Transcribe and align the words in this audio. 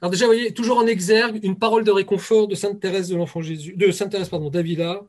Alors 0.00 0.10
déjà, 0.10 0.26
vous 0.26 0.32
voyez, 0.32 0.54
toujours 0.54 0.78
en 0.78 0.86
exergue, 0.86 1.40
une 1.42 1.58
parole 1.58 1.84
de 1.84 1.90
réconfort 1.90 2.46
de 2.46 2.54
Sainte 2.54 2.80
Thérèse 2.80 3.08
de 3.08 3.16
l'Enfant 3.16 3.42
Jésus, 3.42 3.74
de 3.74 3.90
Sainte 3.90 4.12
Thérèse 4.12 4.28
pardon, 4.28 4.50
d'Avila, 4.50 5.02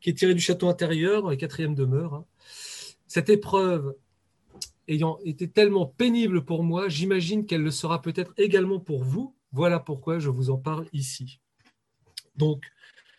qui 0.00 0.10
est 0.10 0.14
tirée 0.14 0.34
du 0.34 0.40
château 0.40 0.68
intérieur 0.68 1.22
dans 1.22 1.30
les 1.30 1.36
quatrièmes. 1.36 1.74
Hein. 1.78 2.24
Cette 3.06 3.28
épreuve 3.28 3.94
ayant 4.88 5.18
été 5.24 5.48
tellement 5.48 5.86
pénible 5.86 6.44
pour 6.44 6.62
moi, 6.62 6.88
j'imagine 6.88 7.46
qu'elle 7.46 7.62
le 7.62 7.70
sera 7.70 8.02
peut-être 8.02 8.32
également 8.36 8.80
pour 8.80 9.04
vous. 9.04 9.34
Voilà 9.52 9.80
pourquoi 9.80 10.18
je 10.18 10.30
vous 10.30 10.50
en 10.50 10.58
parle 10.58 10.86
ici. 10.92 11.40
Donc, 12.36 12.64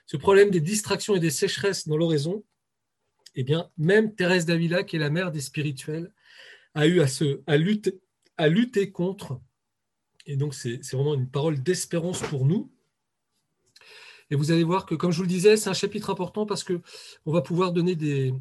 ce 0.06 0.18
problème 0.18 0.50
des 0.50 0.62
distractions 0.62 1.16
et 1.16 1.20
des 1.20 1.30
sécheresses 1.30 1.88
dans 1.88 1.98
l'oraison, 1.98 2.44
eh 3.36 3.44
bien, 3.44 3.70
même 3.78 4.14
Thérèse 4.16 4.46
d'Avila, 4.46 4.84
qui 4.84 4.98
est 4.98 5.00
la 5.00 5.10
mère 5.10 5.32
des 5.32 5.42
spirituels, 5.42 6.12
a 6.74 6.88
eu 6.88 7.02
à, 7.48 7.58
lutter, 7.58 8.00
à 8.38 8.48
lutter 8.48 8.92
contre 8.92 9.40
et 10.26 10.38
donc, 10.38 10.54
c'est 10.54 10.80
vraiment 10.92 11.16
une 11.16 11.30
parole 11.30 11.62
d'espérance 11.62 12.22
pour 12.22 12.46
nous. 12.46 12.72
Et 14.30 14.36
vous 14.36 14.52
allez 14.52 14.64
voir 14.64 14.86
que, 14.86 14.96
comme 14.96 15.12
je 15.12 15.18
vous 15.18 15.24
le 15.24 15.30
disais, 15.30 15.58
c'est 15.58 15.70
un 15.70 15.74
chapitre 15.74 16.10
important 16.10 16.46
parce 16.46 16.64
qu'on 16.64 16.82
va 17.26 17.42
pouvoir 17.42 17.74
donner 17.74 17.96
des, 17.96 18.34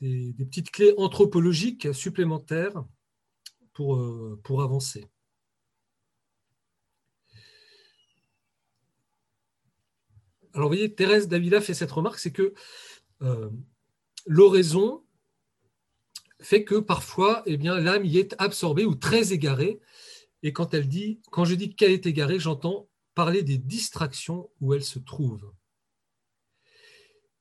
petites 0.00 0.70
clés 0.70 0.94
anthropologiques 0.96 1.92
supplémentaires 1.94 2.84
pour, 3.72 3.96
euh, 3.96 4.40
pour 4.42 4.62
avancer. 4.62 5.06
Alors, 10.54 10.68
vous 10.68 10.74
voyez, 10.74 10.94
Thérèse 10.94 11.28
d'Avila 11.28 11.60
fait 11.60 11.74
cette 11.74 11.92
remarque, 11.92 12.18
c'est 12.18 12.32
que 12.32 12.54
euh, 13.20 13.50
l'oraison 14.26 15.04
fait 16.40 16.64
que 16.64 16.76
parfois, 16.76 17.42
eh 17.44 17.58
l'âme 17.58 18.04
y 18.06 18.18
est 18.18 18.34
absorbée 18.38 18.86
ou 18.86 18.94
très 18.94 19.32
égarée, 19.34 19.80
et 20.46 20.52
quand 20.52 20.74
elle 20.74 20.86
dit, 20.86 21.18
quand 21.32 21.44
je 21.44 21.56
dis 21.56 21.74
qu'elle 21.74 21.90
est 21.90 22.06
égarée, 22.06 22.38
j'entends 22.38 22.88
parler 23.16 23.42
des 23.42 23.58
distractions 23.58 24.48
où 24.60 24.74
elle 24.74 24.84
se 24.84 25.00
trouve. 25.00 25.52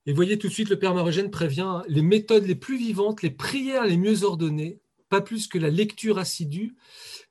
Et 0.08 0.14
voyez 0.14 0.40
tout 0.40 0.48
de 0.48 0.52
suite, 0.52 0.70
le 0.70 0.80
Père 0.80 0.96
Marogène 0.96 1.30
prévient 1.30 1.62
hein, 1.62 1.84
les 1.88 2.02
méthodes 2.02 2.48
les 2.48 2.56
plus 2.56 2.80
vivantes, 2.80 3.22
les 3.22 3.30
prières 3.30 3.86
les 3.86 3.98
mieux 3.98 4.24
ordonnées, 4.24 4.82
pas 5.08 5.22
plus 5.22 5.48
que 5.48 5.60
la 5.60 5.70
lecture 5.70 6.18
assidue, 6.18 6.76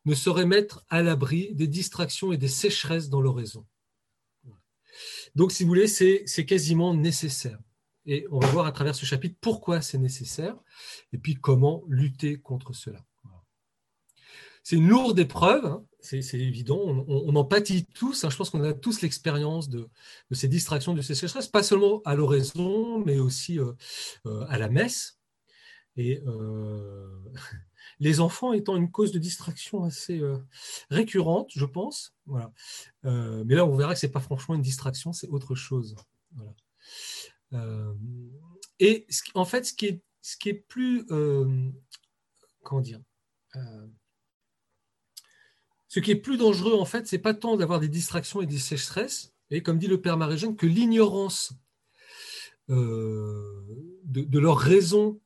ne 0.05 0.15
sauraient 0.15 0.47
mettre 0.47 0.85
à 0.91 1.03
l'abri 1.03 1.53
des 1.57 1.67
distractions 1.67 2.33
et 2.33 2.37
des 2.37 2.47
sécheresses 2.47 3.09
dans 3.09 3.21
l'oraison. 3.21 3.67
Donc, 5.35 5.51
si 5.51 5.65
vous 5.65 5.71
voulez, 5.71 5.89
c'est 5.89 6.47
quasiment 6.47 6.95
nécessaire. 6.95 7.59
Et 8.07 8.29
on 8.31 8.39
va 8.39 8.47
voir 8.47 8.67
à 8.67 8.73
travers 8.73 8.95
ce 8.95 9.07
chapitre 9.07 9.39
pourquoi 9.41 9.83
c'est 9.83 9.99
nécessaire 9.99 10.57
et 11.13 11.19
puis 11.19 11.35
comment 11.35 11.83
lutter 11.89 12.39
contre 12.39 12.75
cela. 12.75 13.05
C'est 14.65 14.77
une 14.77 14.89
lourde 14.89 15.19
épreuve, 15.19 15.67
hein. 15.67 15.85
c'est 16.01 16.21
évident, 16.33 16.81
on, 17.07 17.37
en 17.37 17.45
pâtit 17.45 17.85
tous, 17.85 18.25
hein. 18.25 18.31
je 18.31 18.37
pense 18.37 18.49
qu'on 18.49 18.65
a 18.65 18.73
tous 18.73 19.03
l'expérience 19.03 19.69
de, 19.69 19.91
ces 20.31 20.49
distractions, 20.49 20.95
de 20.95 21.03
ces 21.03 21.15
sécheresses, 21.15 21.49
pas 21.49 21.63
seulement 21.63 22.01
à 22.07 22.15
l'oraison, 22.15 22.99
mais 23.05 23.19
aussi 23.19 23.59
euh, 23.59 23.73
euh, 24.25 24.47
à 24.49 24.57
la 24.57 24.71
messe. 24.71 25.21
Et 25.99 26.23
euh, 26.27 27.11
les 28.01 28.21
enfants 28.21 28.55
étant 28.55 28.75
une 28.77 28.91
cause 28.91 29.13
de 29.13 29.19
distraction 29.19 29.85
assez 29.85 30.23
récurrente, 30.89 31.51
je 31.55 31.67
pense. 31.67 32.15
Voilà. 32.25 32.51
mais 33.03 33.55
là, 33.55 33.67
on 33.67 33.77
verra 33.77 33.93
que 33.93 34.01
ce 34.01 34.07
n'est 34.07 34.13
pas 34.13 34.21
franchement 34.21 34.55
une 34.55 34.63
distraction, 34.63 35.13
c'est 35.13 35.29
autre 35.29 35.55
chose. 35.55 35.95
et 38.81 39.07
en 39.35 39.45
fait, 39.45 39.67
ce 39.67 39.75
qui 39.75 39.87
est, 39.87 40.03
ce 40.23 40.39
qui 40.39 40.49
est 40.49 40.55
plus... 40.55 41.05
comment 42.63 42.81
dire 42.81 43.03
ce 45.95 46.01
qui 46.01 46.11
est 46.11 46.17
plus 46.17 46.37
dangereux, 46.37 46.75
en 46.75 46.85
fait, 46.85 47.07
c'est 47.07 47.21
pas 47.21 47.35
tant 47.35 47.57
d'avoir 47.57 47.79
des 47.79 47.87
distractions 47.87 48.43
et 48.43 48.47
des 48.47 48.59
sécheresses, 48.59 49.33
et 49.51 49.63
comme 49.63 49.79
dit 49.79 49.87
le 49.87 50.01
père 50.01 50.17
Marie-Jeanne, 50.17 50.57
que 50.57 50.67
l'ignorance 50.67 51.53
euh, 52.69 53.63
de, 54.03 54.39
leur 54.41 54.59
raison, 54.59 55.21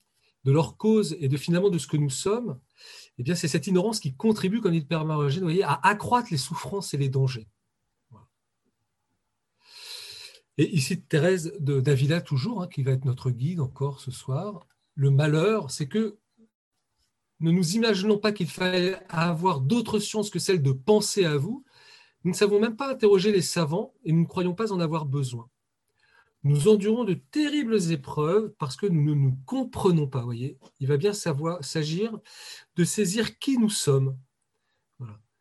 de 0.44 0.52
leur 0.52 0.76
cause 0.76 1.16
et 1.20 1.28
de 1.28 1.38
finalement 1.38 1.70
de 1.70 1.78
ce 1.78 1.86
que 1.86 1.96
nous 1.96 2.10
sommes, 2.10 2.60
eh 3.16 3.22
bien, 3.22 3.34
c'est 3.34 3.48
cette 3.48 3.66
ignorance 3.66 3.98
qui 3.98 4.14
contribue, 4.14 4.60
comme 4.60 4.72
dit 4.72 4.80
le 4.80 4.84
père 4.84 5.06
Marie-Jeanne, 5.06 5.44
voyez, 5.44 5.62
à 5.62 5.80
accroître 5.82 6.28
les 6.30 6.36
souffrances 6.36 6.92
et 6.92 6.98
les 6.98 7.08
dangers. 7.08 7.48
Et 10.58 10.68
ici, 10.76 11.00
Thérèse 11.00 11.54
Davila, 11.60 12.20
toujours, 12.20 12.60
hein, 12.60 12.68
qui 12.68 12.82
va 12.82 12.92
être 12.92 13.06
notre 13.06 13.30
guide 13.30 13.60
encore 13.60 14.00
ce 14.00 14.10
soir, 14.10 14.66
le 14.96 15.10
malheur, 15.10 15.70
c'est 15.70 15.88
que 15.88 16.18
ne 17.40 17.50
nous 17.50 17.76
imaginons 17.76 18.18
pas 18.18 18.32
qu'il 18.32 18.48
fallait 18.48 18.98
avoir 19.08 19.60
d'autres 19.60 19.98
sciences 19.98 20.30
que 20.30 20.38
celle 20.38 20.62
de 20.62 20.72
penser 20.72 21.24
à 21.24 21.36
vous. 21.36 21.64
Nous 22.24 22.32
ne 22.32 22.36
savons 22.36 22.60
même 22.60 22.76
pas 22.76 22.90
interroger 22.90 23.30
les 23.30 23.42
savants 23.42 23.94
et 24.04 24.12
nous 24.12 24.22
ne 24.22 24.26
croyons 24.26 24.54
pas 24.54 24.72
en 24.72 24.80
avoir 24.80 25.06
besoin. 25.06 25.48
Nous 26.44 26.68
endurons 26.68 27.04
de 27.04 27.14
terribles 27.14 27.92
épreuves 27.92 28.52
parce 28.58 28.76
que 28.76 28.86
nous 28.86 29.02
ne 29.02 29.14
nous 29.14 29.38
comprenons 29.44 30.06
pas. 30.06 30.22
Voyez, 30.22 30.58
il 30.80 30.88
va 30.88 30.96
bien 30.96 31.12
s'agir 31.12 32.18
de 32.76 32.84
saisir 32.84 33.38
qui 33.38 33.58
nous 33.58 33.70
sommes. 33.70 34.16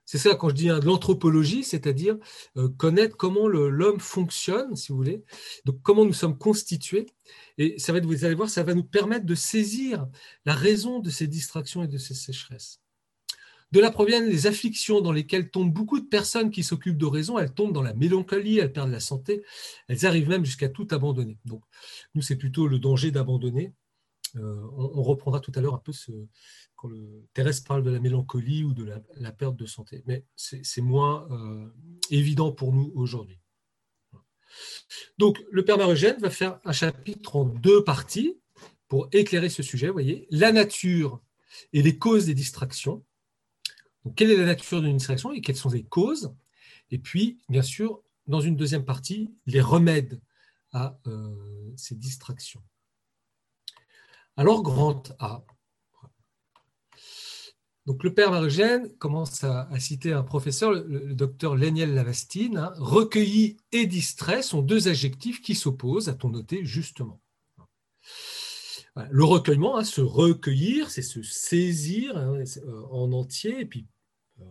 C'est 0.08 0.18
ça 0.18 0.36
quand 0.36 0.48
je 0.48 0.56
dis 0.56 0.70
hein, 0.70 0.80
de 0.80 0.86
l'anthropologie, 0.86 1.66
c'est-à-dire 1.66 2.16
euh, 2.56 2.70
connaître 2.70 3.18
comment 3.18 3.50
l'homme 3.50 4.00
fonctionne, 4.00 4.74
si 4.78 4.94
vous 4.94 4.98
voulez, 4.98 5.22
donc 5.66 5.82
comment 5.84 6.06
nous 6.06 6.14
sommes 6.14 6.38
constitués. 6.38 7.08
Et 7.58 7.78
ça 7.78 7.92
va, 7.92 8.00
vous 8.00 8.24
allez 8.24 8.34
voir, 8.34 8.50
ça 8.50 8.64
va 8.64 8.74
nous 8.74 8.86
permettre 8.86 9.26
de 9.26 9.36
saisir 9.36 10.08
la 10.46 10.56
raison 10.56 11.00
de 11.00 11.10
ces 11.10 11.28
distractions 11.28 11.84
et 11.84 11.90
de 11.90 11.98
ces 11.98 12.14
sécheresses. 12.14 12.80
De 13.74 13.82
là 13.82 13.92
proviennent 13.92 14.30
les 14.30 14.48
afflictions 14.48 15.02
dans 15.02 15.12
lesquelles 15.12 15.52
tombent 15.52 15.74
beaucoup 15.74 16.00
de 16.00 16.08
personnes 16.08 16.52
qui 16.52 16.64
s'occupent 16.64 16.98
d'oraison. 16.98 17.38
Elles 17.38 17.54
tombent 17.54 17.74
dans 17.74 17.82
la 17.82 17.94
mélancolie, 17.94 18.60
elles 18.60 18.72
perdent 18.72 18.92
la 18.92 19.02
santé, 19.02 19.44
elles 19.90 20.06
arrivent 20.06 20.30
même 20.30 20.46
jusqu'à 20.46 20.70
tout 20.70 20.88
abandonner. 20.92 21.38
Donc, 21.44 21.64
nous, 22.16 22.22
c'est 22.22 22.38
plutôt 22.38 22.68
le 22.68 22.80
danger 22.80 23.12
d'abandonner. 23.12 23.74
Euh, 24.38 24.62
on, 24.78 25.04
reprendra 25.04 25.40
tout 25.40 25.52
à 25.56 25.62
l'heure 25.62 25.74
un 25.74 25.82
peu 25.84 25.92
ce, 25.92 26.12
quand 26.78 26.90
Thérèse 27.34 27.60
parle 27.60 27.84
de 27.84 27.90
la 27.90 28.00
mélancolie 28.00 28.64
ou 28.64 28.74
de 28.74 28.86
la, 29.16 29.32
perte 29.32 29.58
de 29.58 29.66
santé. 29.66 30.04
Mais 30.06 30.24
c'est 30.36 30.82
moins 30.82 31.28
euh, 31.32 31.68
évident 32.12 32.52
pour 32.52 32.72
nous 32.72 32.92
aujourd'hui. 32.96 33.40
Donc, 35.18 35.44
le 35.52 35.66
Père 35.66 35.78
Marugène 35.78 36.18
va 36.20 36.30
faire 36.30 36.60
un 36.64 36.72
chapitre 36.72 37.36
en 37.36 37.46
deux 37.46 37.84
parties 37.84 38.40
pour 38.88 39.10
éclairer 39.12 39.50
ce 39.50 39.64
sujet. 39.64 39.88
Vous 39.88 39.94
voyez, 39.94 40.28
la 40.30 40.52
nature 40.52 41.22
et 41.74 41.82
les 41.82 41.98
causes 41.98 42.28
des 42.28 42.36
distractions. 42.36 43.04
Quelle 44.16 44.32
est 44.32 44.38
la 44.38 44.46
nature 44.46 44.82
d'une 44.82 44.98
distraction 44.98 45.34
et 45.34 45.42
quelles 45.42 45.58
sont 45.58 45.70
les 45.70 45.84
causes? 45.84 46.34
Et 46.92 47.00
puis, 47.00 47.40
bien 47.50 47.64
sûr, 47.64 48.02
dans 48.28 48.40
une 48.40 48.56
deuxième 48.56 48.86
partie, 48.86 49.34
les 49.48 49.62
remèdes 49.62 50.22
à 50.72 51.00
euh, 51.08 51.74
ces 51.76 51.96
distractions. 51.96 52.64
Alors, 54.38 54.62
grand 54.62 55.16
A, 55.20 55.44
donc 57.88 58.04
le 58.04 58.14
père 58.14 58.32
Marugène 58.32 58.94
commence 58.98 59.46
à, 59.46 59.70
citer 59.80 60.12
un 60.12 60.22
professeur, 60.22 60.72
le, 60.74 61.14
docteur 61.14 61.56
Léniel 61.56 61.94
Lavastine. 61.94 62.58
Hein. 62.58 62.74
recueilli 62.76 63.56
et 63.72 63.88
distrait 63.88 64.42
sont 64.42 64.62
deux 64.62 64.90
adjectifs 64.90 65.42
qui 65.42 65.56
s'opposent, 65.56 66.10
a-t-on 66.10 66.30
noté 66.30 66.66
justement. 66.66 67.22
Le 69.10 69.24
recueillement, 69.24 69.78
hein, 69.78 69.86
se 69.86 70.02
recueillir, 70.02 70.90
c'est 70.90 71.02
se 71.02 71.22
saisir 71.22 72.18
hein, 72.18 72.44
euh, 72.58 72.82
en 72.92 73.14
entier, 73.14 73.62
et 73.62 73.66
puis 73.66 73.88
euh, 74.42 74.44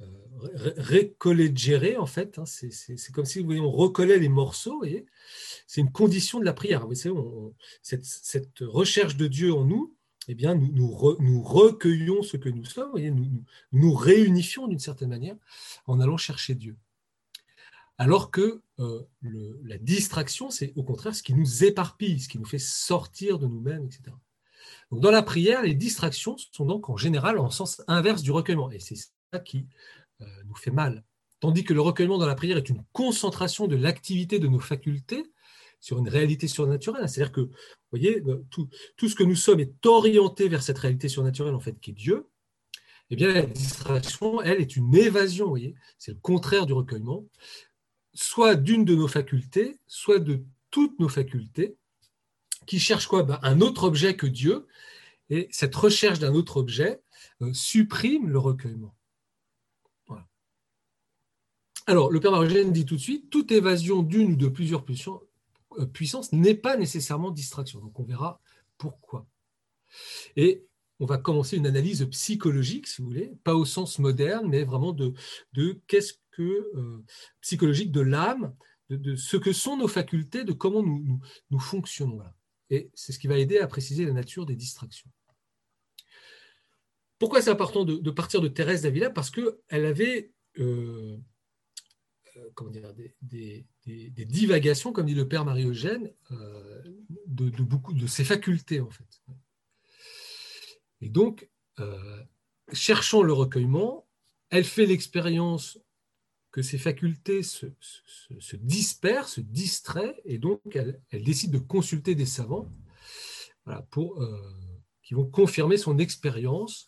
euh 0.00 1.98
en 1.98 2.06
fait. 2.06 2.40
c'est 2.46 3.12
comme 3.12 3.26
si 3.26 3.38
vous 3.38 3.44
voyez, 3.44 3.60
on 3.60 3.70
recollait 3.70 4.18
les 4.18 4.28
morceaux, 4.28 4.82
c'est 5.68 5.80
une 5.80 5.92
condition 5.92 6.40
de 6.40 6.44
la 6.44 6.52
prière. 6.52 6.88
Vous 6.88 6.96
savez, 6.96 7.14
cette 7.82 8.58
recherche 8.60 9.16
de 9.16 9.28
Dieu 9.28 9.54
en 9.54 9.64
nous, 9.64 9.94
eh 10.28 10.34
bien, 10.34 10.54
nous, 10.54 10.90
recueillons 11.42 12.22
ce 12.22 12.36
que 12.36 12.48
nous 12.48 12.64
sommes, 12.64 12.92
nous, 13.72 13.94
réunifions 13.94 14.68
d'une 14.68 14.78
certaine 14.78 15.08
manière 15.08 15.36
en 15.86 16.00
allant 16.00 16.16
chercher 16.16 16.54
Dieu. 16.54 16.76
Alors 17.98 18.30
que 18.30 18.62
euh, 18.78 19.02
la 19.64 19.78
distraction, 19.78 20.50
c'est 20.50 20.72
au 20.76 20.82
contraire 20.82 21.14
ce 21.14 21.22
qui 21.22 21.34
nous 21.34 21.64
éparpille, 21.64 22.20
ce 22.20 22.28
qui 22.28 22.38
nous 22.38 22.44
fait 22.44 22.58
sortir 22.58 23.38
de 23.38 23.46
nous-mêmes, 23.46 23.84
etc. 23.84 24.16
Dans 24.90 25.10
la 25.10 25.22
prière, 25.22 25.62
les 25.62 25.74
distractions 25.74 26.36
sont 26.36 26.64
donc 26.64 26.88
en 26.88 26.96
général 26.96 27.38
en 27.38 27.50
sens 27.50 27.82
inverse 27.88 28.22
du 28.22 28.30
recueillement. 28.30 28.70
Et 28.70 28.78
c'est 28.78 28.96
ça 28.96 29.38
qui 29.40 29.66
euh, 30.20 30.26
nous 30.46 30.54
fait 30.54 30.70
mal. 30.70 31.04
Tandis 31.40 31.64
que 31.64 31.74
le 31.74 31.80
recueillement 31.80 32.18
dans 32.18 32.26
la 32.26 32.34
prière 32.34 32.56
est 32.56 32.68
une 32.68 32.84
concentration 32.92 33.66
de 33.66 33.76
l'activité 33.76 34.38
de 34.38 34.46
nos 34.46 34.60
facultés 34.60 35.31
sur 35.82 35.98
une 35.98 36.08
réalité 36.08 36.48
surnaturelle. 36.48 37.08
C'est-à-dire 37.08 37.32
que, 37.32 37.40
vous 37.40 37.50
voyez, 37.90 38.22
tout, 38.50 39.08
ce 39.08 39.14
que 39.14 39.24
nous 39.24 39.34
sommes 39.34 39.60
est 39.60 39.84
orienté 39.84 40.48
vers 40.48 40.62
cette 40.62 40.78
réalité 40.78 41.08
surnaturelle, 41.08 41.54
en 41.54 41.60
fait, 41.60 41.78
qui 41.80 41.90
est 41.90 41.94
Dieu. 41.94 42.28
Eh 43.10 43.16
bien, 43.16 43.34
la 43.34 43.42
distraction, 43.42 44.40
elle, 44.40 44.60
est 44.60 44.76
une 44.76 44.94
évasion, 44.94 45.46
vous 45.46 45.50
voyez. 45.50 45.74
C'est 45.98 46.12
le 46.12 46.20
contraire 46.22 46.66
du 46.66 46.72
recueillement, 46.72 47.26
soit 48.14 48.54
d'une 48.54 48.84
de 48.84 48.94
nos 48.94 49.08
facultés, 49.08 49.76
soit 49.88 50.20
de 50.20 50.44
toutes 50.70 50.98
nos 51.00 51.08
facultés, 51.08 51.76
qui 52.64 52.78
cherchent 52.78 53.08
quoi? 53.08 53.24
Ben, 53.24 53.40
Un 53.42 53.60
autre 53.60 53.82
objet 53.82 54.16
que 54.16 54.26
Dieu. 54.26 54.66
Et 55.30 55.48
cette 55.50 55.74
recherche 55.74 56.20
d'un 56.20 56.34
autre 56.34 56.58
objet 56.58 57.00
euh, 57.42 57.52
supprime 57.52 58.28
le 58.28 58.38
recueillement. 58.38 58.94
Alors, 61.86 62.12
le 62.12 62.20
père 62.20 62.30
Marogène 62.30 62.72
dit 62.72 62.86
tout 62.86 62.94
de 62.94 63.00
suite, 63.00 63.28
toute 63.28 63.50
évasion 63.50 64.04
d'une 64.04 64.34
ou 64.34 64.36
de 64.36 64.46
plusieurs 64.46 64.84
euh, 64.84 65.31
puissances 65.92 66.32
n'est 66.32 66.54
pas 66.54 66.76
nécessairement 66.76 67.30
distraction. 67.30 67.80
Donc, 67.80 67.98
on 67.98 68.04
verra 68.04 68.40
pourquoi. 68.78 69.26
Et 70.36 70.64
on 71.00 71.06
va 71.06 71.18
commencer 71.18 71.56
une 71.56 71.66
analyse 71.66 72.06
psychologique, 72.10 72.86
si 72.86 73.02
vous 73.02 73.08
voulez, 73.08 73.32
pas 73.42 73.54
au 73.54 73.64
sens 73.64 73.98
moderne, 73.98 74.48
mais 74.48 74.62
vraiment 74.62 74.92
de, 74.92 75.12
de 75.52 75.80
qu'est-ce 75.86 76.14
que 76.30 76.42
euh, 76.42 77.04
psychologique 77.40 77.90
de 77.90 78.00
l'âme, 78.00 78.54
de, 78.88 79.16
ce 79.16 79.36
que 79.36 79.52
sont 79.52 79.76
nos 79.76 79.88
facultés, 79.88 80.44
de 80.44 80.52
comment 80.52 80.82
nous, 80.82 81.58
fonctionnons. 81.58 82.22
Et 82.70 82.90
c'est 82.94 83.12
ce 83.12 83.18
qui 83.18 83.26
va 83.26 83.38
aider 83.38 83.58
à 83.58 83.66
préciser 83.66 84.04
la 84.04 84.12
nature 84.12 84.46
des 84.46 84.56
distractions. 84.56 85.10
Pourquoi 87.18 87.42
c'est 87.42 87.50
important 87.50 87.84
de, 87.84 88.10
partir 88.10 88.40
de 88.40 88.48
Thérèse 88.48 88.82
d'Avila? 88.82 89.10
Parce 89.10 89.30
qu'elle 89.30 89.84
avait 89.84 90.32
euh, 90.58 90.62
euh, 90.62 91.18
comment 92.54 92.70
dire, 92.70 92.92
des, 93.22 93.66
divagations, 93.86 94.92
comme 94.92 95.06
dit 95.06 95.14
le 95.14 95.28
père 95.28 95.44
Marie-Eugène, 95.44 96.12
euh, 96.30 96.82
de, 97.26 97.50
beaucoup 97.62 97.92
de 97.92 98.06
ses 98.06 98.24
facultés, 98.24 98.80
en 98.80 98.90
fait. 98.90 99.22
Et 101.00 101.08
donc, 101.08 101.48
cherchant 102.72 103.22
le 103.22 103.32
recueillement, 103.32 104.06
elle 104.50 104.64
fait 104.64 104.86
l'expérience 104.86 105.78
que 106.52 106.62
ses 106.62 106.78
facultés 106.78 107.42
se, 107.42 107.66
dispersent, 108.56 109.34
se 109.34 109.40
distraient, 109.40 110.20
et 110.24 110.38
donc 110.38 110.60
elle, 110.74 111.24
décide 111.24 111.50
de 111.50 111.58
consulter 111.58 112.14
des 112.14 112.26
savants 112.26 112.70
pour, 113.90 114.22
qui 115.02 115.14
vont 115.14 115.26
confirmer 115.26 115.76
son 115.76 115.98
expérience 115.98 116.86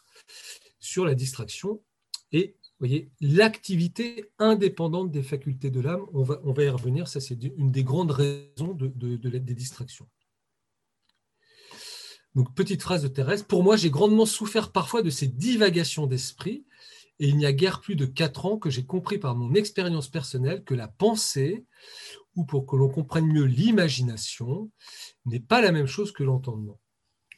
sur 0.79 1.05
la 1.05 1.15
distraction 1.15 1.83
et 2.33 2.57
voyez, 2.81 3.11
l'activité 3.21 4.31
indépendante 4.39 5.11
des 5.11 5.23
facultés 5.23 5.71
de 5.71 5.81
l'âme, 5.81 6.05
on 6.13 6.23
va, 6.23 6.41
on 6.45 6.55
y 6.55 6.69
revenir, 6.69 7.09
ça 7.09 7.21
c'est 7.21 7.43
une 7.43 7.71
des 7.71 7.85
grandes 7.85 8.11
raisons 8.11 8.75
de, 8.75 8.89
des 9.17 9.55
distractions. 9.55 10.09
Donc, 12.35 12.53
petite 12.55 12.83
phrase 12.83 13.03
de 13.03 13.09
Thérèse, 13.09 13.45
pour 13.45 13.63
moi 13.63 13.77
j'ai 13.77 13.91
grandement 13.91 14.27
souffert 14.27 14.73
parfois 14.73 15.03
de 15.03 15.11
ces 15.11 15.29
divagations 15.29 16.07
d'esprit, 16.07 16.67
et 17.21 17.29
il 17.29 17.37
n'y 17.37 17.47
a 17.47 17.53
guère 17.53 17.81
plus 17.81 17.95
de 17.95 18.07
quatre 18.07 18.45
ans 18.45 18.59
que 18.59 18.71
j'ai 18.71 18.85
compris 18.85 19.19
par 19.19 19.37
mon 19.37 19.55
expérience 19.55 20.09
personnelle 20.09 20.65
que 20.65 20.75
la 20.75 20.89
pensée, 20.89 21.65
ou 22.35 22.45
pour 22.45 22.67
que 22.67 22.75
l'on 22.75 22.89
comprenne 22.89 23.27
mieux 23.27 23.45
l'imagination, 23.45 24.71
n'est 25.25 25.39
pas 25.39 25.61
la 25.61 25.71
même 25.71 25.87
chose 25.87 26.11
que 26.11 26.25
l'entendement. 26.25 26.81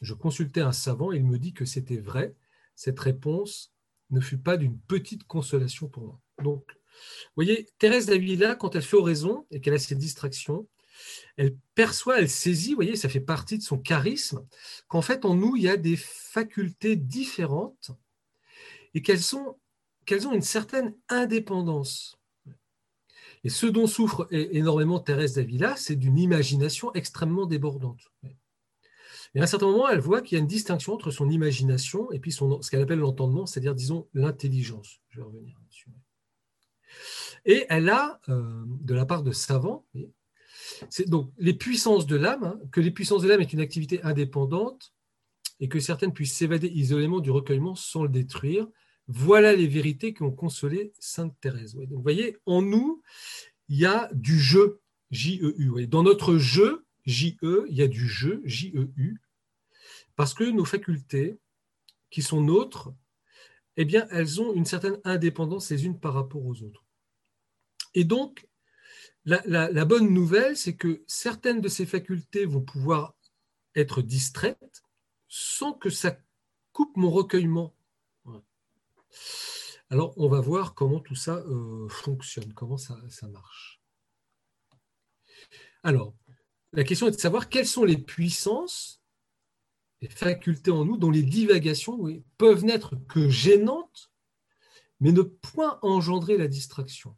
Je 0.01 0.15
consultais 0.15 0.63
un 0.63 0.73
savant 0.73 1.13
et 1.13 1.17
il 1.17 1.27
me 1.27 1.39
dit 1.39 1.53
que 1.53 1.67
c'était 1.67 1.99
vrai, 1.99 2.35
cette 2.75 2.99
réponse 3.01 3.76
ne 4.11 4.21
fut 4.21 4.39
pas 4.39 4.57
d'une 4.57 4.79
petite 4.79 5.25
consolation 5.25 5.89
pour 5.89 6.05
moi. 6.05 6.21
Donc, 6.43 6.65
vous 6.69 7.45
voyez, 7.45 7.67
Thérèse 7.79 8.07
d'Avila, 8.07 8.55
quand 8.55 8.75
elle 8.75 8.83
fait 8.83 8.97
oraison 8.97 9.47
et 9.51 9.61
qu'elle 9.61 9.75
a 9.75 9.79
ses 9.79 9.95
distractions, 9.95 10.67
elle 11.37 11.57
perçoit, 11.75 12.19
elle 12.21 12.31
saisit, 12.31 12.71
vous 12.71 12.77
voyez, 12.77 12.97
ça 12.97 13.09
fait 13.09 13.21
partie 13.21 13.59
de 13.59 13.63
son 13.63 13.79
charisme, 13.79 14.47
qu'en 14.89 15.03
fait, 15.03 15.25
en 15.25 15.35
nous, 15.35 15.57
il 15.57 15.63
y 15.63 15.69
a 15.69 15.77
des 15.77 15.97
facultés 15.97 16.97
différentes 16.97 17.91
et 18.95 19.03
qu'elles, 19.03 19.21
qu'elles 20.07 20.27
ont 20.27 20.33
une 20.33 20.43
certaine 20.43 20.95
indépendance. 21.09 22.19
Et 23.45 23.51
ce 23.51 23.67
dont 23.67 23.87
souffre 23.87 24.27
énormément 24.31 24.99
Thérèse 24.99 25.35
d'Avila, 25.35 25.77
c'est 25.77 25.97
d'une 25.97 26.19
imagination 26.19 26.93
extrêmement 26.95 27.47
débordante. 27.47 28.11
Et 29.37 29.41
à 29.41 29.43
un 29.43 29.47
certain 29.47 29.67
moment, 29.67 29.87
elle 29.87 30.01
voit 30.01 30.23
qu'il 30.23 30.37
y 30.37 30.41
a 30.41 30.41
une 30.41 30.47
distinction 30.47 30.95
entre 30.95 31.11
son 31.11 31.29
imagination 31.29 32.11
et 32.11 32.19
puis 32.19 32.33
son, 32.33 32.63
ce 32.63 32.71
qu'elle 32.71 32.81
appelle 32.81 33.01
l'entendement, 33.01 33.45
c'est-à-dire, 33.45 33.75
disons, 33.75 34.09
l'intelligence. 34.15 35.03
Je 35.11 35.21
vais 35.21 35.27
revenir 35.27 35.55
dessus 35.69 35.91
Et 37.45 37.67
elle 37.69 37.91
a, 37.91 38.19
euh, 38.31 38.65
de 38.67 38.95
la 38.95 39.05
part 39.05 39.23
de 39.23 39.33
savants, 39.33 39.85
donc 41.09 41.31
les 41.37 41.53
puissances 41.53 42.07
de 42.07 42.17
l'âme, 42.17 42.45
hein, 42.45 42.59
que 42.73 42.81
les 42.81 42.91
puissances 42.91 43.21
de 43.21 43.29
l'âme 43.29 43.43
est 43.43 43.53
une 43.53 43.61
activité 43.61 44.03
indépendante 44.05 44.95
et 45.61 45.69
que 45.69 45.81
certaines 45.81 46.15
puissent 46.15 46.35
s'évader 46.35 46.69
isolément 46.69 47.21
du 47.21 47.31
recueillement 47.31 47.75
sans 47.75 48.05
le 48.05 48.09
détruire. 48.09 48.67
Voilà 49.07 49.55
les 49.55 49.67
vérités 49.67 50.15
qui 50.15 50.23
ont 50.23 50.33
consolé 50.33 50.95
Sainte 50.99 51.39
Thérèse. 51.43 51.75
Donc, 51.75 51.91
vous 51.91 52.03
voyez, 52.03 52.39
en 52.47 52.63
nous, 52.63 53.03
il 53.69 53.77
y 53.77 53.85
a 53.85 54.09
du 54.15 54.41
jeu, 54.41 54.81
J-E-U. 55.11 55.87
Dans 55.89 56.05
notre 56.05 56.39
jeu, 56.39 56.87
J-E, 57.05 57.67
il 57.69 57.77
y 57.77 57.83
a 57.83 57.89
du 57.89 58.09
jeu, 58.09 58.41
J-E-U, 58.47 59.21
parce 60.17 60.35
que 60.35 60.45
nos 60.45 60.65
facultés, 60.65 61.39
qui 62.11 62.23
sont 62.23 62.41
nôtres, 62.41 62.93
eh 63.77 63.85
bien, 63.85 64.07
elles 64.11 64.41
ont 64.41 64.55
une 64.55 64.65
certaine 64.65 64.99
indépendance 65.05 65.71
les 65.71 65.85
unes 65.85 66.01
par 66.01 66.15
rapport 66.15 66.45
aux 66.45 66.63
autres. 66.63 66.85
Et 67.95 68.05
donc, 68.05 68.49
la, 69.25 69.85
bonne 69.85 70.13
nouvelle, 70.13 70.57
c'est 70.57 70.77
que 70.77 71.03
certaines 71.07 71.61
de 71.61 71.69
ces 71.69 71.85
facultés 71.85 72.47
vont 72.47 72.63
pouvoir 72.63 73.15
être 73.75 74.01
distraites 74.01 74.83
sans 75.29 75.73
que 75.73 75.91
ça 75.91 76.17
coupe 76.73 76.97
mon 76.97 77.11
recueillement. 77.11 77.75
Alors, 79.91 80.15
on 80.17 80.29
va 80.29 80.41
voir 80.41 80.75
comment 80.75 81.01
tout 81.01 81.15
ça 81.15 81.37
euh, 81.37 81.89
fonctionne, 81.89 82.53
comment 82.55 82.77
ça, 82.77 82.99
ça 83.09 83.29
marche. 83.29 83.81
Alors, 85.83 86.15
la 86.73 86.85
question 86.85 87.09
est 87.09 87.13
de 87.13 87.21
savoir 87.21 87.49
quelles 87.49 87.67
sont 87.67 87.85
les 87.85 87.99
puissances 87.99 89.03
les 90.01 90.09
facultés 90.09 90.71
en 90.71 90.85
nous 90.85 90.97
dont 90.97 91.11
les 91.11 91.23
divagations 91.23 91.99
peuvent 92.39 92.65
n'être 92.65 92.97
que 93.09 93.29
gênantes, 93.29 94.11
mais 95.01 95.13
ne 95.13 95.23
point 95.23 95.79
engendrer 95.83 96.37
la 96.37 96.49
distraction. 96.49 97.17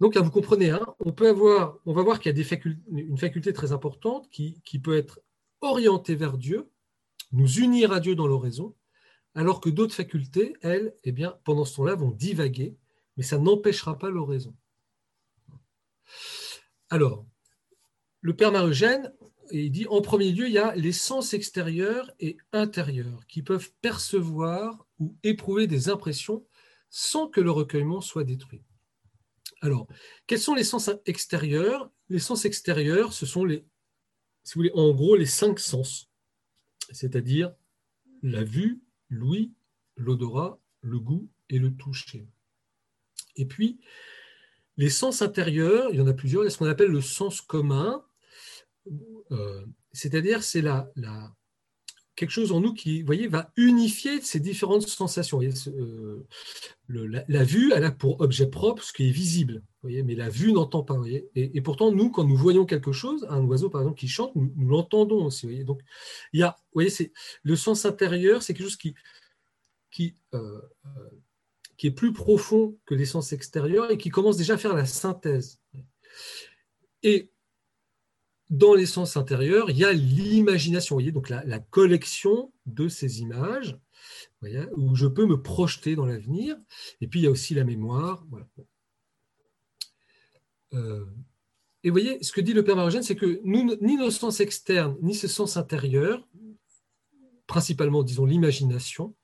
Donc 0.00 0.16
vous 0.16 0.30
comprenez, 0.30 0.70
hein, 0.70 0.84
on, 0.98 1.12
peut 1.12 1.28
avoir, 1.28 1.78
on 1.86 1.92
va 1.92 2.02
voir 2.02 2.18
qu'il 2.18 2.36
y 2.36 2.40
a 2.40 2.58
une 2.88 3.16
faculté 3.16 3.52
très 3.52 3.72
importante 3.72 4.28
qui, 4.28 4.78
peut 4.82 4.96
être 4.96 5.20
orientée 5.60 6.16
vers 6.16 6.36
Dieu, 6.36 6.68
nous 7.32 7.60
unir 7.60 7.92
à 7.92 8.00
Dieu 8.00 8.14
dans 8.14 8.26
l'oraison, 8.26 8.74
alors 9.34 9.60
que 9.60 9.70
d'autres 9.70 9.94
facultés, 9.94 10.54
elles, 10.62 10.94
eh 11.04 11.12
bien, 11.12 11.38
pendant 11.44 11.64
ce 11.64 11.76
temps-là, 11.76 11.94
vont 11.94 12.10
divaguer, 12.10 12.76
mais 13.16 13.22
ça 13.22 13.38
n'empêchera 13.38 13.98
pas 13.98 14.10
l'oraison. 14.10 14.54
Alors, 16.90 17.24
le 18.20 18.34
Père 18.34 18.52
Marugène, 18.52 19.12
et 19.54 19.66
il 19.66 19.70
dit 19.70 19.86
en 19.86 20.00
premier 20.00 20.32
lieu, 20.32 20.48
il 20.48 20.52
y 20.52 20.58
a 20.58 20.74
les 20.74 20.90
sens 20.90 21.32
extérieurs 21.32 22.10
et 22.18 22.36
intérieurs 22.52 23.24
qui 23.28 23.40
peuvent 23.40 23.70
percevoir 23.80 24.84
ou 24.98 25.16
éprouver 25.22 25.68
des 25.68 25.88
impressions 25.88 26.44
sans 26.90 27.28
que 27.28 27.40
le 27.40 27.52
recueillement 27.52 28.00
soit 28.00 28.24
détruit. 28.24 28.64
Alors, 29.60 29.86
quels 30.26 30.40
sont 30.40 30.56
les 30.56 30.64
sens 30.64 30.90
extérieurs? 31.06 31.88
Les 32.08 32.18
sens 32.18 32.44
extérieurs, 32.44 33.12
ce 33.12 33.26
sont 33.26 33.44
les, 33.44 33.64
si 34.42 34.54
vous 34.54 34.58
voulez, 34.58 34.72
en 34.74 34.92
gros 34.92 35.14
les 35.14 35.24
cinq 35.24 35.60
sens, 35.60 36.10
c'est-à-dire 36.90 37.54
la 38.22 38.42
vue, 38.42 38.82
l'ouïe, 39.08 39.52
l'odorat, 39.94 40.58
le 40.80 40.98
goût 40.98 41.30
et 41.48 41.60
le 41.60 41.72
toucher. 41.76 42.26
Et 43.36 43.46
puis, 43.46 43.78
les 44.76 44.90
sens 44.90 45.22
intérieurs, 45.22 45.90
il 45.92 45.98
y 45.98 46.00
en 46.00 46.08
a 46.08 46.12
plusieurs, 46.12 46.42
il 46.42 46.46
y 46.46 46.48
a 46.48 46.50
ce 46.50 46.58
qu'on 46.58 46.66
appelle 46.66 46.90
le 46.90 47.00
sens 47.00 47.40
commun, 47.40 48.04
euh, 49.30 49.64
c'est-à-dire 49.92 50.42
c'est 50.42 50.62
la, 50.62 50.90
quelque 52.16 52.30
chose 52.30 52.52
en 52.52 52.60
nous 52.60 52.74
qui, 52.74 53.02
voyez, 53.02 53.28
va 53.28 53.52
unifier 53.56 54.20
ces 54.20 54.40
différentes 54.40 54.86
sensations. 54.86 55.40
Euh, 55.42 56.26
la, 56.88 57.44
vue, 57.44 57.72
elle 57.74 57.84
a 57.84 57.90
pour 57.90 58.20
objet 58.20 58.46
propre 58.46 58.82
ce 58.82 58.92
qui 58.92 59.08
est 59.08 59.12
visible, 59.12 59.62
voyez, 59.82 60.02
mais 60.02 60.14
la 60.14 60.28
vue 60.28 60.52
n'entend 60.52 60.82
pas. 60.82 60.94
Voyez, 60.94 61.28
et, 61.34 61.60
pourtant, 61.60 61.90
nous, 61.92 62.10
quand 62.10 62.24
nous 62.24 62.36
voyons 62.36 62.66
quelque 62.66 62.92
chose, 62.92 63.26
un 63.30 63.42
oiseau 63.44 63.70
par 63.70 63.82
exemple 63.82 63.98
qui 63.98 64.08
chante, 64.08 64.34
nous, 64.36 64.52
l'entendons 64.68 65.24
aussi. 65.24 65.64
Donc, 65.64 65.80
y 66.32 66.42
a, 66.42 66.56
voyez, 66.72 66.90
c'est 66.90 67.12
le 67.42 67.56
sens 67.56 67.84
intérieur, 67.84 68.42
c'est 68.42 68.54
quelque 68.54 68.66
chose 68.66 68.76
qui, 68.76 68.94
qui, 69.90 70.14
euh, 70.34 70.60
qui 71.76 71.88
est 71.88 71.92
plus 71.92 72.12
profond 72.12 72.78
que 72.86 72.94
les 72.94 73.06
sens 73.06 73.32
extérieurs 73.32 73.90
et 73.90 73.98
qui 73.98 74.10
commence 74.10 74.36
déjà 74.36 74.54
à 74.54 74.58
faire 74.58 74.74
la 74.74 74.86
synthèse. 74.86 75.60
Et 77.02 77.33
dans 78.54 78.74
les 78.74 78.86
sens 78.86 79.16
intérieurs, 79.16 79.70
il 79.70 79.78
y 79.78 79.84
a 79.84 79.92
l'imagination, 79.92 80.94
voyez, 80.96 81.12
donc 81.12 81.28
la, 81.28 81.58
collection 81.58 82.52
de 82.66 82.88
ces 82.88 83.20
images, 83.20 83.76
où 84.76 84.94
je 84.94 85.06
peux 85.06 85.26
me 85.26 85.40
projeter 85.40 85.96
dans 85.96 86.06
l'avenir. 86.06 86.56
Et 87.00 87.08
puis 87.08 87.20
il 87.20 87.22
y 87.24 87.26
a 87.26 87.30
aussi 87.30 87.54
la 87.54 87.64
mémoire. 87.64 88.24
Euh, 90.72 91.04
et 91.82 91.90
vous 91.90 91.94
voyez, 91.94 92.22
ce 92.22 92.32
que 92.32 92.40
dit 92.40 92.52
le 92.52 92.62
Père 92.62 92.76
Marogène, 92.76 93.02
c'est 93.02 93.16
que 93.16 93.40
nous, 93.44 93.76
ni 93.80 93.96
nos 93.96 94.10
sens 94.10 94.40
externes, 94.40 94.96
ni 95.02 95.14
ces 95.14 95.28
sens 95.28 95.56
intérieurs, 95.56 96.26
principalement, 97.46 98.02
disons, 98.02 98.24
l'imagination, 98.24 99.14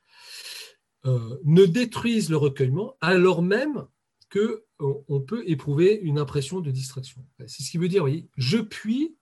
euh, 1.06 1.38
ne 1.44 1.66
détruisent 1.66 2.30
le 2.30 2.36
recueillement, 2.36 2.96
alors 3.00 3.42
même 3.42 3.86
que 4.28 4.64
on 4.80 5.20
peut 5.20 5.42
éprouver 5.46 6.00
une 6.02 6.18
impression 6.18 6.60
de 6.60 6.70
distraction. 6.70 7.22
C'est 7.46 7.62
ce 7.62 7.70
qui 7.70 7.76
veut 7.76 7.88
dire, 7.88 8.02
voyez, 8.02 8.28
je 8.36 8.56
puis, 8.56 9.14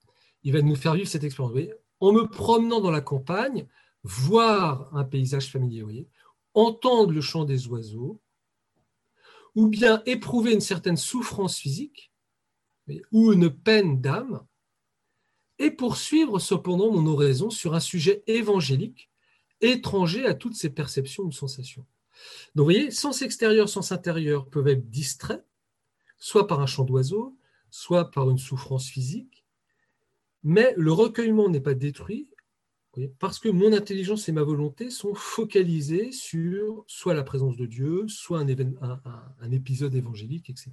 il 0.43 0.53
va 0.53 0.61
nous 0.61 0.75
faire 0.75 0.93
vivre 0.93 1.07
cette 1.07 1.23
expérience. 1.23 1.53
En 1.99 2.13
me 2.13 2.27
promenant 2.27 2.79
dans 2.79 2.91
la 2.91 3.01
campagne, 3.01 3.67
voir 4.03 4.95
un 4.95 5.03
paysage 5.03 5.51
familier, 5.51 6.07
entendre 6.53 7.11
le 7.11 7.21
chant 7.21 7.45
des 7.45 7.67
oiseaux, 7.67 8.21
ou 9.55 9.67
bien 9.67 10.01
éprouver 10.05 10.53
une 10.53 10.61
certaine 10.61 10.97
souffrance 10.97 11.57
physique, 11.57 12.11
ou 13.11 13.33
une 13.33 13.49
peine 13.49 14.01
d'âme, 14.01 14.45
et 15.59 15.71
poursuivre 15.71 16.39
cependant 16.39 16.91
mon 16.91 17.05
oraison 17.05 17.49
sur 17.49 17.75
un 17.75 17.81
sujet 17.81 18.23
évangélique, 18.27 19.09
étranger 19.61 20.25
à 20.25 20.33
toutes 20.33 20.55
ces 20.55 20.69
perceptions 20.69 21.23
ou 21.23 21.31
sensations. 21.31 21.85
Donc 22.55 22.63
vous 22.63 22.73
voyez, 22.73 22.91
sens 22.91 23.21
extérieur, 23.21 23.67
sens 23.67 23.91
intérieur 23.91 24.49
peuvent 24.49 24.67
être 24.69 24.89
distraits, 24.89 25.45
soit 26.17 26.47
par 26.47 26.61
un 26.61 26.65
chant 26.65 26.85
d'oiseau, 26.85 27.37
soit 27.69 28.09
par 28.09 28.29
une 28.29 28.37
souffrance 28.37 28.87
physique, 28.87 29.38
mais 30.43 30.73
le 30.77 30.91
recueillement 30.91 31.49
n'est 31.49 31.59
pas 31.59 31.73
détruit 31.73 32.29
parce 33.19 33.39
que 33.39 33.49
mon 33.49 33.71
intelligence 33.73 34.27
et 34.29 34.31
ma 34.31 34.43
volonté 34.43 34.89
sont 34.89 35.13
focalisées 35.13 36.11
sur 36.11 36.83
soit 36.87 37.13
la 37.13 37.23
présence 37.23 37.55
de 37.55 37.65
Dieu, 37.65 38.07
soit 38.07 38.39
un, 38.39 39.51
épisode 39.51 39.95
évangélique, 39.95 40.49
etc. 40.49 40.71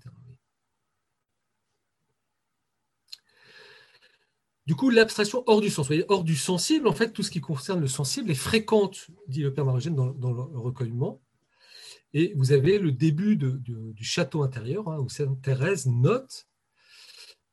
Du 4.66 4.74
coup, 4.74 4.90
l'abstraction 4.90 5.44
hors 5.46 5.60
du 5.60 5.70
sens, 5.70 5.90
hors 6.08 6.24
du 6.24 6.34
sensible, 6.34 6.88
en 6.88 6.92
fait, 6.92 7.12
tout 7.12 7.22
ce 7.22 7.30
qui 7.30 7.40
concerne 7.40 7.80
le 7.80 7.86
sensible 7.86 8.30
est 8.30 8.34
fréquente, 8.34 9.08
dit 9.28 9.42
le 9.42 9.54
Père 9.54 9.64
Marogène 9.64 9.94
dans, 9.94 10.32
le 10.32 10.58
recueillement. 10.58 11.20
Et 12.12 12.32
vous 12.34 12.52
avez 12.52 12.78
le 12.78 12.92
début 12.92 13.36
du 13.36 14.04
château 14.04 14.42
intérieur, 14.42 14.88
hein, 14.88 14.98
où 14.98 15.08
Sainte 15.08 15.40
Thérèse 15.42 15.86
note 15.86 16.48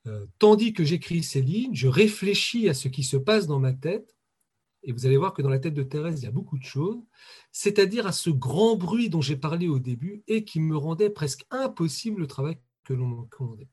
euh, 0.07 0.25
Tandis 0.39 0.74
que 0.74 0.83
j'écris 0.83 1.24
ces 1.24 1.41
lignes, 1.41 1.75
je 1.75 1.88
réfléchis 1.88 2.69
à 2.69 2.74
ce 2.74 2.88
qui 2.88 3.03
se 3.03 3.17
passe 3.17 3.48
dans 3.48 3.60
ma 3.60 3.74
tête, 3.74 4.15
et 4.83 4.91
vous 4.91 5.05
allez 5.05 5.17
voir 5.17 5.33
que 5.33 5.41
dans 5.41 5.50
la 5.50 5.60
tête 5.60 5.74
de 5.74 5.83
Thérèse, 5.83 6.22
il 6.22 6.25
y 6.25 6.27
a 6.27 6.31
beaucoup 6.31 6.57
de 6.57 6.63
choses, 6.63 7.01
c'est-à-dire 7.51 8.05
à 8.05 8.12
ce 8.12 8.29
grand 8.29 8.75
bruit 8.75 9.10
dont 9.10 9.22
j'ai 9.22 9.38
parlé 9.38 9.67
au 9.69 9.79
début 9.79 10.24
et 10.27 10.43
qui 10.43 10.60
me 10.60 10.75
rendait 10.75 11.10
presque 11.10 11.45
impossible 11.51 12.22
le 12.22 12.27
travail 12.27 12.57
que 12.83 12.93
l'on 12.93 13.07
me 13.07 13.25
commandait. 13.27 13.69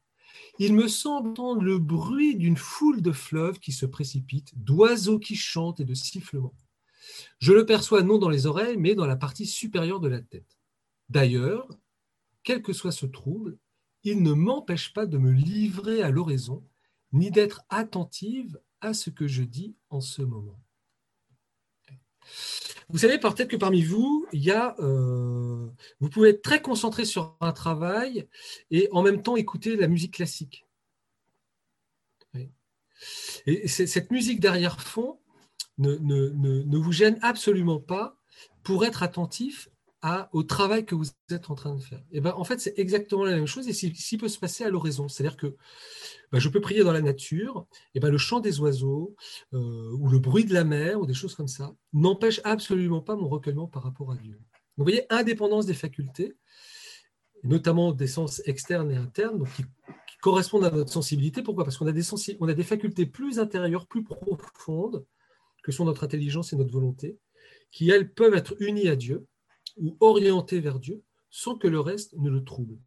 Il 0.60 0.74
me 0.74 0.86
semble 0.86 1.30
entendre 1.30 1.62
le 1.62 1.78
bruit 1.78 2.36
d'une 2.36 2.56
foule 2.56 3.02
de 3.02 3.10
fleuves 3.10 3.58
qui 3.58 3.72
se 3.72 3.86
précipitent, 3.86 4.52
d'oiseaux 4.56 5.18
qui 5.18 5.34
chantent 5.34 5.80
et 5.80 5.84
de 5.84 5.94
sifflements. 5.94 6.54
Je 7.40 7.52
le 7.52 7.66
perçois 7.66 8.02
non 8.02 8.18
dans 8.18 8.28
les 8.28 8.46
oreilles, 8.46 8.76
mais 8.76 8.94
dans 8.94 9.06
la 9.06 9.16
partie 9.16 9.46
supérieure 9.46 10.00
de 10.00 10.08
la 10.08 10.20
tête. 10.20 10.58
D'ailleurs, 11.08 11.68
quel 12.44 12.62
que 12.62 12.72
soit 12.72 12.92
ce 12.92 13.06
trouble, 13.06 13.58
il 14.04 14.22
ne 14.22 14.32
m'empêche 14.32 14.92
pas 14.92 15.06
de 15.06 15.18
me 15.18 15.32
livrer 15.32 16.02
à 16.02 16.10
l'oraison, 16.10 16.64
ni 17.12 17.30
d'être 17.30 17.62
attentive 17.68 18.60
à 18.80 18.94
ce 18.94 19.10
que 19.10 19.26
je 19.26 19.42
dis 19.42 19.76
en 19.90 20.00
ce 20.00 20.22
moment. 20.22 20.58
Vous 22.88 22.98
savez 22.98 23.18
peut-être 23.18 23.48
que 23.48 23.56
parmi 23.56 23.82
vous, 23.82 24.26
il 24.32 24.42
y 24.42 24.50
a, 24.50 24.74
euh, 24.80 25.68
vous 26.00 26.08
pouvez 26.08 26.30
être 26.30 26.42
très 26.42 26.60
concentré 26.60 27.04
sur 27.04 27.36
un 27.40 27.52
travail 27.52 28.28
et 28.70 28.88
en 28.90 29.02
même 29.02 29.22
temps 29.22 29.36
écouter 29.36 29.76
la 29.76 29.86
musique 29.86 30.14
classique. 30.14 30.66
Et 33.46 33.66
cette 33.66 34.10
musique 34.10 34.40
d'arrière-fond 34.40 35.18
ne, 35.78 35.96
ne, 35.96 36.76
vous 36.76 36.92
gêne 36.92 37.18
absolument 37.22 37.80
pas 37.80 38.20
pour 38.62 38.84
être 38.84 39.02
attentif 39.02 39.69
au 40.32 40.42
travail 40.42 40.86
que 40.86 40.94
vous 40.94 41.06
êtes 41.30 41.50
en 41.50 41.54
train 41.54 41.74
de 41.74 41.80
faire. 41.80 41.98
Et 42.10 42.18
eh 42.18 42.20
ben, 42.20 42.32
en 42.34 42.44
fait, 42.44 42.58
c'est 42.58 42.78
exactement 42.78 43.24
la 43.24 43.32
même 43.32 43.46
chose 43.46 43.68
et 43.68 43.72
s'il 43.72 44.18
peut 44.18 44.28
se 44.28 44.38
passer 44.38 44.64
à 44.64 44.70
l'horizon. 44.70 45.08
C'est-à-dire 45.08 45.36
que 45.36 45.56
ben, 46.32 46.38
je 46.38 46.48
peux 46.48 46.60
prier 46.60 46.82
dans 46.82 46.92
la 46.92 47.02
nature, 47.02 47.66
et 47.94 48.00
ben, 48.00 48.10
le 48.10 48.18
chant 48.18 48.40
des 48.40 48.60
oiseaux 48.60 49.14
euh, 49.52 49.92
ou 49.98 50.08
le 50.08 50.18
bruit 50.18 50.44
de 50.44 50.54
la 50.54 50.64
mer 50.64 51.00
ou 51.00 51.06
des 51.06 51.14
choses 51.14 51.34
comme 51.34 51.48
ça 51.48 51.74
n'empêche 51.92 52.40
absolument 52.44 53.02
pas 53.02 53.14
mon 53.14 53.28
recueillement 53.28 53.66
par 53.66 53.82
rapport 53.82 54.10
à 54.12 54.16
Dieu. 54.16 54.38
vous 54.76 54.84
voyez, 54.84 55.04
indépendance 55.10 55.66
des 55.66 55.74
facultés, 55.74 56.34
notamment 57.42 57.92
des 57.92 58.06
sens 58.06 58.40
externes 58.46 58.90
et 58.90 58.96
internes, 58.96 59.38
donc 59.38 59.52
qui, 59.54 59.64
correspondent 60.22 60.64
à 60.64 60.70
notre 60.70 60.92
sensibilité. 60.92 61.42
Pourquoi? 61.42 61.64
Parce 61.64 61.78
qu'on 61.78 61.88
a, 61.88 61.92
on 62.40 62.48
a 62.48 62.52
des 62.52 62.62
facultés 62.62 63.06
plus 63.06 63.38
intérieures, 63.38 63.86
plus 63.86 64.04
profondes, 64.04 65.06
que 65.62 65.72
sont 65.72 65.86
notre 65.86 66.04
intelligence 66.04 66.52
et 66.52 66.56
notre 66.56 66.72
volonté, 66.72 67.18
qui, 67.70 67.88
elles, 67.88 68.12
peuvent 68.12 68.34
être 68.34 68.54
unies 68.60 68.88
à 68.88 68.96
Dieu 68.96 69.26
ou 69.76 69.96
orienté 70.00 70.60
vers 70.60 70.78
Dieu 70.78 71.02
sans 71.30 71.56
que 71.56 71.68
le 71.68 71.80
reste 71.80 72.14
ne 72.18 72.28
le 72.28 72.44
trouble. 72.44 72.78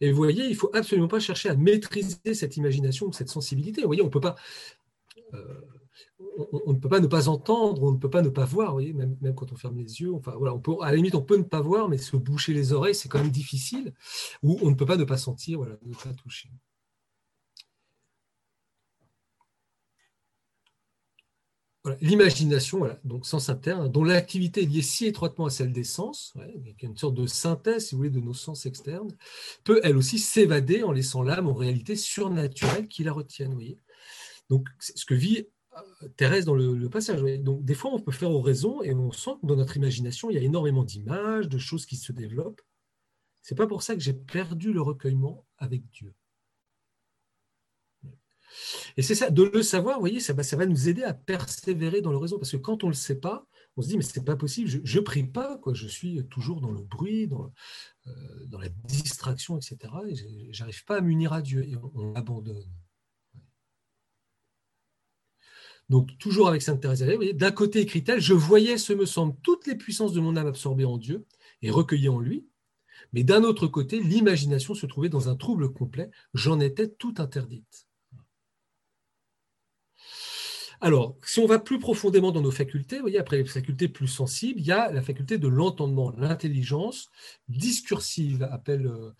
Et 0.00 0.10
vous 0.10 0.16
voyez, 0.16 0.44
il 0.44 0.50
ne 0.50 0.56
faut 0.56 0.70
absolument 0.74 1.08
pas 1.08 1.20
chercher 1.20 1.48
à 1.48 1.54
maîtriser 1.54 2.34
cette 2.34 2.56
imagination, 2.56 3.12
cette 3.12 3.28
sensibilité. 3.28 3.80
Vous 3.80 3.86
voyez, 3.86 4.02
euh, 4.02 5.60
on, 6.66 6.72
ne 6.72 6.78
peut 6.78 6.88
pas 6.88 7.00
ne 7.00 7.06
pas 7.06 7.28
entendre, 7.28 7.82
on 7.82 7.92
ne 7.92 7.96
peut 7.96 8.10
pas 8.10 8.20
ne 8.20 8.28
pas 8.28 8.44
voir. 8.44 8.76
Même, 8.76 9.16
quand 9.34 9.52
on 9.52 9.56
ferme 9.56 9.78
les 9.78 10.00
yeux. 10.00 10.12
À 10.82 10.90
la 10.90 10.96
limite, 10.96 11.14
on 11.14 11.22
peut 11.22 11.38
ne 11.38 11.42
pas 11.42 11.62
voir, 11.62 11.88
mais 11.88 11.98
se 11.98 12.16
boucher 12.16 12.52
les 12.52 12.72
oreilles, 12.72 12.94
c'est 12.94 13.08
quand 13.08 13.20
même 13.20 13.30
difficile. 13.30 13.94
Ou 14.42 14.58
on 14.60 14.70
ne 14.70 14.74
peut 14.74 14.86
pas 14.86 14.96
ne 14.96 15.04
pas 15.04 15.16
sentir, 15.16 15.58
voilà, 15.58 15.76
ne 15.84 15.94
pas 15.94 16.12
toucher. 16.12 16.50
L'imagination, 22.00 22.88
donc 23.04 23.26
sens 23.26 23.48
interne, 23.48 23.88
dont 23.88 24.04
l'activité 24.04 24.62
est 24.62 24.66
liée 24.66 24.82
si 24.82 25.06
étroitement 25.06 25.46
à 25.46 25.50
celle 25.50 25.72
des 25.72 25.84
sens, 25.84 26.34
une 26.82 26.96
sorte 26.96 27.14
de 27.14 27.26
synthèse, 27.26 27.86
si 27.86 27.94
vous 27.94 27.98
voulez, 27.98 28.10
de 28.10 28.20
nos 28.20 28.34
sens 28.34 28.66
externes, 28.66 29.10
peut 29.64 29.80
elle 29.82 29.96
aussi 29.96 30.18
s'évader 30.18 30.82
en 30.82 30.92
laissant 30.92 31.22
l'âme 31.22 31.46
aux 31.46 31.54
réalités 31.54 31.96
surnaturelles 31.96 32.88
qui 32.88 33.04
la 33.04 33.12
retiennent. 33.12 33.54
Voyez 33.54 33.78
donc, 34.48 34.68
c'est 34.78 34.96
ce 34.96 35.04
que 35.04 35.14
vit 35.14 35.46
euh, 35.76 36.08
Thérèse 36.16 36.44
dans 36.44 36.54
le, 36.54 36.88
passage. 36.88 37.22
Donc, 37.42 37.64
des 37.64 37.74
fois, 37.74 37.92
on 37.92 38.00
peut 38.00 38.12
faire 38.12 38.30
raisons 38.40 38.82
et 38.82 38.94
on 38.94 39.12
sent 39.12 39.32
que 39.42 39.46
dans 39.46 39.56
notre 39.56 39.76
imagination, 39.76 40.30
il 40.30 40.34
y 40.34 40.38
a 40.38 40.42
énormément 40.42 40.84
d'images, 40.84 41.48
de 41.48 41.58
choses 41.58 41.86
qui 41.86 41.96
se 41.96 42.12
développent. 42.12 42.62
C'est 43.42 43.54
pas 43.54 43.66
pour 43.66 43.82
ça 43.82 43.94
que 43.94 44.00
j'ai 44.00 44.12
perdu 44.12 44.72
le 44.72 44.82
recueillement 44.82 45.44
avec 45.58 45.88
Dieu. 45.90 46.14
Et 48.96 49.02
c'est 49.02 49.14
ça, 49.14 49.30
de 49.30 49.42
le 49.42 49.62
savoir, 49.62 49.96
vous 49.96 50.00
voyez, 50.00 50.20
ça 50.20 50.32
va, 50.32 50.66
nous 50.66 50.88
aider 50.88 51.02
à 51.02 51.14
persévérer 51.14 52.00
dans 52.00 52.12
l'oraison. 52.12 52.38
Parce 52.38 52.52
que 52.52 52.56
quand 52.56 52.84
on 52.84 52.88
ne 52.88 52.92
le 52.92 52.96
sait 52.96 53.20
pas, 53.20 53.46
on 53.76 53.82
se 53.82 53.88
dit, 53.88 53.96
mais 53.96 54.02
c'est 54.02 54.24
pas 54.24 54.36
possible, 54.36 54.70
je 54.82 54.98
ne 54.98 55.04
prie 55.04 55.24
pas, 55.24 55.58
quoi. 55.58 55.74
je 55.74 55.86
suis 55.86 56.24
toujours 56.28 56.60
dans 56.60 56.70
le 56.70 56.80
bruit, 56.82 57.28
dans, 57.28 57.52
euh, 58.06 58.58
la 58.58 58.68
distraction, 58.84 59.58
etc. 59.58 59.92
Et 60.08 60.52
j'arrive 60.52 60.84
pas 60.84 60.96
à 60.96 61.00
m'unir 61.00 61.32
à 61.32 61.42
Dieu 61.42 61.62
et 61.64 61.76
on, 61.94 62.14
abandonne. 62.14 62.64
Donc, 65.88 66.16
toujours 66.18 66.48
avec 66.48 66.62
Sainte 66.62 66.80
Thérèse 66.80 67.04
d'un 67.34 67.52
côté, 67.52 67.80
écrit-elle, 67.80 68.20
je 68.20 68.32
voyais, 68.32 68.76
ce 68.78 68.92
me 68.92 69.06
semble, 69.06 69.36
toutes 69.42 69.66
les 69.66 69.76
puissances 69.76 70.12
de 70.12 70.20
mon 70.20 70.36
âme 70.36 70.48
absorbées 70.48 70.84
en 70.84 70.98
Dieu 70.98 71.26
et 71.62 71.70
recueillies 71.70 72.08
en 72.08 72.18
lui, 72.18 72.46
mais 73.12 73.24
d'un 73.24 73.44
autre 73.44 73.66
côté, 73.66 74.00
l'imagination 74.00 74.74
se 74.74 74.86
trouvait 74.86 75.08
dans 75.08 75.28
un 75.28 75.36
trouble 75.36 75.72
complet, 75.72 76.10
j'en 76.34 76.60
étais 76.60 76.88
tout 76.88 77.14
interdite. 77.18 77.85
Alors, 80.80 81.16
si 81.24 81.40
on 81.40 81.46
va 81.46 81.58
plus 81.58 81.78
profondément 81.78 82.32
dans 82.32 82.42
nos 82.42 82.50
facultés, 82.50 83.00
après 83.18 83.38
les 83.38 83.44
facultés 83.44 83.88
plus 83.88 84.08
sensibles, 84.08 84.60
il 84.60 84.66
y 84.66 84.72
a 84.72 84.92
la 84.92 85.00
faculté 85.00 85.38
de 85.38 85.48
l'entendement, 85.48 86.12
l'intelligence 86.18 87.10
discursive, 87.48 88.46
appelle, 88.50 88.86
euh, 88.86 89.10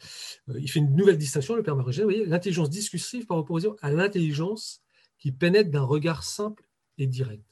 euh, 0.50 0.60
il 0.60 0.70
fait 0.70 0.80
une 0.80 0.94
nouvelle 0.94 1.16
distinction, 1.16 1.54
le 1.54 1.62
Père 1.62 1.76
voyez, 1.76 2.26
l'intelligence 2.26 2.68
discursive 2.68 3.26
par 3.26 3.38
opposition 3.38 3.76
à 3.80 3.90
l'intelligence 3.90 4.82
qui 5.18 5.32
pénètre 5.32 5.70
d'un 5.70 5.82
regard 5.82 6.24
simple 6.24 6.68
et 6.98 7.06
direct. 7.06 7.44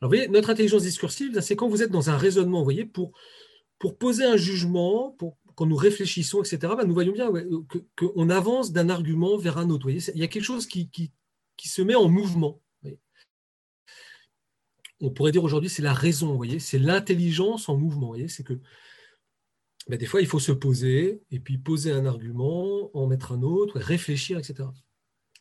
Alors, 0.00 0.10
vous 0.10 0.16
voyez, 0.16 0.28
notre 0.28 0.50
intelligence 0.50 0.82
discursive, 0.82 1.40
c'est 1.40 1.56
quand 1.56 1.68
vous 1.68 1.82
êtes 1.82 1.90
dans 1.90 2.10
un 2.10 2.16
raisonnement, 2.16 2.58
vous 2.58 2.64
voyez, 2.64 2.84
pour, 2.84 3.12
poser 3.98 4.24
un 4.24 4.36
jugement, 4.36 5.16
quand 5.54 5.66
nous 5.66 5.76
réfléchissons, 5.76 6.42
etc., 6.42 6.74
ben, 6.76 6.84
nous 6.84 6.94
voyons 6.94 7.12
bien 7.12 7.30
qu'on 7.96 8.28
avance 8.28 8.72
d'un 8.72 8.90
argument 8.90 9.38
vers 9.38 9.56
un 9.56 9.70
autre. 9.70 9.84
Voyez, 9.84 10.00
il 10.14 10.20
y 10.20 10.24
a 10.24 10.28
quelque 10.28 10.44
chose 10.44 10.66
qui 10.66 11.10
se 11.64 11.80
met 11.80 11.94
en 11.94 12.08
mouvement 12.08 12.60
on 15.00 15.10
pourrait 15.10 15.32
dire 15.32 15.44
aujourd'hui, 15.44 15.70
c'est 15.70 15.82
la 15.82 15.92
raison, 15.92 16.28
vous 16.28 16.36
voyez, 16.36 16.58
c'est 16.58 16.78
l'intelligence 16.78 17.68
en 17.68 17.76
mouvement. 17.76 18.14
C'est 18.26 18.44
que 18.44 18.58
ben, 19.88 19.98
des 19.98 20.06
fois, 20.06 20.20
il 20.20 20.26
faut 20.26 20.40
se 20.40 20.52
poser, 20.52 21.22
et 21.30 21.40
puis 21.40 21.56
poser 21.56 21.92
un 21.92 22.04
argument, 22.04 22.90
en 22.94 23.06
mettre 23.06 23.32
un 23.32 23.42
autre, 23.42 23.78
réfléchir, 23.78 24.38
etc. 24.38 24.68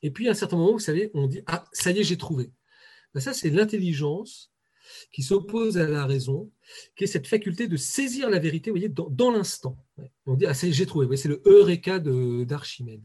Et 0.04 0.12
puis, 0.12 0.28
à 0.28 0.32
un 0.32 0.36
certain 0.36 0.58
moment, 0.58 0.74
vous 0.74 0.80
savez, 0.80 1.12
on 1.14 1.28
dit 1.28 1.42
Ah, 1.48 1.66
ça 1.74 1.92
y 1.92 2.00
est, 2.00 2.04
j'ai 2.04 2.18
trouvé. 2.18 2.52
Ben, 3.14 3.20
ça, 3.20 3.34
c'est 3.34 3.50
l'intelligence 3.50 4.52
qui 5.12 5.22
s'oppose 5.22 5.78
à 5.78 5.88
la 5.88 6.06
raison, 6.06 6.50
qui 6.96 7.04
est 7.04 7.08
cette 7.08 7.28
faculté 7.28 7.68
de 7.68 7.76
saisir 7.76 8.30
la 8.30 8.40
vérité, 8.40 8.70
vous 8.70 8.78
voyez, 8.78 8.90
dans, 8.90 9.32
l'instant. 9.32 9.78
On 10.26 10.36
dit 10.36 10.46
Ah, 10.46 10.54
ça 10.54 10.68
y 10.68 10.70
est, 10.70 10.74
j'ai 10.74 10.86
trouvé. 10.86 11.18
c'est 11.18 11.28
le 11.28 11.42
Eureka 11.46 12.00
d'Archimède. 12.00 13.04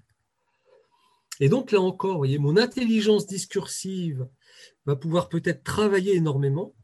Et 1.40 1.49
donc, 1.49 1.73
là 1.73 1.80
encore, 1.80 2.12
vous 2.12 2.18
voyez, 2.18 2.38
mon 2.38 2.56
intelligence 2.56 3.26
discursive 3.26 4.28
va 4.87 4.97
pouvoir 4.97 5.28
peut-être 5.28 5.62
travailler 5.62 6.14
énormément 6.14 6.75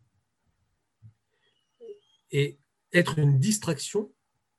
et 2.31 2.59
être 2.93 3.19
une 3.19 3.39
distraction, 3.39 4.13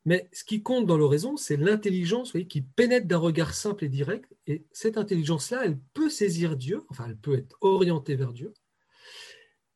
mais 0.06 0.30
ce 0.34 0.44
qui 0.44 0.64
compte 0.64 0.86
dans 0.86 0.98
l'oraison, 0.98 1.38
c'est 1.38 1.58
l'intelligence 1.58 2.34
qui 2.48 2.62
pénètre 2.62 3.08
d'un 3.08 3.18
regard 3.18 3.54
simple 3.54 3.86
et 3.86 3.90
direct, 3.90 4.34
et 4.48 4.66
cette 4.72 4.98
intelligence-là, 4.98 5.66
elle 5.66 5.80
peut 5.94 6.10
saisir 6.10 6.58
Dieu, 6.58 6.84
enfin 6.90 7.06
elle 7.08 7.18
peut 7.18 7.38
être 7.38 7.58
orientée 7.62 8.16
vers 8.16 8.34
Dieu, 8.34 8.54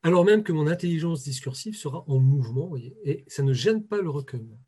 alors 0.01 0.25
même 0.25 0.43
que 0.43 0.51
mon 0.51 0.67
intelligence 0.67 1.23
discursive 1.23 1.75
sera 1.75 2.03
en 2.07 2.19
mouvement, 2.19 2.75
et 3.03 3.23
ça 3.27 3.43
ne 3.43 3.53
gêne 3.53 3.85
pas 3.85 4.01
le 4.01 4.09
recueillement. 4.09 4.59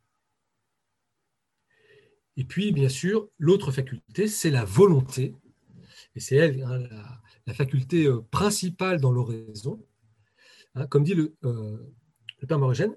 Et 2.38 2.44
puis, 2.44 2.72
bien 2.72 2.90
sûr, 2.90 3.30
l'autre 3.38 3.72
faculté, 3.72 4.28
c'est 4.28 4.50
la 4.50 4.66
volonté. 4.66 5.36
Et 6.16 6.20
c'est 6.20 6.36
elle, 6.36 6.62
hein, 6.64 6.84
faculté 7.54 8.06
euh, 8.06 8.22
principale 8.32 9.00
dans 9.00 9.12
l'oraison. 9.12 9.86
Hein, 10.76 10.88
comme 10.88 11.04
dit 11.04 11.14
le, 11.14 11.36
euh, 11.44 11.78
le 12.42 12.48
Père 12.48 12.60
Morigène, 12.60 12.96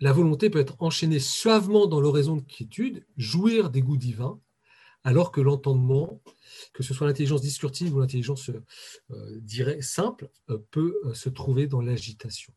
la 0.00 0.12
volonté 0.12 0.50
peut 0.50 0.58
être 0.58 0.76
enchaînée 0.80 1.20
suavement 1.20 1.86
dans 1.86 2.00
l'oraison 2.00 2.36
de 2.36 2.42
quiétude, 2.42 3.06
jouir 3.16 3.70
des 3.70 3.82
goûts 3.82 3.96
divins, 3.96 4.40
alors 5.04 5.32
que 5.32 5.40
l'entendement, 5.40 6.20
que 6.72 6.82
ce 6.82 6.94
soit 6.94 7.06
l'intelligence 7.06 7.40
discursive 7.40 7.94
ou 7.94 8.00
l'intelligence 8.00 8.50
euh, 9.10 9.80
simple, 9.80 10.30
euh, 10.50 10.58
peut 10.70 11.00
euh, 11.04 11.14
se 11.14 11.28
trouver 11.28 11.66
dans 11.66 11.80
l'agitation. 11.80 12.52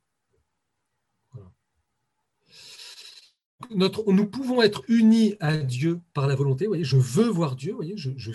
Notre, 3.72 4.12
nous 4.12 4.27
pouvons 4.27 4.62
être 4.62 4.84
unis 4.88 5.36
à 5.39 5.58
Dieu 5.58 6.01
par 6.13 6.27
la 6.27 6.36
volonté. 6.36 6.68
Voyez, 6.68 6.84
je 6.84 6.98
veux 6.98 7.30
voir 7.30 7.56
Dieu, 7.56 7.74
voyez, 7.74 7.98
je, 7.98 8.12
je 8.15 8.32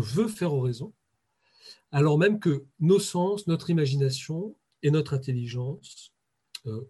veux 0.00 0.28
faire 0.28 0.52
oraison, 0.52 0.92
alors 1.96 2.18
même 2.18 2.40
que 2.40 2.66
nos 2.78 2.98
sens, 2.98 3.46
notre 3.46 3.70
imagination 3.70 4.54
et 4.82 4.90
notre 4.90 5.14
intelligence 5.14 6.12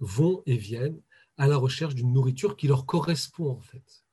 vont 0.00 0.42
et 0.46 0.56
viennent 0.56 1.00
à 1.36 1.46
la 1.46 1.56
recherche 1.56 1.94
d'une 1.94 2.12
nourriture 2.12 2.56
qui 2.56 2.66
leur 2.66 2.86
correspond 2.86 3.48
en 3.48 3.60
fait. 3.60 4.04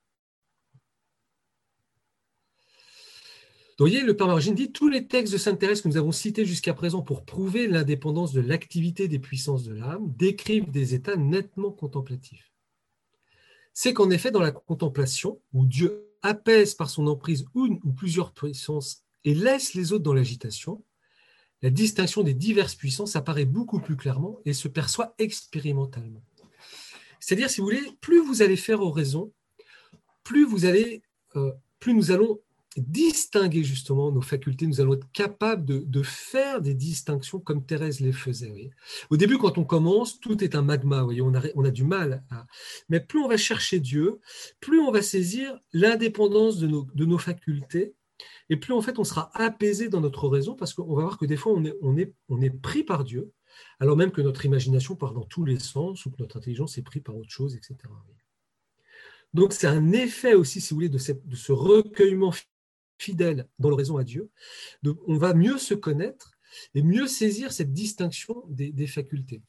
Donc, 3.76 3.88
vous 3.88 3.92
voyez, 3.92 4.04
le 4.04 4.16
Père 4.16 4.28
Margine 4.28 4.54
dit 4.54 4.70
tous 4.70 4.88
les 4.88 5.08
textes 5.08 5.32
de 5.32 5.38
Sainte 5.38 5.58
Thérèse 5.58 5.82
que 5.82 5.88
nous 5.88 5.96
avons 5.96 6.12
cités 6.12 6.44
jusqu'à 6.44 6.74
présent 6.74 7.02
pour 7.02 7.24
prouver 7.24 7.66
l'indépendance 7.66 8.32
de 8.32 8.40
l'activité 8.40 9.08
des 9.08 9.18
puissances 9.18 9.64
de 9.64 9.74
l'âme 9.74 10.14
décrivent 10.16 10.70
des 10.70 10.94
états 10.94 11.16
nettement 11.16 11.72
contemplatifs. 11.72 12.52
C'est 13.72 13.94
qu'en 13.94 14.10
effet, 14.10 14.30
dans 14.30 14.38
la 14.38 14.52
contemplation, 14.52 15.40
où 15.52 15.66
Dieu 15.66 16.14
apaise 16.22 16.74
par 16.74 16.88
son 16.88 17.08
emprise 17.08 17.46
une 17.56 17.80
ou 17.82 17.92
plusieurs 17.92 18.32
puissances 18.32 19.03
et 19.24 19.34
laisse 19.34 19.74
les 19.74 19.92
autres 19.92 20.04
dans 20.04 20.14
l'agitation, 20.14 20.84
la 21.62 21.70
distinction 21.70 22.22
des 22.22 22.34
diverses 22.34 22.74
puissances 22.74 23.16
apparaît 23.16 23.46
beaucoup 23.46 23.80
plus 23.80 23.96
clairement 23.96 24.38
et 24.44 24.52
se 24.52 24.68
perçoit 24.68 25.14
expérimentalement. 25.18 26.22
C'est-à-dire, 27.20 27.48
si 27.48 27.60
vous 27.60 27.66
voulez, 27.66 27.82
plus 28.02 28.20
vous 28.20 28.42
allez 28.42 28.56
faire 28.56 28.82
oraison, 28.82 29.32
plus 30.24 30.44
vous 30.44 30.66
allez, 30.66 31.02
euh, 31.36 31.52
plus 31.80 31.94
nous 31.94 32.10
allons 32.10 32.38
distinguer 32.76 33.62
justement 33.62 34.10
nos 34.10 34.20
facultés, 34.20 34.66
nous 34.66 34.80
allons 34.80 34.94
être 34.94 35.10
capables 35.12 35.64
de, 35.64 36.02
faire 36.02 36.60
des 36.60 36.74
distinctions 36.74 37.38
comme 37.38 37.64
Thérèse 37.64 38.00
les 38.00 38.12
faisait. 38.12 38.70
Au 39.10 39.16
début, 39.16 39.38
quand 39.38 39.58
on 39.58 39.64
commence, 39.64 40.20
tout 40.20 40.42
est 40.42 40.54
un 40.54 40.62
magma, 40.62 41.02
voyez, 41.02 41.22
on, 41.22 41.32
a, 41.32 41.70
du 41.70 41.84
mal. 41.84 42.24
À... 42.30 42.46
Mais 42.88 43.00
plus 43.00 43.20
on 43.20 43.28
va 43.28 43.36
chercher 43.36 43.80
Dieu, 43.80 44.20
plus 44.60 44.80
on 44.80 44.90
va 44.90 45.02
saisir 45.02 45.58
l'indépendance 45.72 46.58
de 46.58 47.04
nos 47.04 47.18
facultés, 47.18 47.94
et 48.48 48.56
plus 48.56 48.72
en 48.72 48.82
fait 48.82 48.98
on 48.98 49.04
sera 49.04 49.30
apaisé 49.34 49.88
dans 49.88 50.00
notre 50.00 50.28
raison, 50.28 50.54
parce 50.54 50.74
qu'on 50.74 50.94
va 50.94 51.02
voir 51.02 51.18
que 51.18 51.26
des 51.26 51.36
fois 51.36 51.52
on 51.54 51.96
est, 51.96 52.50
pris 52.50 52.84
par 52.84 53.04
Dieu, 53.04 53.32
alors 53.80 53.96
même 53.96 54.10
que 54.10 54.20
notre 54.20 54.44
imagination 54.44 54.96
part 54.96 55.12
dans 55.12 55.24
tous 55.24 55.44
les 55.44 55.58
sens 55.58 56.04
ou 56.06 56.10
que 56.10 56.20
notre 56.20 56.36
intelligence 56.36 56.78
est 56.78 56.82
prise 56.82 57.02
par 57.02 57.16
autre 57.16 57.30
chose, 57.30 57.54
etc. 57.56 57.76
Donc 59.32 59.52
c'est 59.52 59.66
un 59.66 59.92
effet 59.92 60.34
aussi, 60.34 60.60
si 60.60 60.70
vous 60.70 60.76
voulez, 60.76 60.88
de, 60.88 60.98
ce 60.98 61.52
recueillement 61.52 62.32
fidèle 62.98 63.48
dans 63.58 63.70
l'oraison 63.70 63.96
à 63.96 64.04
Dieu. 64.04 64.30
on 64.84 65.16
va 65.16 65.34
mieux 65.34 65.58
se 65.58 65.74
connaître 65.74 66.34
et 66.74 66.82
mieux 66.82 67.06
saisir 67.06 67.52
cette 67.52 67.72
distinction 67.72 68.44
des, 68.48 68.86
facultés. 68.86 69.42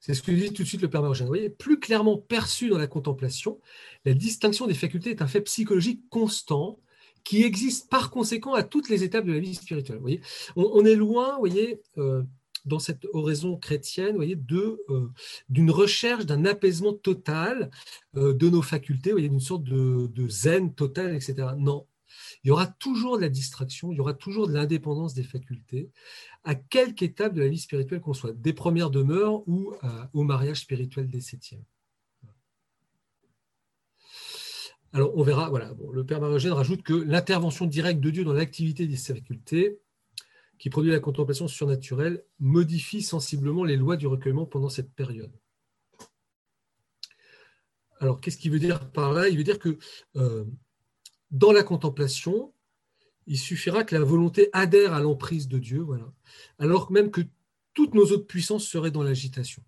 C'est 0.00 0.14
ce 0.14 0.22
que 0.22 0.32
dit 0.32 0.52
tout 0.52 0.62
de 0.62 0.68
suite 0.68 0.82
le 0.82 0.90
Père 0.90 1.02
Marogène. 1.02 1.28
Vous 1.28 1.50
plus 1.58 1.78
clairement 1.78 2.18
perçu 2.18 2.68
dans 2.68 2.78
la 2.78 2.86
contemplation, 2.86 3.60
la 4.04 4.14
distinction 4.14 4.66
des 4.66 4.74
facultés 4.74 5.10
est 5.10 5.22
un 5.22 5.26
fait 5.26 5.40
psychologique 5.42 6.02
constant 6.10 6.78
qui 7.24 7.42
existe 7.42 7.90
par 7.90 8.10
conséquent 8.10 8.54
à 8.54 8.62
toutes 8.62 8.88
les 8.88 9.02
étapes 9.02 9.26
de 9.26 9.32
la 9.32 9.40
vie 9.40 9.54
spirituelle. 9.54 10.00
On, 10.54 10.84
est 10.84 10.94
loin, 10.94 11.32
vous 11.32 11.40
voyez, 11.40 11.82
euh, 11.98 12.22
dans 12.66 12.78
cette 12.78 13.06
oraison 13.12 13.56
chrétienne, 13.56 14.14
voyez, 14.14 14.36
de, 14.36 14.80
euh, 14.90 15.08
d'une 15.48 15.70
recherche 15.70 16.24
d'un 16.24 16.44
apaisement 16.44 16.92
total 16.92 17.70
euh, 18.16 18.32
de 18.32 18.48
nos 18.48 18.62
facultés, 18.62 19.12
d'une 19.14 19.40
sorte 19.40 19.64
de, 19.64 20.28
zen 20.28 20.72
total, 20.72 21.14
etc. 21.14 21.48
Non, 21.56 21.86
il 22.46 22.50
y 22.50 22.52
aura 22.52 22.68
toujours 22.68 23.16
de 23.16 23.22
la 23.22 23.28
distraction, 23.28 23.90
il 23.90 23.96
y 23.96 24.00
aura 24.00 24.14
toujours 24.14 24.46
de 24.46 24.52
l'indépendance 24.52 25.14
des 25.14 25.24
facultés, 25.24 25.90
à 26.44 26.54
quelque 26.54 27.02
étape 27.02 27.34
de 27.34 27.40
la 27.40 27.48
vie 27.48 27.58
spirituelle 27.58 28.00
qu'on 28.00 28.14
soit, 28.14 28.32
des 28.34 28.52
premières 28.52 28.90
demeures 28.90 29.42
ou 29.48 29.74
au 30.12 30.22
mariage 30.22 30.60
spirituel 30.60 31.08
des 31.08 31.20
septièmes. 31.20 31.64
Alors, 34.92 35.10
on 35.16 35.24
verra, 35.24 35.50
voilà, 35.50 35.74
le 35.92 36.06
Père 36.06 36.20
Marogène 36.20 36.52
rajoute 36.52 36.84
que 36.84 36.92
l'intervention 36.92 37.66
directe 37.66 37.98
de 37.98 38.10
Dieu 38.10 38.22
dans 38.22 38.32
l'activité 38.32 38.86
des 38.86 38.96
facultés, 38.96 39.80
qui 40.60 40.70
produit 40.70 40.92
la 40.92 41.00
contemplation 41.00 41.48
surnaturelle, 41.48 42.22
modifie 42.38 43.02
sensiblement 43.02 43.64
les 43.64 43.76
lois 43.76 43.96
du 43.96 44.06
recueillement 44.06 44.46
pendant 44.46 44.68
cette 44.68 44.92
période. 44.92 45.32
Alors, 47.98 48.20
qu'est-ce 48.20 48.38
qu'il 48.38 48.52
veut 48.52 48.60
dire 48.60 48.88
par 48.92 49.12
là? 49.12 49.28
Il 49.28 49.36
veut 49.36 49.42
dire 49.42 49.58
que 49.58 49.78
euh, 50.14 50.44
dans 51.30 51.52
la 51.52 51.62
contemplation, 51.62 52.52
il 53.26 53.38
suffira 53.38 53.84
que 53.84 53.94
la 53.96 54.04
volonté 54.04 54.48
adhère 54.52 54.92
à 54.92 55.00
l'emprise 55.00 55.48
de 55.48 55.58
Dieu, 55.58 55.84
alors 56.58 56.90
même 56.92 57.10
que 57.10 57.22
toutes 57.74 57.94
nos 57.94 58.12
autres 58.12 58.26
puissances 58.26 58.66
seraient 58.66 58.90
dans 58.90 59.02
l'agitation. 59.02 59.62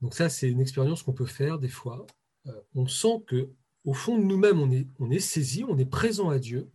Donc 0.00 0.14
ça, 0.14 0.28
c'est 0.28 0.50
une 0.50 0.60
expérience 0.60 1.02
qu'on 1.02 1.12
peut 1.12 1.26
faire 1.26 1.58
des 1.58 1.68
fois. 1.68 2.06
Euh, 2.46 2.52
on 2.74 2.86
sent 2.86 3.24
que 3.26 3.50
au 3.84 3.94
fond 3.94 4.18
de 4.18 4.24
nous-mêmes, 4.24 4.60
on 4.60 4.70
est, 4.70 4.86
on 4.98 5.10
est 5.10 5.20
saisi, 5.20 5.64
on 5.64 5.78
est 5.78 5.86
présent 5.86 6.28
à 6.28 6.38
Dieu, 6.38 6.70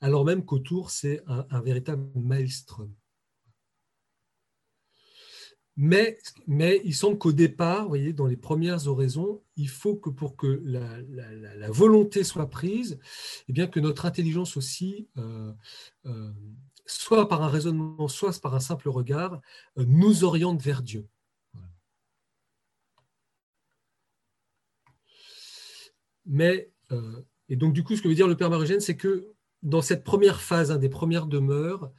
alors 0.00 0.24
même 0.24 0.44
qu'autour, 0.44 0.90
c'est 0.90 1.22
un, 1.26 1.60
véritable 1.60 2.10
maelstrom. 2.14 2.92
Mais, 5.82 6.18
mais, 6.46 6.82
il 6.84 6.94
semble 6.94 7.16
qu'au 7.16 7.32
départ, 7.32 7.84
vous 7.84 7.88
voyez, 7.88 8.12
dans 8.12 8.26
les 8.26 8.36
premières 8.36 8.86
oraisons, 8.86 9.40
il 9.56 9.70
faut 9.70 9.96
que 9.96 10.10
pour 10.10 10.36
que 10.36 10.60
la, 10.62 11.70
volonté 11.70 12.22
soit 12.22 12.50
prise, 12.50 12.98
eh 13.48 13.52
bien 13.54 13.66
que 13.66 13.80
notre 13.80 14.04
intelligence 14.04 14.58
aussi, 14.58 15.08
euh, 15.16 15.50
euh, 16.04 16.30
soit 16.84 17.28
par 17.30 17.42
un 17.42 17.48
raisonnement, 17.48 18.08
soit 18.08 18.38
par 18.42 18.54
un 18.54 18.60
simple 18.60 18.90
regard, 18.90 19.40
nous 19.78 20.22
oriente 20.22 20.60
vers 20.60 20.82
Dieu. 20.82 21.08
Mais, 26.26 26.70
euh, 26.92 27.22
et 27.48 27.56
donc 27.56 27.72
du 27.72 27.82
coup, 27.84 27.96
ce 27.96 28.02
que 28.02 28.08
veut 28.08 28.14
dire 28.14 28.28
le 28.28 28.36
Père 28.36 28.50
Marogène, 28.50 28.80
c'est 28.80 28.98
que 28.98 29.32
dans 29.62 29.80
cette 29.80 30.04
première 30.04 30.42
phase, 30.42 30.78
des 30.78 30.90
premières 30.90 31.26
demeures, 31.26 31.90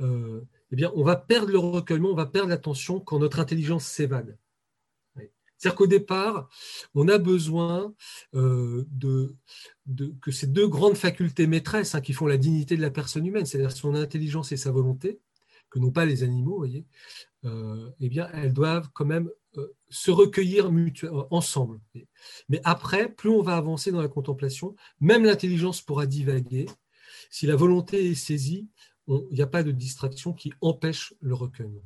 euh, 0.00 0.42
eh 0.72 0.86
on 0.94 1.02
va 1.02 1.16
perdre 1.16 1.50
le 1.50 1.58
recueillement, 1.58 2.10
on 2.10 2.16
va 2.16 2.26
perdre 2.26 2.48
l'attention 2.48 3.00
quand 3.00 3.18
notre 3.18 3.40
intelligence 3.40 3.84
s'évade. 3.84 4.36
C'est-à-dire 5.56 5.76
qu'au 5.76 5.86
départ, 5.86 6.48
on 6.94 7.08
a 7.08 7.16
besoin 7.16 7.94
euh, 8.34 8.84
de, 8.90 9.34
que 10.20 10.30
ces 10.30 10.48
deux 10.48 10.68
grandes 10.68 10.96
facultés 10.96 11.46
maîtresses 11.46 11.94
hein, 11.94 12.00
qui 12.00 12.12
font 12.12 12.26
la 12.26 12.36
dignité 12.36 12.76
de 12.76 12.82
la 12.82 12.90
personne 12.90 13.24
humaine, 13.24 13.46
c'est-à-dire 13.46 13.72
son 13.72 13.94
intelligence 13.94 14.52
et 14.52 14.56
sa 14.56 14.72
volonté, 14.72 15.20
que 15.70 15.78
n'ont 15.78 15.92
pas 15.92 16.04
les 16.04 16.22
animaux, 16.22 16.58
voyez, 16.58 16.86
eh 17.44 18.08
bien, 18.08 18.28
elles 18.32 18.52
doivent 18.52 18.90
quand 18.92 19.04
même 19.04 19.30
euh, 19.56 19.72
se 19.88 20.10
recueillir 20.10 20.66
euh, 20.66 21.26
ensemble. 21.30 21.80
Mais 22.48 22.60
après, 22.64 23.12
plus 23.12 23.30
on 23.30 23.42
va 23.42 23.56
avancer 23.56 23.92
dans 23.92 24.02
la 24.02 24.08
contemplation, 24.08 24.74
même 25.00 25.24
l'intelligence 25.24 25.80
pourra 25.80 26.06
divaguer. 26.06 26.66
Si 27.30 27.46
la 27.46 27.54
volonté 27.54 28.10
est 28.10 28.14
saisie, 28.14 28.68
il 29.08 29.28
n'y 29.32 29.42
a 29.42 29.46
pas 29.46 29.62
de 29.62 29.70
distraction 29.70 30.32
qui 30.32 30.52
empêche 30.60 31.14
le 31.20 31.34
recueillement. 31.34 31.82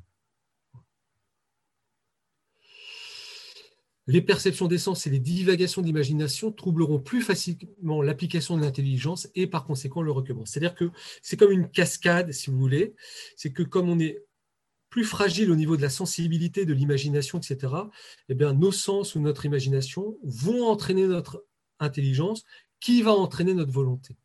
Les 4.07 4.23
perceptions 4.23 4.69
d'essence 4.69 5.07
et 5.07 5.11
les 5.11 5.19
divagations 5.19 5.83
d'imagination 5.83 6.51
troubleront 6.51 6.99
plus 6.99 7.21
facilement 7.21 8.01
l'application 8.01 8.57
de 8.57 8.63
l'intelligence 8.63 9.29
et 9.35 9.47
par 9.47 9.67
conséquent 9.67 10.01
le 10.01 10.11
recueillement. 10.11 10.47
C'est-à-dire 10.47 10.75
que 10.75 10.91
c'est 11.21 11.37
comme 11.37 11.53
une 11.53 11.71
cascade, 11.71 12.33
si 12.33 12.51
vous 12.51 12.59
voulez. 12.59 12.95
C'est 13.37 13.53
que 13.53 13.63
comme 13.63 13.91
on 13.91 13.99
est 13.99 14.25
plus 14.89 15.05
fragile 15.05 15.51
au 15.51 15.57
niveau 15.57 15.77
de 15.77 15.83
la 15.83 15.91
sensibilité, 15.91 16.65
de 16.65 16.73
l'imagination, 16.73 17.39
etc., 17.39 17.75
eh 18.31 18.35
bien, 18.35 18.55
nos 18.55 18.73
sens 18.73 19.15
ou 19.15 19.21
notre 19.21 19.45
imagination 19.45 20.17
vont 20.23 20.67
entraîner 20.67 21.07
notre 21.07 21.45
intelligence, 21.79 22.45
qui 22.81 23.03
va 23.03 23.13
entraîner 23.13 23.53
notre 23.53 23.73
volonté. 23.73 24.17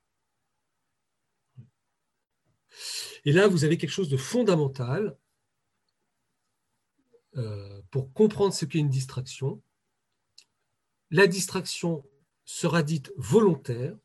Et 3.26 3.32
là, 3.32 3.48
vous 3.48 3.64
avez 3.64 3.78
quelque 3.78 3.90
chose 3.90 4.10
de 4.10 4.18
fondamental 4.18 5.18
euh, 7.38 7.82
pour 7.90 8.14
comprendre 8.14 8.54
ce 8.54 8.66
qu'est 8.66 8.80
une 8.80 8.90
distraction. 8.90 9.62
La 11.10 11.28
distraction 11.28 12.06
sera 12.46 12.84
dite 12.84 13.12
volontaire 13.18 13.98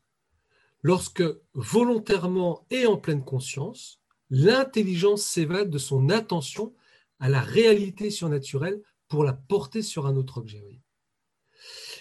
lorsque 0.81 1.23
volontairement 1.53 2.65
et 2.69 2.85
en 2.85 2.97
pleine 2.97 3.23
conscience, 3.23 3.99
l'intelligence 4.29 5.23
s'évade 5.23 5.69
de 5.69 5.77
son 5.77 6.09
attention 6.09 6.73
à 7.19 7.29
la 7.29 7.41
réalité 7.41 8.09
surnaturelle 8.09 8.81
pour 9.07 9.23
la 9.23 9.33
porter 9.33 9.81
sur 9.81 10.05
un 10.07 10.15
autre 10.15 10.37
objet. 10.37 10.81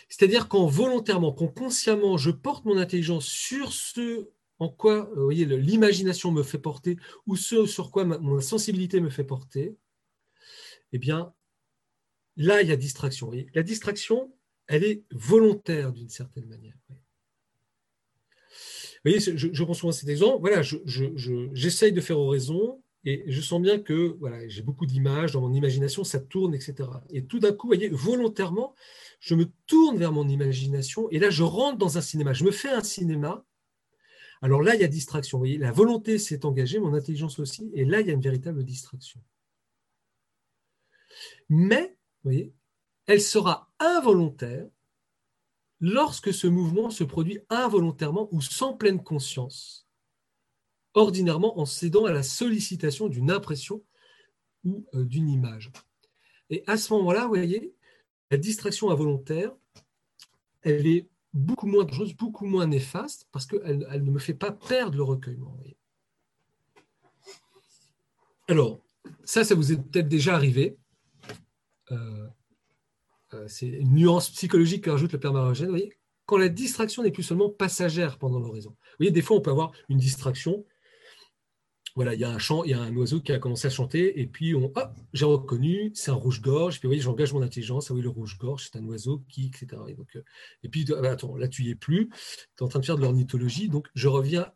C'est-à-dire 0.09 0.49
quand 0.49 0.67
volontairement, 0.67 1.33
quand 1.33 1.49
consciemment, 1.49 2.17
je 2.17 2.31
porte 2.31 2.65
mon 2.65 2.79
intelligence 2.79 3.27
sur 3.27 3.73
ce 3.73 4.31
en 4.59 4.69
quoi 4.69 5.11
vous 5.15 5.25
voyez, 5.25 5.45
l'imagination 5.45 6.33
me 6.33 6.43
fait 6.43 6.59
porter 6.59 6.97
ou 7.27 7.37
ce 7.37 7.67
sur 7.67 7.91
quoi 7.91 8.05
ma, 8.05 8.41
sensibilité 8.41 9.01
me 9.01 9.11
fait 9.11 9.25
porter, 9.25 9.77
eh 10.93 10.99
bien, 10.99 11.33
là, 12.37 12.63
il 12.63 12.69
y 12.69 12.73
a 12.73 12.77
distraction. 12.77 13.31
la 13.55 13.63
distraction, 13.63 14.33
elle 14.67 14.85
est 14.85 15.03
volontaire 15.11 15.93
d'une 15.93 16.09
certaine 16.09 16.47
manière. 16.47 16.75
Voyez, 19.05 19.21
je, 19.21 19.49
je 19.53 19.65
prends 19.65 19.75
souvent 19.75 19.93
cet 19.93 20.09
exemple. 20.09 20.41
Voilà, 20.41 20.63
j'essaye 20.63 21.93
de 21.93 22.01
faire 22.01 22.19
oraison 22.19 22.83
et 23.05 23.25
je 23.29 23.41
sens 23.41 23.63
bien 23.63 23.79
que 23.79 24.17
voilà, 24.19 24.47
j'ai 24.49 24.63
beaucoup 24.63 24.85
d'images 24.85 25.33
dans 25.33 25.41
mon 25.41 25.53
imagination, 25.53 26.05
ça 26.05 26.19
tourne, 26.19 26.55
etc. 26.55 26.89
Et 27.11 27.25
tout 27.25 27.39
d'un 27.39 27.53
coup, 27.53 27.69
voyez, 27.69 27.89
volontairement, 27.89 28.75
je 29.21 29.35
me 29.35 29.47
tourne 29.67 29.99
vers 29.99 30.13
mon 30.13 30.29
imagination 30.29 31.09
et 31.11 31.19
là, 31.19 31.31
je 31.31 31.43
rentre 31.43 31.79
dans 31.79 31.97
un 31.97 32.01
cinéma. 32.01 32.33
Je 32.33 32.45
me 32.45 32.51
fais 32.51 32.71
un 32.71 32.83
cinéma. 32.83 33.45
Alors 34.43 34.63
là, 34.63 34.75
il 34.75 34.81
y 34.81 34.85
a 34.85 34.89
distraction. 34.89 35.39
Vous 35.39 35.45
la 35.45 35.73
volonté 35.73 36.19
s'est 36.19 36.45
engagée, 36.45 36.79
mon 36.79 36.95
intelligence 36.95 37.39
aussi, 37.39 37.71
et 37.75 37.85
là, 37.85 38.01
il 38.01 38.07
y 38.07 38.11
a 38.11 38.15
une 38.15 38.21
véritable 38.21 38.65
distraction. 38.65 39.21
Mais, 41.49 41.97
vous 42.23 42.31
voyez, 42.31 42.53
elle 43.07 43.21
sera 43.21 43.73
involontaire 43.79 44.69
lorsque 45.81 46.33
ce 46.33 46.47
mouvement 46.47 46.91
se 46.91 47.05
produit 47.05 47.41
involontairement 47.49 48.29
ou 48.33 48.41
sans 48.41 48.75
pleine 48.75 49.03
conscience, 49.03 49.89
ordinairement 50.95 51.59
en 51.59 51.67
cédant 51.67 52.05
à 52.05 52.13
la 52.13 52.23
sollicitation 52.23 53.09
d'une 53.09 53.31
impression 53.31 53.83
ou 54.65 54.87
euh, 54.95 55.05
d'une 55.05 55.29
image. 55.29 55.71
Et 56.51 56.65
à 56.67 56.77
ce 56.77 56.93
moment-là, 56.95 57.23
vous 57.23 57.29
voyez, 57.29 57.75
la 58.31 58.37
distraction 58.37 58.91
involontaire, 58.91 59.55
elle 60.63 60.87
est 60.87 61.09
beaucoup 61.35 61.67
moins 61.67 61.85
dangereuse, 61.85 62.15
beaucoup 62.15 62.47
moins 62.47 62.67
néfaste, 62.67 63.29
parce 63.33 63.47
qu'elle 63.47 63.87
elle 63.91 64.05
ne 64.05 64.11
me 64.11 64.19
fait 64.19 64.35
pas 64.35 64.53
perdre 64.53 64.97
le 64.97 65.03
recueillement. 65.03 65.57
Alors, 68.49 68.81
ça, 69.25 69.45
ça 69.45 69.55
vous 69.55 69.73
est 69.73 69.77
peut-être 69.77 70.09
déjà 70.09 70.35
arrivé. 70.35 70.79
Euh, 71.91 72.27
euh, 73.35 73.45
c'est 73.47 73.67
une 73.67 73.95
nuance 73.95 74.31
psychologique 74.31 74.85
que 74.85 74.91
rajoute 74.91 75.13
le 75.13 75.21
père 75.21 75.33
Marogène. 75.33 75.77
quand 76.25 76.39
la 76.39 76.49
distraction 76.49 77.03
n'est 77.03 77.11
plus 77.11 77.23
seulement 77.23 77.51
passagère 77.51 78.19
pendant. 78.19 78.41
Vous 78.41 78.77
voyez, 78.99 79.13
des 79.13 79.23
fois, 79.23 79.37
on 79.37 79.41
peut 79.41 79.51
avoir 79.51 79.73
une 79.89 79.99
distraction. 79.99 80.65
Il 82.01 82.21
y 82.21 82.25
a 82.25 82.31
un 82.31 82.39
chant, 82.39 82.65
il 82.65 82.71
y 82.71 82.75
a 82.75 82.81
un 82.81 82.95
oiseau 82.97 83.21
qui 83.21 83.33
a 83.33 83.39
commencé 83.39 83.67
à 83.67 83.71
chanter, 83.71 84.21
et 84.21 84.27
puis 84.27 84.55
on, 84.55 84.73
j'ai 85.13 85.25
reconnu, 85.25 85.91
c'est 85.95 86.11
un 86.11 86.15
rouge-gorge. 86.15 86.79
Puis, 86.79 86.89
voyez, 86.89 87.01
j'engage 87.01 87.33
mon 87.33 87.43
intelligence. 87.43 87.91
Ah 87.91 87.95
oui, 87.95 88.03
le 88.03 88.09
rouge-gorge, 88.09 88.69
c'est 88.71 88.79
un 88.79 88.85
oiseau 88.85 89.25
qui, 89.29 89.47
etc. 89.47 89.83
Euh, 89.89 90.23
et 90.63 90.69
puis, 90.69 90.87
ah, 90.97 91.01
bah, 91.01 91.11
attends, 91.13 91.37
là, 91.37 91.49
tu 91.49 91.65
y 91.65 91.71
es 91.71 91.75
plus. 91.75 92.09
Tu 92.09 92.15
es 92.61 92.63
en 92.63 92.69
train 92.69 92.81
de 92.81 92.85
faire 92.85 92.97
de 92.97 93.03
l'ornithologie, 93.03 93.69
donc 93.69 93.89
je 93.95 94.09
reviens 94.09 94.53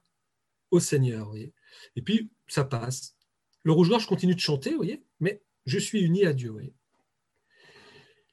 au 0.71 0.81
Seigneur. 0.81 1.35
Et 1.37 2.03
puis, 2.03 2.31
ça 2.47 2.65
passe. 2.65 3.17
Le 3.63 3.73
rouge-gorge 3.73 4.07
continue 4.07 4.35
de 4.35 4.41
chanter, 4.41 4.75
voyez, 4.75 5.03
mais 5.21 5.43
je 5.67 5.79
suis 5.79 6.01
uni 6.01 6.25
à 6.25 6.33
Dieu. 6.33 6.55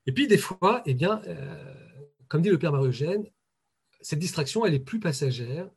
Et 0.05 0.11
puis, 0.11 0.27
des 0.27 0.37
fois, 0.37 0.81
eh 0.85 0.93
bien, 0.93 1.21
euh, 1.27 1.73
comme 2.27 2.41
dit 2.41 2.49
le 2.49 2.59
père 2.59 2.71
Marie-Eugène, 2.71 3.25
cette 4.01 4.19
distraction, 4.19 4.65
elle 4.65 4.73
est 4.73 4.79
plus 4.79 4.99
passagère, 4.99 5.69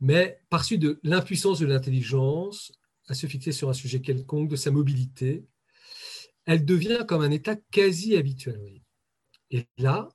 mais 0.00 0.40
par 0.50 0.64
suite 0.64 0.80
de 0.80 1.00
l'impuissance 1.02 1.60
de 1.60 1.66
l'intelligence 1.66 2.72
à 3.08 3.14
se 3.14 3.26
fixer 3.26 3.52
sur 3.52 3.68
un 3.68 3.74
sujet 3.74 4.00
quelconque, 4.00 4.48
de 4.48 4.56
sa 4.56 4.70
mobilité, 4.70 5.46
elle 6.46 6.64
devient 6.64 7.04
comme 7.06 7.22
un 7.22 7.30
état 7.30 7.56
quasi 7.70 8.16
habituel. 8.16 8.82
Et 9.50 9.66
là, 9.78 10.08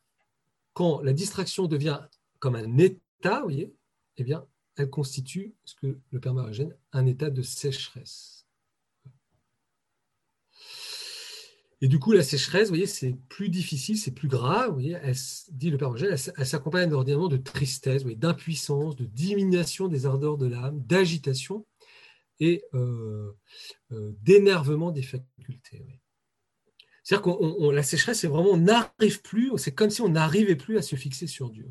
quand 0.74 1.02
la 1.02 1.14
distraction 1.14 1.68
devient 1.68 2.00
comme 2.40 2.56
un 2.56 2.78
état, 2.78 3.42
voyez, 3.42 3.74
eh 4.18 4.24
bien, 4.24 4.46
elle 4.76 4.90
constitue 4.90 5.56
ce 5.66 5.76
que 5.76 6.00
le 6.12 6.20
père 6.20 6.34
Marie-Eugène, 6.34 6.76
un 6.94 7.06
état 7.06 7.30
de 7.30 7.42
sécheresse. 7.42 8.39
Et 11.82 11.88
du 11.88 11.98
coup, 11.98 12.12
la 12.12 12.24
sécheresse, 12.24 12.64
vous 12.64 12.76
voyez, 12.76 12.88
c'est 12.88 13.16
plus 13.30 13.50
difficile, 13.50 13.98
c'est 13.98 14.12
plus 14.12 14.28
grave. 14.28 14.68
Vous 14.68 14.74
voyez, 14.74 14.98
elle, 15.02 15.16
dit 15.52 15.70
le 15.70 15.78
Père 15.78 15.90
Angèle, 15.90 16.16
elle, 16.38 16.46
s'accompagne 16.46 16.92
ordinairement 16.92 17.30
de 17.30 17.38
tristesse, 17.38 18.04
d'impuissance, 18.06 18.98
de 18.98 19.06
diminution 19.06 19.88
des 19.88 20.06
ardeurs 20.06 20.38
de 20.38 20.48
l'âme, 20.48 20.82
d'agitation 20.82 21.66
et 22.42 22.64
euh, 22.74 23.32
euh, 23.92 24.12
d'énervement 24.22 24.92
des 24.92 25.04
facultés. 25.04 25.86
C'est-à-dire 27.04 27.38
que 27.40 27.72
la 27.72 27.84
sécheresse, 27.84 28.20
c'est 28.20 28.28
vraiment, 28.28 28.52
on 28.52 28.58
n'arrive 28.58 29.22
plus, 29.22 29.52
c'est 29.58 29.74
comme 29.74 29.90
si 29.90 30.02
on 30.02 30.10
n'arrivait 30.10 30.56
plus 30.56 30.78
à 30.78 30.82
se 30.82 30.96
fixer 30.96 31.28
sur 31.28 31.50
Dieu. 31.50 31.68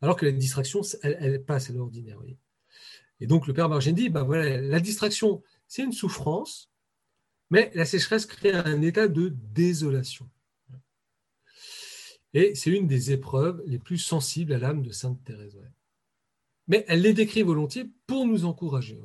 Alors 0.00 0.16
que 0.16 0.24
la 0.24 0.32
distraction, 0.32 0.80
elle, 1.02 1.44
passe 1.44 1.70
à 1.70 1.74
l'ordinaire. 1.74 2.18
Et 3.20 3.26
donc, 3.26 3.46
le 3.46 3.52
Père 3.52 3.68
Margène 3.68 3.94
dit, 3.94 4.08
bah, 4.08 4.22
voilà, 4.22 4.60
la 4.60 4.80
distraction, 4.80 5.42
c'est 5.68 5.82
une 5.82 5.92
souffrance, 5.92 6.70
mais 7.50 7.70
la 7.74 7.84
sécheresse 7.84 8.26
crée 8.26 8.52
un 8.52 8.82
état 8.82 9.08
de 9.08 9.28
désolation. 9.52 10.28
Et 12.34 12.54
c'est 12.54 12.70
une 12.70 12.86
des 12.86 13.12
épreuves 13.12 13.62
les 13.66 13.78
plus 13.78 13.98
sensibles 13.98 14.52
à 14.52 14.58
l'âme 14.58 14.82
de 14.82 14.90
Sainte 14.90 15.22
Thérèse. 15.24 15.58
Mais 16.68 16.84
elle 16.88 17.02
les 17.02 17.14
décrit 17.14 17.42
volontiers 17.42 17.90
pour 18.06 18.26
nous 18.26 18.44
encourager. 18.44 19.00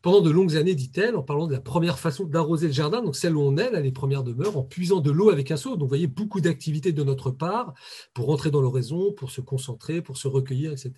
Pendant 0.00 0.20
de 0.20 0.30
longues 0.30 0.56
années, 0.56 0.74
dit-elle, 0.74 1.16
en 1.16 1.22
parlant 1.22 1.46
de 1.46 1.52
la 1.52 1.60
première 1.60 1.98
façon 1.98 2.24
d'arroser 2.24 2.66
le 2.66 2.72
jardin, 2.74 3.02
donc 3.02 3.16
celle 3.16 3.36
où 3.36 3.40
on 3.40 3.56
est, 3.56 3.70
là, 3.70 3.80
les 3.80 3.90
premières 3.90 4.22
demeures, 4.22 4.56
en 4.56 4.62
puisant 4.62 5.00
de 5.00 5.10
l'eau 5.10 5.30
avec 5.30 5.50
un 5.50 5.56
seau. 5.56 5.70
Donc, 5.76 5.82
vous 5.82 5.88
voyez, 5.88 6.06
beaucoup 6.06 6.42
d'activités 6.42 6.92
de 6.92 7.02
notre 7.02 7.30
part 7.30 7.72
pour 8.12 8.26
rentrer 8.26 8.50
dans 8.50 8.60
l'oraison, 8.60 9.12
pour 9.12 9.30
se 9.30 9.40
concentrer, 9.40 10.02
pour 10.02 10.18
se 10.18 10.28
recueillir, 10.28 10.72
etc 10.72 10.92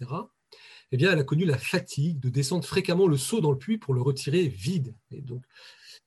eh 0.92 1.02
elle 1.02 1.18
a 1.18 1.24
connu 1.24 1.44
la 1.44 1.58
fatigue 1.58 2.20
de 2.20 2.28
descendre 2.28 2.64
fréquemment 2.64 3.06
le 3.06 3.16
seau 3.16 3.40
dans 3.40 3.50
le 3.50 3.58
puits 3.58 3.78
pour 3.78 3.94
le 3.94 4.02
retirer 4.02 4.48
vide, 4.48 4.94
et 5.10 5.20
donc 5.20 5.44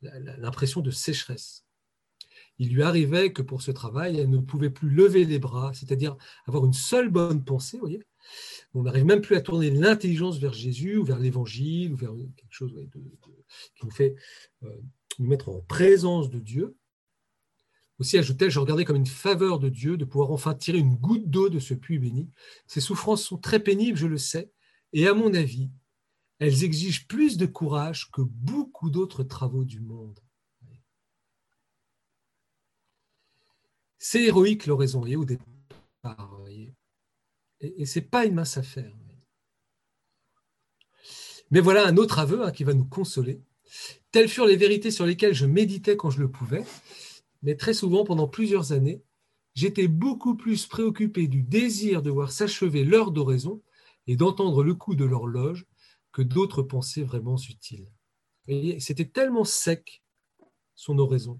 l'impression 0.02 0.82
de 0.82 0.92
sécheresse. 0.92 1.66
Il 2.58 2.74
lui 2.74 2.84
arrivait 2.84 3.32
que 3.32 3.42
pour 3.42 3.62
ce 3.62 3.72
travail, 3.72 4.20
elle 4.20 4.30
ne 4.30 4.40
pouvait 4.40 4.70
plus 4.70 4.90
lever 4.90 5.24
les 5.26 5.40
bras, 5.40 5.72
c'est-à-dire 5.74 6.18
avoir 6.46 6.66
une 6.66 6.74
seule 6.74 7.10
bonne 7.10 7.44
pensée. 7.44 7.80
On 8.74 8.84
n'arrive 8.84 9.06
même 9.06 9.22
plus 9.22 9.36
à 9.36 9.42
tourner 9.42 9.72
l'intelligence 9.72 10.40
vers 10.40 10.54
Jésus 10.54 10.98
ou 10.98 11.06
vers 11.06 11.20
l'Évangile 11.20 11.94
ou 11.94 11.96
vers 11.96 12.12
quelque 12.36 12.52
chose 12.52 12.74
qui 12.92 13.86
nous 13.86 13.92
fait 13.92 14.16
euh, 14.64 14.70
nous 15.20 15.28
mettre 15.28 15.50
en 15.50 15.62
présence 15.62 16.30
de 16.30 16.40
Dieu. 16.40 16.76
Aussi, 17.98 18.18
ajoute-t-elle, 18.18 18.52
je 18.52 18.60
regardais 18.60 18.86
comme 18.86 18.96
une 18.96 19.06
faveur 19.06 19.60
de 19.60 19.70
Dieu 19.70 19.98
de 19.98 20.06
pouvoir 20.06 20.32
enfin 20.32 20.54
tirer 20.54 20.78
une 20.78 20.96
goutte 20.96 21.30
d'eau 21.30 21.50
de 21.50 21.60
ce 21.60 21.74
puits 21.74 22.00
béni. 22.00 22.30
Ces 22.68 22.80
souffrances 22.82 23.24
sont 23.24 23.38
très 23.38 23.60
pénibles, 23.60 23.98
je 23.98 24.08
le 24.08 24.18
sais, 24.18 24.52
et 24.94 25.08
à 25.08 25.14
mon 25.14 25.34
avis, 25.34 25.70
elles 26.40 26.64
exigent 26.64 27.06
plus 27.08 27.38
de 27.38 27.46
courage 27.46 28.10
que 28.12 28.22
beaucoup 28.22 28.90
d'autres 28.90 29.24
travaux 29.24 29.66
du 29.66 29.82
monde. 29.82 30.20
C'est 33.98 34.24
héroïque 34.24 34.66
l'oraison, 34.66 35.02
au 35.02 35.26
départ. 35.26 36.46
Et, 36.50 36.74
et 37.60 37.86
ce 37.86 38.00
n'est 38.00 38.06
pas 38.06 38.26
une 38.26 38.36
mince 38.36 38.58
affaire. 38.58 38.96
Mais 41.52 41.60
voilà 41.60 41.86
un 41.88 41.98
autre 41.98 42.20
aveu 42.20 42.44
hein, 42.44 42.52
qui 42.52 42.64
va 42.64 42.74
nous 42.74 42.86
consoler. 42.86 43.42
Telles 44.12 44.30
furent 44.30 44.46
les 44.46 44.56
vérités 44.56 44.92
sur 44.92 45.06
lesquelles 45.06 45.34
je 45.34 45.46
méditais 45.46 45.98
quand 45.98 46.10
je 46.10 46.22
le 46.22 46.32
pouvais, 46.32 46.64
mais 47.42 47.56
très 47.56 47.74
souvent, 47.74 48.04
pendant 48.04 48.28
plusieurs 48.28 48.72
années, 48.72 49.04
j'étais 49.54 49.88
beaucoup 49.88 50.36
plus 50.36 50.66
préoccupé 50.66 51.28
du 51.28 51.44
désir 51.44 52.02
de 52.02 52.10
voir 52.10 52.32
s'achever 52.32 52.84
l'heure 52.84 53.12
d'oraison 53.12 53.62
et 54.10 54.16
d'entendre 54.16 54.64
le 54.64 54.74
coup 54.74 54.96
de 54.96 55.06
l'horloge 55.06 55.68
que 56.12 56.24
d'autres 56.24 56.64
pensées 56.64 57.04
vraiment 57.04 57.38
utiles. 57.38 57.88
C'était 58.80 59.06
tellement 59.06 59.44
sec, 59.44 60.04
son 60.74 60.98
oraison, 60.98 61.40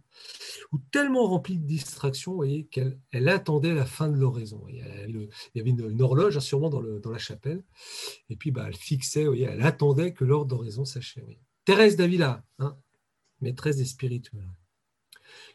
ou 0.72 0.78
tellement 0.92 1.28
rempli 1.28 1.58
de 1.58 1.66
distractions, 1.66 2.42
qu'elle 2.70 3.00
elle 3.10 3.28
attendait 3.28 3.74
la 3.74 3.88
fin 3.88 4.08
de 4.08 4.16
l'oraison. 4.16 4.68
Il 4.70 5.30
y 5.56 5.60
avait 5.60 5.72
une, 5.72 6.02
horloge 6.04 6.38
hein, 6.38 6.42
sûrement 6.42 6.70
dans, 6.70 7.10
la 7.10 7.18
chapelle, 7.18 7.64
et 8.30 8.36
puis 8.36 8.52
bah, 8.52 8.66
elle 8.68 8.76
fixait, 8.76 9.24
elle 9.24 9.64
attendait 9.64 10.14
que 10.14 10.24
l'heure 10.24 10.46
d'oraison 10.46 10.86
s'achève. 10.86 11.26
Thérèse 11.66 11.96
d'Avila, 11.96 12.46
hein, 12.60 12.78
maîtresse 13.42 13.78
des 13.78 13.86
spirituels. 13.86 14.48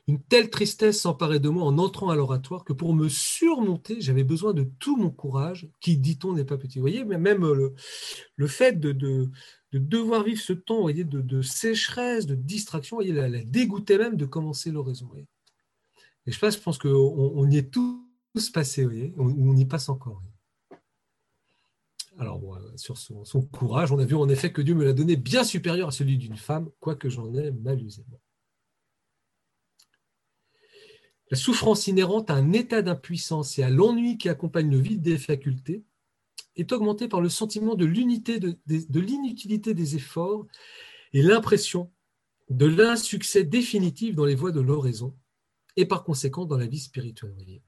Une 0.07 0.23
telle 0.23 0.51
tristesse 0.51 1.01
s'emparait 1.01 1.41
de 1.41 1.49
moi 1.49 1.65
en 1.65 1.79
entrant 1.79 2.11
à 2.11 2.17
l'oratoire 2.17 2.65
que 2.65 2.75
pour 2.75 2.95
me 2.95 3.09
surmonter, 3.09 4.01
j'avais 4.01 4.25
besoin 4.25 4.53
de 4.53 4.65
tout 4.79 4.97
mon 4.97 5.11
courage, 5.11 5.69
qui, 5.81 5.97
dit-on, 5.97 6.35
n'est 6.35 6.45
pas 6.45 6.59
petit. 6.59 6.79
Vous 6.79 6.83
voyez, 6.83 7.05
même 7.05 7.41
le, 7.41 7.75
le 8.37 8.47
fait 8.47 8.79
de, 8.79 8.93
de, 8.93 9.31
devoir 9.73 10.23
vivre 10.23 10.41
ce 10.41 10.53
temps 10.53 10.83
voyez, 10.83 11.05
de, 11.05 11.43
sécheresse, 11.43 12.27
de 12.27 12.35
distraction, 12.35 12.97
voyez, 12.97 13.13
la, 13.13 13.29
dégoûtait 13.45 13.97
même 13.97 14.17
de 14.17 14.27
commencer 14.27 14.71
l'oraison. 14.71 15.11
Et 16.27 16.33
je 16.33 16.39
pense, 16.39 16.57
je 16.57 16.79
qu'on 16.79 17.33
on 17.35 17.51
y 17.51 17.57
est 17.57 17.71
tous 17.71 18.51
passés, 18.53 18.85
voyez, 18.85 19.15
on, 19.17 19.57
y 19.57 19.65
passe 19.65 19.89
encore. 19.89 20.21
Alors, 22.19 22.61
sur 22.77 22.99
son, 22.99 23.25
son, 23.25 23.41
courage, 23.43 23.91
on 23.91 23.99
a 23.99 24.05
vu 24.05 24.15
en 24.15 24.29
effet 24.29 24.53
que 24.53 24.63
Dieu 24.63 24.75
me 24.75 24.85
l'a 24.85 24.93
donné 24.93 25.17
bien 25.17 25.45
supérieur 25.45 25.89
à 25.89 25.93
celui 25.93 26.19
d'une 26.19 26.37
femme, 26.37 26.69
quoique 26.79 27.09
j'en 27.09 27.35
ai 27.35 27.51
mal 27.51 27.83
usé. 27.83 28.05
La 31.31 31.37
souffrance 31.37 31.87
inhérente 31.87 32.31
à 32.31 32.35
un 32.35 32.53
état 32.53 32.83
d'impuissance 32.83 33.59
et 33.59 33.63
à 33.63 33.71
l'ennui 33.71 34.19
qui 34.19 34.29
accompagne 34.29 34.71
le 34.71 34.79
vide 34.79 35.03
des 35.03 35.19
facultés 35.19 35.85
est 36.57 36.73
augmentée 36.73 37.09
par 37.09 37.21
le 37.21 37.29
sentiment 37.29 37.75
de 37.75 37.85
l'unité 37.85 38.39
de, 38.39 38.57
l'inutilité 39.01 39.75
des 39.75 39.97
efforts 39.97 40.47
et 41.13 41.23
l'impression 41.23 41.91
de 42.51 42.67
l'insuccès 42.67 43.43
définitif 43.43 44.15
dans 44.15 44.27
les 44.27 44.35
voies 44.35 44.53
de 44.53 44.61
l'oraison 44.61 45.17
et 45.77 45.87
par 45.87 46.05
conséquent 46.05 46.45
dans 46.45 46.59
la 46.59 46.67
vie 46.67 46.79
spirituelle. 46.79 47.63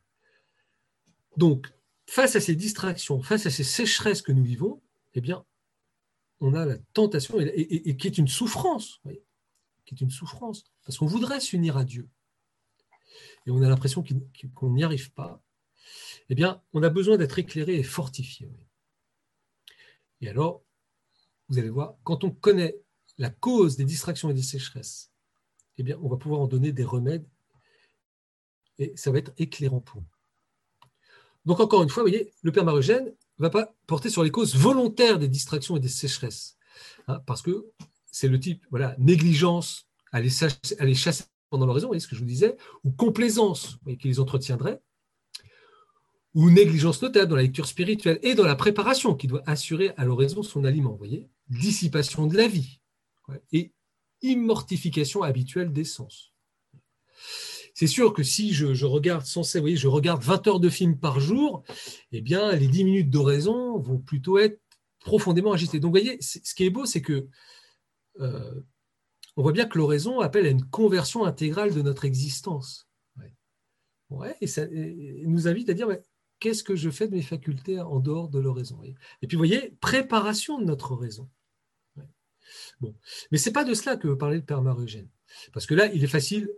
Donc, 1.37 1.73
face 2.07 2.37
à 2.37 2.41
ces 2.41 2.55
distractions, 2.55 3.23
face 3.23 3.47
à 3.47 3.51
ces 3.51 3.65
sécheresses 3.65 4.23
que 4.23 4.33
nous 4.33 4.45
vivons, 4.45 4.81
eh 5.15 5.21
bien, 5.21 5.45
on 6.41 6.55
a 6.55 6.67
la 6.67 6.77
tentation, 6.93 7.41
et, 7.41 7.97
qui 7.97 8.07
est 8.07 8.19
une 8.19 8.29
souffrance, 8.29 9.01
qui 9.87 9.95
est 9.95 10.01
une 10.01 10.11
souffrance, 10.11 10.65
parce 10.85 10.99
qu'on 10.99 11.07
voudrait 11.07 11.41
s'unir 11.41 11.77
à 11.77 11.85
Dieu 11.85 12.09
et 13.47 13.51
on 13.51 13.63
a 13.63 13.69
l'impression 13.69 14.05
qu'on 14.55 14.71
n'y 14.71 14.85
arrive 14.85 15.13
pas, 15.13 15.43
eh 16.29 16.35
bien, 16.35 16.63
on 16.73 16.83
a 16.83 16.89
besoin 16.89 17.17
d'être 17.17 17.39
éclairé 17.39 17.77
et 17.77 17.83
fortifié. 17.83 18.51
Et 20.21 20.29
alors, 20.29 20.63
vous 21.49 21.59
allez 21.59 21.71
voir, 21.71 21.97
quand 22.03 22.25
on 22.25 22.31
connaît 22.31 22.77
la 23.19 23.31
cause 23.31 23.77
des 23.77 23.85
distractions 23.85 24.31
et 24.31 24.35
des 24.35 24.43
sécheresses, 24.43 25.13
eh 25.79 25.83
bien, 25.83 25.99
on 26.03 26.09
va 26.09 26.17
pouvoir 26.17 26.41
en 26.41 26.47
donner 26.47 26.73
des 26.73 26.85
remèdes 26.85 27.27
et 28.79 28.93
ça 28.97 29.11
va 29.11 29.19
être 29.19 29.33
éclairant 29.39 29.81
pour 29.81 30.01
nous. 30.01 30.09
Donc, 31.45 31.61
encore 31.61 31.83
une 31.83 31.89
fois, 31.89 32.03
vous 32.03 32.11
voyez, 32.11 32.33
le 32.43 32.53
Père 32.53 32.65
Marugène 32.65 33.07
ne 33.07 33.43
va 33.43 33.51
pas 33.51 33.75
porter 33.87 34.11
sur 34.11 34.25
les 34.25 34.31
causes 34.31 34.57
volontaires 34.57 35.19
des 35.19 35.29
distractions 35.29 35.77
et 35.77 35.81
des 35.81 35.89
sécheresses, 35.89 36.57
hein, 37.07 37.21
parce 37.27 37.43
que 37.43 37.71
c'est 38.11 38.29
le 38.29 38.41
type, 38.41 38.67
voilà, 38.71 38.97
négligence, 38.99 39.87
aller, 40.11 40.29
chasser 40.29 41.25
pendant 41.57 41.67
l'oraison, 41.67 41.87
voyez 41.87 42.01
ce 42.01 42.07
que 42.07 42.15
je 42.15 42.21
vous 42.21 42.27
disais, 42.27 42.55
ou 42.85 42.91
complaisance 42.91 43.79
qui 43.99 44.09
les 44.09 44.21
entretiendrait, 44.21 44.83
ou 46.35 46.51
négligence 46.51 47.01
notable 47.01 47.31
dans 47.31 47.37
la 47.37 47.43
lecture 47.43 47.67
spirituelle 47.67 48.19
et 48.23 48.35
dans 48.35 48.45
la 48.45 48.57
préparation 48.57 49.15
qui 49.15 49.27
doit 49.27 49.43
assurer 49.47 49.93
à 49.97 50.05
l'oraison 50.05 50.43
son 50.43 50.65
aliment, 50.65 50.91
vous 50.91 50.99
voyez, 50.99 51.31
dissipation 51.49 52.27
de 52.27 52.37
la 52.37 52.47
vie 52.47 52.83
et 53.53 53.73
immortification 54.21 55.23
habituelle 55.23 55.73
des 55.73 55.85
sens. 55.85 56.35
C'est 57.73 57.87
sûr 57.87 58.13
que 58.13 58.23
si 58.23 58.53
je, 58.53 58.85
regarde 58.85 59.25
sans 59.25 59.41
vous 59.55 59.61
voyez, 59.61 59.79
je 59.79 59.89
regarde 59.89 60.23
20 60.23 60.47
heures 60.47 60.61
de 60.61 60.69
film 60.69 60.99
par 60.99 61.21
jour, 61.21 61.63
eh 62.13 62.21
bien, 62.21 62.53
les 62.53 62.69
10 62.69 62.85
minutes 62.85 63.11
d'oraison 63.11 63.79
vont 63.79 63.99
plutôt 63.99 64.37
être 64.37 64.61
profondément 65.01 65.53
agitées. 65.53 65.81
Donc, 65.81 65.95
vous 65.95 66.03
voyez, 66.03 66.19
ce 66.21 66.55
qui 66.55 66.65
est 66.65 66.71
beau, 66.71 66.85
c'est 66.85 67.01
que 67.01 67.29
euh, 68.21 68.61
on 69.37 69.43
voit 69.43 69.53
bien 69.53 69.67
que 69.67 69.79
l'oraison 69.79 70.21
appelle 70.21 70.47
à 70.47 70.51
une 70.51 70.65
conversion 70.65 71.25
intégrale 71.25 71.75
de 71.75 71.83
notre 71.83 72.05
existence. 72.05 72.89
Ouais. 74.09 74.37
et 74.41 74.47
ça 74.47 74.65
nous 74.69 75.49
invite 75.49 75.69
à 75.69 75.75
dire 75.75 75.89
qu'est-ce 76.39 76.63
que 76.63 76.77
je 76.77 76.91
fais 76.91 77.09
de 77.09 77.15
mes 77.17 77.23
facultés 77.23 77.81
en 77.81 77.99
dehors 77.99 78.29
de 78.29 78.39
l'oraison? 78.39 78.81
Et 78.85 79.27
puis, 79.27 79.37
vous 79.37 79.41
voyez, 79.41 79.77
préparation 79.81 80.61
de 80.61 80.65
notre 80.65 80.93
oraison. 80.93 81.29
Mais 83.31 83.39
ce 83.39 83.49
n'est 83.49 83.53
pas 83.53 83.65
de 83.65 83.75
cela 83.75 83.97
que 83.97 84.15
parlait 84.15 84.37
le 84.37 84.45
Père 84.45 84.63
Marugène. 84.63 85.09
Parce 85.53 85.67
que 85.67 85.75
là, 85.75 85.87
il 85.93 86.03
est 86.05 86.09
facile 86.09 86.49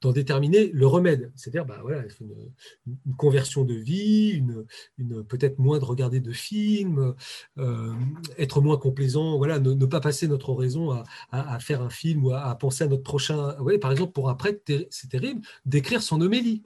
d'en 0.00 0.12
déterminer 0.12 0.70
le 0.72 0.86
remède. 0.86 1.32
C'est-à-dire, 1.34 1.64
bah, 1.64 1.78
voilà, 1.82 2.04
une, 2.20 3.14
conversion 3.16 3.64
de 3.64 3.74
vie, 3.74 4.30
une, 4.30 5.24
peut-être 5.24 5.58
moins 5.58 5.78
de 5.78 5.84
regarder 5.84 6.20
de 6.20 6.32
films, 6.32 7.14
euh, 7.58 7.94
être 8.38 8.60
moins 8.60 8.76
complaisant, 8.76 9.36
voilà, 9.38 9.58
ne, 9.58 9.86
pas 9.86 10.00
passer 10.00 10.28
notre 10.28 10.50
oraison 10.50 11.04
à, 11.30 11.58
faire 11.60 11.82
un 11.82 11.90
film 11.90 12.24
ou 12.24 12.32
à, 12.32 12.54
penser 12.56 12.84
à 12.84 12.86
notre 12.86 13.02
prochain. 13.02 13.56
Par 13.80 13.92
exemple, 13.92 14.12
pour 14.12 14.28
un 14.28 14.34
prêtre, 14.34 14.62
c'est 14.90 15.08
terrible, 15.08 15.42
d'écrire 15.64 16.02
son 16.02 16.20
homélie. 16.20 16.62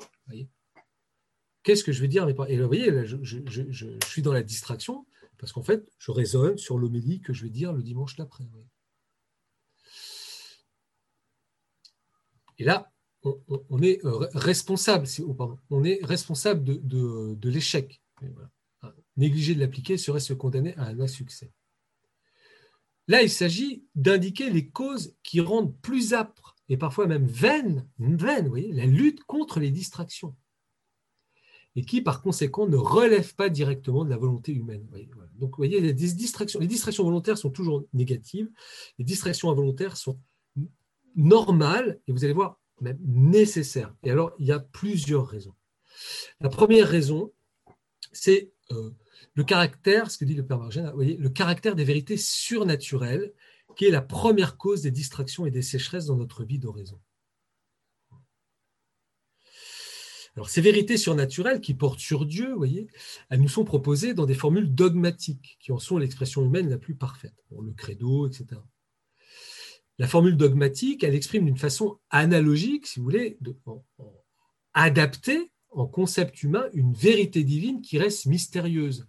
Qu'est-ce 1.63 1.85
que 1.85 1.93
je 1.93 2.01
vais 2.01 2.09
dire 2.09 2.29
Et 2.29 2.59
vous 2.59 2.67
voyez, 2.67 2.91
là, 2.91 3.05
je, 3.05 3.99
suis 4.07 4.23
dans 4.23 4.33
la 4.33 4.43
distraction 4.43 5.07
parce 5.39 5.53
qu'en 5.53 5.63
fait, 5.63 5.87
je 5.99 6.11
raisonne 6.13 6.57
sur 6.57 6.79
l'homélie 6.79 7.21
que 7.21 7.33
je 7.33 7.43
vais 7.43 7.51
dire 7.51 7.73
le 7.73 7.83
dimanche 7.83 8.17
d'après. 8.17 8.45
Et 12.59 12.65
là, 12.65 12.93
on, 13.23 13.83
est 13.83 14.01
responsable, 14.35 15.07
de, 16.65 17.49
l'échec. 17.49 18.01
Négliger 19.17 19.55
de 19.55 19.61
l'appliquer 19.61 19.97
serait 19.99 20.21
se 20.21 20.33
condamner 20.33 20.77
à 20.77 20.85
un 20.85 21.01
insuccès. 21.01 21.51
Là, 23.09 23.23
il 23.23 23.31
s'agit 23.31 23.85
d'indiquer 23.95 24.51
les 24.51 24.69
causes 24.69 25.15
qui 25.23 25.41
rendent 25.41 25.77
plus 25.81 26.13
âpre 26.13 26.57
et 26.69 26.77
parfois 26.77 27.07
même 27.07 27.27
vaine, 27.27 27.89
la 27.99 28.87
lutte 28.87 29.23
contre 29.25 29.61
les 29.61 29.71
distractions 29.71 30.35
et 31.77 31.85
qui, 31.85 32.01
par 32.01 32.23
conséquent, 32.23 32.67
ne 32.67 32.77
relèvent 32.77 33.35
pas 33.35 33.51
directement 33.51 34.05
de 34.05 34.11
la 34.11 34.17
volonté 34.17 34.53
humaine. 34.53 34.87
Donc, 35.35 35.51
vous 35.51 35.57
voyez, 35.59 35.79
les 35.81 35.93
distractions, 35.93 36.59
les 36.59 36.67
distractions 36.67 37.05
volontaires 37.05 37.37
sont 37.37 37.51
toujours 37.51 37.85
négatives, 37.93 38.51
les 38.99 39.05
distractions 39.05 39.51
involontaires 39.51 39.99
sont 39.99 40.19
normales, 41.17 42.01
et 42.07 42.13
vous 42.13 42.25
allez 42.25 42.33
voir, 42.33 42.61
même 42.81 42.99
nécessaire. 43.05 43.95
Et 44.03 44.11
alors, 44.11 44.35
il 44.39 44.47
y 44.47 44.53
a 44.53 44.61
plusieurs 44.61 45.27
raisons. 45.27 45.55
La 46.41 46.49
première 46.49 46.89
raison, 46.89 47.33
c'est 48.13 48.53
euh, 48.71 48.91
le 49.35 49.45
caractère, 49.45 50.11
ce 50.11 50.19
que 50.19 50.25
dit 50.25 50.35
le 50.35 50.47
Père 50.47 50.59
Margène, 50.59 50.93
le 50.97 51.29
caractère 51.31 51.75
des 51.75 51.85
vérités 51.85 52.17
surnaturelles, 52.17 53.33
qui 53.77 53.85
est 53.85 53.91
la 53.91 54.03
première 54.03 54.57
cause 54.57 54.83
des 54.83 54.91
distractions 54.91 55.47
et 55.47 55.51
des 55.51 55.63
sécheresses 55.63 56.07
dans 56.07 56.17
notre 56.17 56.45
vie 56.45 56.59
d'oraison. 56.59 57.01
Alors, 60.37 60.51
ces 60.51 60.61
vérités 60.61 60.99
surnaturelles 60.99 61.63
qui 61.63 61.73
portent 61.73 61.99
sur 61.99 62.27
Dieu, 62.27 62.53
voyez, 62.53 62.89
elles 63.31 63.41
nous 63.41 63.49
sont 63.49 63.65
proposées 63.65 64.13
dans 64.13 64.27
des 64.27 64.35
formules 64.35 64.75
dogmatiques, 64.75 65.57
qui 65.61 65.73
en 65.73 65.79
sont 65.79 65.97
l'expression 65.97 66.45
humaine 66.45 66.69
la 66.69 66.77
plus 66.77 66.95
parfaite. 66.95 67.35
le 67.51 67.73
credo, 67.73 68.27
etc. 68.27 68.61
La 69.99 70.07
formule 70.07 70.37
dogmatique, 70.37 71.05
elle 71.05 71.15
exprime 71.15 71.47
d'une 71.47 71.57
façon 71.57 71.99
analogique, 72.11 72.87
si 72.87 72.99
vous 72.99 73.05
voulez, 73.05 73.39
adaptée 74.75 75.51
en 75.71 75.87
concept 75.87 76.43
humain 76.43 76.67
une 76.73 76.93
vérité 76.93 77.45
divine 77.45 77.81
qui 77.81 77.99
reste 77.99 78.27
mystérieuse. 78.27 79.07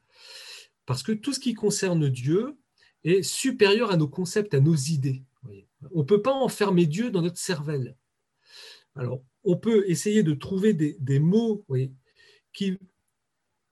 Parce 0.85 1.03
que 1.03 1.11
tout 1.11 1.33
ce 1.33 1.39
qui 1.39 1.53
concerne 1.53 2.09
Dieu 2.09 2.57
est 3.03 3.21
supérieur 3.21 3.91
à 3.91 3.97
nos 3.97 4.07
concepts, 4.07 4.53
à 4.53 4.59
nos 4.59 4.75
idées. 4.75 5.23
On 5.91 5.99
ne 5.99 6.05
peut 6.05 6.21
pas 6.21 6.33
enfermer 6.33 6.85
Dieu 6.85 7.11
dans 7.11 7.21
notre 7.21 7.37
cervelle. 7.37 7.95
Alors, 8.95 9.21
on 9.43 9.57
peut 9.57 9.83
essayer 9.89 10.23
de 10.23 10.33
trouver 10.33 10.73
des, 10.73 11.19
mots 11.19 11.65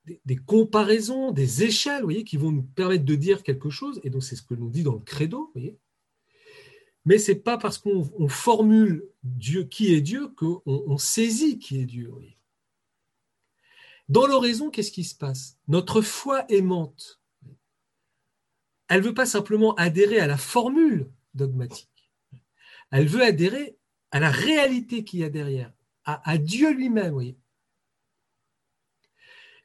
des, 0.06 0.36
comparaisons, 0.46 1.32
des 1.32 1.64
échelles 1.64 2.04
qui 2.24 2.36
vont 2.36 2.52
nous 2.52 2.62
permettre 2.62 3.04
de 3.04 3.14
dire 3.14 3.42
quelque 3.42 3.70
chose, 3.70 4.00
et 4.04 4.10
donc 4.10 4.22
c'est 4.22 4.36
ce 4.36 4.42
que 4.42 4.54
l'on 4.54 4.68
dit 4.68 4.82
dans 4.82 4.94
le 4.94 5.00
credo, 5.00 5.52
mais 7.06 7.18
ce 7.18 7.32
n'est 7.32 7.38
pas 7.38 7.56
parce 7.56 7.78
qu'on 7.78 8.28
formule 8.28 9.08
Dieu 9.22 9.62
qui 9.64 9.94
est 9.94 10.00
Dieu 10.00 10.28
qu'on 10.28 10.60
on 10.66 10.98
saisit 10.98 11.58
qui 11.58 11.80
est 11.80 11.86
Dieu. 11.86 12.12
Dans 14.08 14.26
l'oraison, 14.26 14.70
qu'est-ce 14.70 14.92
qui 14.92 15.04
se 15.04 15.14
passe? 15.14 15.56
Notre 15.68 16.02
foi 16.02 16.44
aimante, 16.50 17.20
elle 18.88 19.00
ne 19.00 19.06
veut 19.06 19.14
pas 19.14 19.26
simplement 19.26 19.74
adhérer 19.76 20.18
à 20.18 20.26
la 20.26 20.36
formule 20.36 21.10
dogmatique, 21.34 22.10
elle 22.90 23.06
veut 23.06 23.22
adhérer 23.22 23.78
à 24.10 24.20
la 24.20 24.30
réalité 24.30 25.04
qu'il 25.04 25.20
y 25.20 25.24
a 25.24 25.30
derrière, 25.30 25.72
à, 26.04 26.38
Dieu 26.38 26.72
lui-même. 26.72 27.34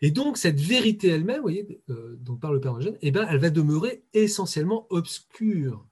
Et 0.01 0.09
donc, 0.09 0.37
cette 0.37 0.59
vérité 0.59 1.09
elle-même, 1.09 1.43
euh, 1.89 2.17
dont 2.19 2.35
parle 2.35 2.55
le 2.55 2.61
Père 2.61 2.77
Eugène, 2.77 2.97
eh 3.01 3.11
ben, 3.11 3.27
elle 3.29 3.37
va 3.37 3.51
demeurer 3.51 4.03
essentiellement 4.13 4.87
obscure 4.89 5.87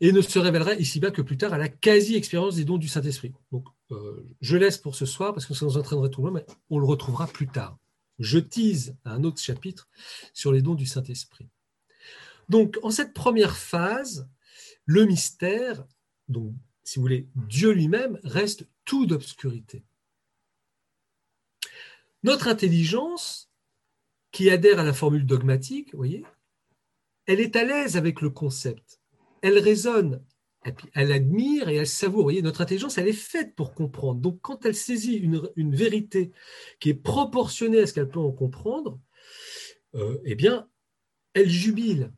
et 0.00 0.12
ne 0.12 0.20
se 0.20 0.38
révélera 0.38 0.74
ici-bas 0.74 1.10
que 1.10 1.22
plus 1.22 1.36
tard 1.36 1.52
à 1.52 1.58
la 1.58 1.68
quasi-expérience 1.68 2.56
des 2.56 2.64
dons 2.64 2.78
du 2.78 2.88
Saint-Esprit. 2.88 3.32
Euh, 3.90 4.26
je 4.40 4.56
laisse 4.56 4.78
pour 4.78 4.94
ce 4.94 5.06
soir 5.06 5.34
parce 5.34 5.46
que 5.46 5.54
ça 5.54 5.66
nous 5.66 5.76
entraînerait 5.76 6.10
tout 6.10 6.22
le 6.22 6.30
monde, 6.30 6.42
mais 6.46 6.54
on 6.70 6.78
le 6.78 6.86
retrouvera 6.86 7.26
plus 7.26 7.48
tard. 7.48 7.78
Je 8.18 8.38
tease 8.38 8.96
un 9.04 9.24
autre 9.24 9.40
chapitre 9.40 9.88
sur 10.32 10.52
les 10.52 10.62
dons 10.62 10.74
du 10.74 10.86
Saint-Esprit. 10.86 11.48
Donc, 12.48 12.78
en 12.82 12.90
cette 12.90 13.12
première 13.12 13.56
phase, 13.56 14.28
le 14.84 15.04
mystère, 15.04 15.84
donc, 16.28 16.54
si 16.84 16.98
vous 16.98 17.02
voulez, 17.02 17.28
Dieu 17.34 17.72
lui-même, 17.72 18.18
reste 18.24 18.66
tout 18.84 19.06
d'obscurité. 19.06 19.84
Notre 22.22 22.48
intelligence, 22.48 23.50
qui 24.30 24.50
adhère 24.50 24.78
à 24.78 24.84
la 24.84 24.92
formule 24.92 25.26
dogmatique, 25.26 25.94
voyez, 25.94 26.24
elle 27.26 27.40
est 27.40 27.56
à 27.56 27.64
l'aise 27.64 27.96
avec 27.96 28.20
le 28.20 28.30
concept 28.30 28.97
elle 29.42 29.58
résonne, 29.58 30.22
elle 30.94 31.12
admire 31.12 31.68
et 31.68 31.76
elle 31.76 31.86
savoure. 31.86 32.32
Notre 32.32 32.60
intelligence, 32.60 32.98
elle 32.98 33.08
est 33.08 33.12
faite 33.12 33.54
pour 33.54 33.74
comprendre. 33.74 34.20
Donc, 34.20 34.40
quand 34.42 34.64
elle 34.66 34.74
saisit 34.74 35.16
une, 35.16 35.74
vérité 35.74 36.32
qui 36.80 36.90
est 36.90 36.94
proportionnée 36.94 37.80
à 37.80 37.86
ce 37.86 37.92
qu'elle 37.92 38.08
peut 38.08 38.18
en 38.18 38.32
comprendre, 38.32 39.00
euh, 39.94 40.18
eh 40.24 40.34
bien, 40.34 40.68
elle 41.34 41.48
jubile. 41.48 42.12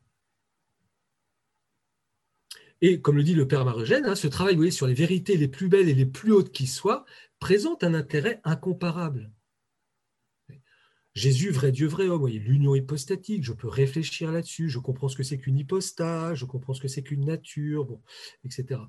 Et 2.81 2.99
comme 2.99 3.17
le 3.17 3.23
dit 3.23 3.35
le 3.35 3.47
père 3.47 3.63
Marogène, 3.63 4.05
hein, 4.05 4.15
ce 4.15 4.27
travail 4.27 4.71
sur 4.71 4.87
les 4.87 4.95
vérités 4.95 5.37
les 5.37 5.47
plus 5.47 5.69
belles 5.69 5.87
et 5.87 5.93
les 5.93 6.07
plus 6.07 6.31
hautes 6.31 6.51
qui 6.51 6.65
soient 6.65 7.05
présente 7.39 7.83
un 7.83 7.93
intérêt 7.93 8.41
incomparable. 8.43 9.31
Jésus, 11.13 11.51
vrai 11.51 11.71
Dieu, 11.71 11.87
vrai 11.87 12.07
homme, 12.07 12.27
l'union 12.27 12.73
hypostatique, 12.73 13.43
je 13.43 13.51
peux 13.51 13.67
réfléchir 13.67 14.31
là-dessus, 14.31 14.69
je 14.69 14.79
comprends 14.79 15.09
ce 15.09 15.17
que 15.17 15.23
c'est 15.23 15.37
qu'une 15.37 15.57
hypostase, 15.57 16.37
je 16.37 16.45
comprends 16.45 16.73
ce 16.73 16.81
que 16.81 16.87
c'est 16.87 17.03
qu'une 17.03 17.25
nature, 17.25 17.99
etc. 18.45 18.79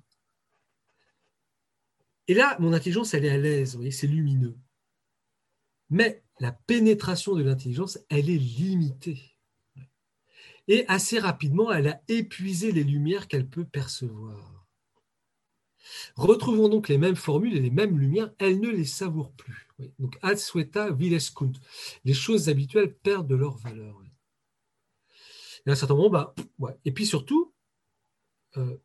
Et 2.29 2.35
là, 2.35 2.57
mon 2.61 2.73
intelligence, 2.73 3.15
elle 3.15 3.25
est 3.25 3.31
à 3.31 3.39
l'aise, 3.39 3.79
c'est 3.91 4.07
lumineux. 4.07 4.57
Mais 5.91 6.23
la 6.39 6.53
pénétration 6.53 7.35
de 7.35 7.43
l'intelligence, 7.43 7.99
elle 8.09 8.31
est 8.31 8.39
limitée. 8.39 9.21
Et 10.69 10.85
assez 10.87 11.19
rapidement, 11.19 11.73
elle 11.73 11.89
a 11.89 12.03
épuisé 12.09 12.71
les 12.71 12.85
lumières 12.85 13.27
qu'elle 13.27 13.49
peut 13.49 13.65
percevoir. 13.65 14.67
Retrouvons 16.15 16.69
donc 16.69 16.89
les 16.89 16.99
mêmes 16.99 17.17
formules 17.17 17.57
et 17.57 17.61
les 17.61 17.71
mêmes 17.71 17.99
lumières, 17.99 18.33
elle 18.39 18.61
ne 18.61 18.71
les 18.71 18.85
savoure 18.85 19.33
plus. 19.33 19.69
Donc, 19.99 20.19
ad 20.23 20.39
sueta 20.39 20.91
vilescunt. 20.91 21.53
Les 22.05 22.15
choses 22.15 22.49
habituelles 22.49 22.95
perdent 22.95 23.29
de 23.29 23.35
leur 23.35 23.57
valeur. 23.57 24.03
Et 25.65 25.71
à 25.71 25.73
un 25.73 25.77
certain 25.77 25.95
moment, 25.95 26.11
bah, 26.59 26.77
et 26.85 26.93
puis 26.93 27.07
surtout, 27.07 27.53
euh, 28.57 28.77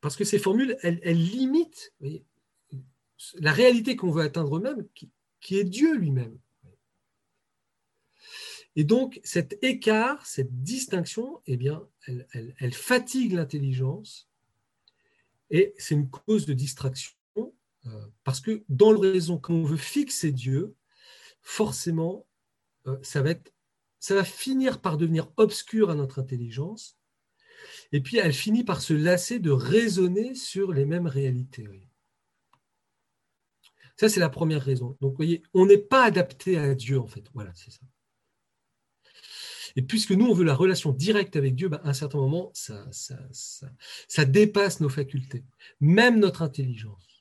parce 0.00 0.16
que 0.16 0.24
ces 0.24 0.38
formules, 0.38 0.76
elles, 0.82 1.00
limitent 1.02 1.92
la 3.34 3.52
réalité 3.52 3.96
qu'on 3.96 4.10
veut 4.10 4.22
atteindre 4.22 4.58
même, 4.60 4.86
qui, 4.94 5.56
est 5.56 5.64
Dieu 5.64 5.96
lui-même. 5.96 6.38
Et 8.76 8.84
donc, 8.84 9.20
cet 9.24 9.58
écart, 9.62 10.24
cette 10.24 10.62
distinction, 10.62 11.42
eh 11.46 11.56
bien, 11.56 11.86
elle 12.06 12.74
fatigue 12.74 13.32
l'intelligence 13.32 14.28
et 15.50 15.74
c'est 15.78 15.94
une 15.94 16.08
cause 16.08 16.46
de 16.46 16.52
distraction 16.52 17.17
parce 18.24 18.40
que 18.40 18.64
dans 18.68 18.92
le 18.92 18.98
raison, 18.98 19.38
quand 19.38 19.54
on 19.54 19.64
veut 19.64 19.76
fixer 19.76 20.32
Dieu, 20.32 20.74
forcément, 21.42 22.26
euh, 22.86 22.98
ça, 23.02 23.22
va 23.22 24.24
finir 24.24 24.80
par 24.80 24.96
devenir 24.96 25.30
obscur 25.36 25.90
à 25.90 25.94
notre 25.94 26.18
intelligence. 26.18 26.98
Et 27.92 28.00
puis, 28.00 28.18
elle 28.18 28.34
finit 28.34 28.64
par 28.64 28.80
se 28.82 28.92
lasser 28.92 29.38
de 29.38 29.50
raisonner 29.50 30.34
sur 30.34 30.72
les 30.72 30.84
mêmes 30.84 31.06
réalités. 31.06 31.66
Ça, 33.96 34.08
c'est 34.08 34.20
la 34.20 34.28
première 34.28 34.62
raison. 34.62 34.96
Donc, 35.00 35.12
vous 35.12 35.16
voyez, 35.16 35.42
on 35.54 35.66
n'est 35.66 35.78
pas 35.78 36.04
adapté 36.04 36.56
à 36.58 36.74
Dieu, 36.74 37.00
en 37.00 37.06
fait. 37.06 37.24
Voilà, 37.34 37.52
c'est 37.54 37.70
ça. 37.70 37.80
Et 39.74 39.82
puisque 39.82 40.12
nous, 40.12 40.26
on 40.26 40.34
veut 40.34 40.44
la 40.44 40.54
relation 40.54 40.92
directe 40.92 41.36
avec 41.36 41.54
Dieu, 41.54 41.68
ben, 41.68 41.80
à 41.82 41.90
un 41.90 41.92
certain 41.92 42.18
moment, 42.18 42.52
ça, 42.54 44.24
dépasse 44.24 44.80
nos 44.80 44.88
facultés, 44.88 45.44
même 45.80 46.18
notre 46.20 46.42
intelligence. 46.42 47.17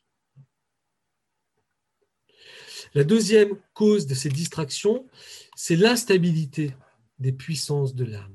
La 2.94 3.04
deuxième 3.04 3.58
cause 3.74 4.08
de 4.08 4.14
ces 4.14 4.30
distractions, 4.30 5.08
c'est 5.56 5.76
l'instabilité 5.76 6.76
des 7.20 7.32
puissances 7.32 7.96
de 7.96 8.06
l'âme. 8.06 8.34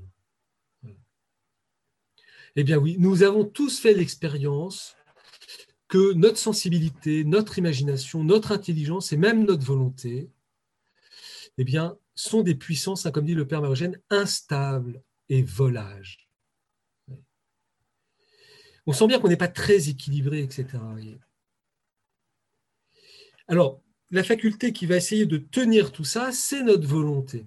Eh 2.57 2.65
bien 2.65 2.77
oui, 2.77 2.97
nous 2.99 3.23
avons 3.23 3.45
tous 3.45 3.79
fait 3.79 3.95
l'expérience 3.95 4.97
que 5.89 6.13
notre 6.15 6.39
sensibilité, 6.39 7.25
notre 7.25 7.59
imagination, 7.59 8.25
notre 8.25 8.53
intelligence 8.53 9.13
et 9.13 9.17
même 9.17 9.45
notre 9.45 9.65
volonté, 9.65 10.31
eh 11.59 11.65
bien, 11.65 11.99
sont 12.15 12.43
des 12.43 12.55
puissances, 12.55 13.05
hein, 13.05 13.11
comme 13.11 13.27
dit 13.27 13.35
le 13.35 13.47
père 13.47 13.61
Marogène, 13.61 14.01
instables 14.11 15.03
et 15.29 15.43
volages. 15.43 16.29
On 18.87 18.93
sent 18.93 19.07
bien 19.07 19.21
qu'on 19.21 19.29
n'est 19.29 19.37
pas 19.37 19.49
très 19.49 19.89
équilibré, 19.89 20.43
etc. 20.43 20.67
Alors, 23.47 23.82
la 24.13 24.23
faculté 24.23 24.73
qui 24.73 24.87
va 24.87 24.97
essayer 24.97 25.27
de 25.27 25.39
tenir 25.39 25.91
tout 25.91 26.05
ça, 26.05 26.31
c'est 26.33 26.63
notre 26.63 26.87
volonté. 26.87 27.47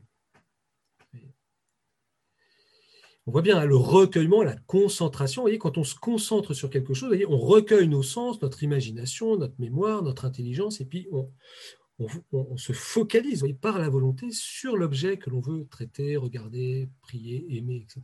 On 3.28 3.32
voit 3.32 3.42
bien 3.42 3.58
hein, 3.58 3.66
le 3.66 3.76
recueillement, 3.76 4.44
la 4.44 4.56
concentration. 4.56 5.46
Quand 5.60 5.78
on 5.78 5.84
se 5.84 5.96
concentre 5.96 6.54
sur 6.54 6.70
quelque 6.70 6.94
chose, 6.94 7.16
on 7.28 7.38
recueille 7.38 7.88
nos 7.88 8.04
sens, 8.04 8.42
notre 8.42 8.62
imagination, 8.64 9.38
notre 9.38 9.60
mémoire, 9.60 10.04
notre 10.04 10.26
intelligence, 10.26 10.82
et 10.82 10.86
puis 10.86 11.08
on, 11.12 12.58
se 12.58 12.74
focalise 12.74 13.46
par 13.62 13.80
la 13.80 13.90
volonté 13.90 14.28
sur 14.32 14.76
l'objet 14.76 15.18
que 15.18 15.30
l'on 15.30 15.40
veut 15.40 15.66
traiter, 15.68 16.18
regarder, 16.18 16.90
prier, 17.02 17.46
aimer, 17.58 17.78
etc. 17.84 18.04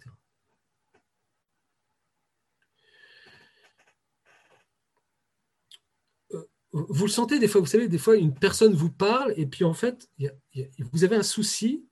Euh, 6.34 6.48
vous 6.74 7.06
le 7.06 7.12
sentez 7.12 7.40
des 7.40 7.48
fois, 7.48 7.62
vous 7.62 7.68
savez, 7.68 7.88
des 7.88 7.98
fois 7.98 8.16
une 8.16 8.34
personne 8.34 8.74
vous 8.74 8.92
parle 8.92 9.34
et 9.36 9.46
puis 9.46 9.64
en 9.66 9.74
fait, 9.74 10.10
vous 10.92 11.04
avez 11.04 11.18
un 11.18 11.24
souci 11.24 11.86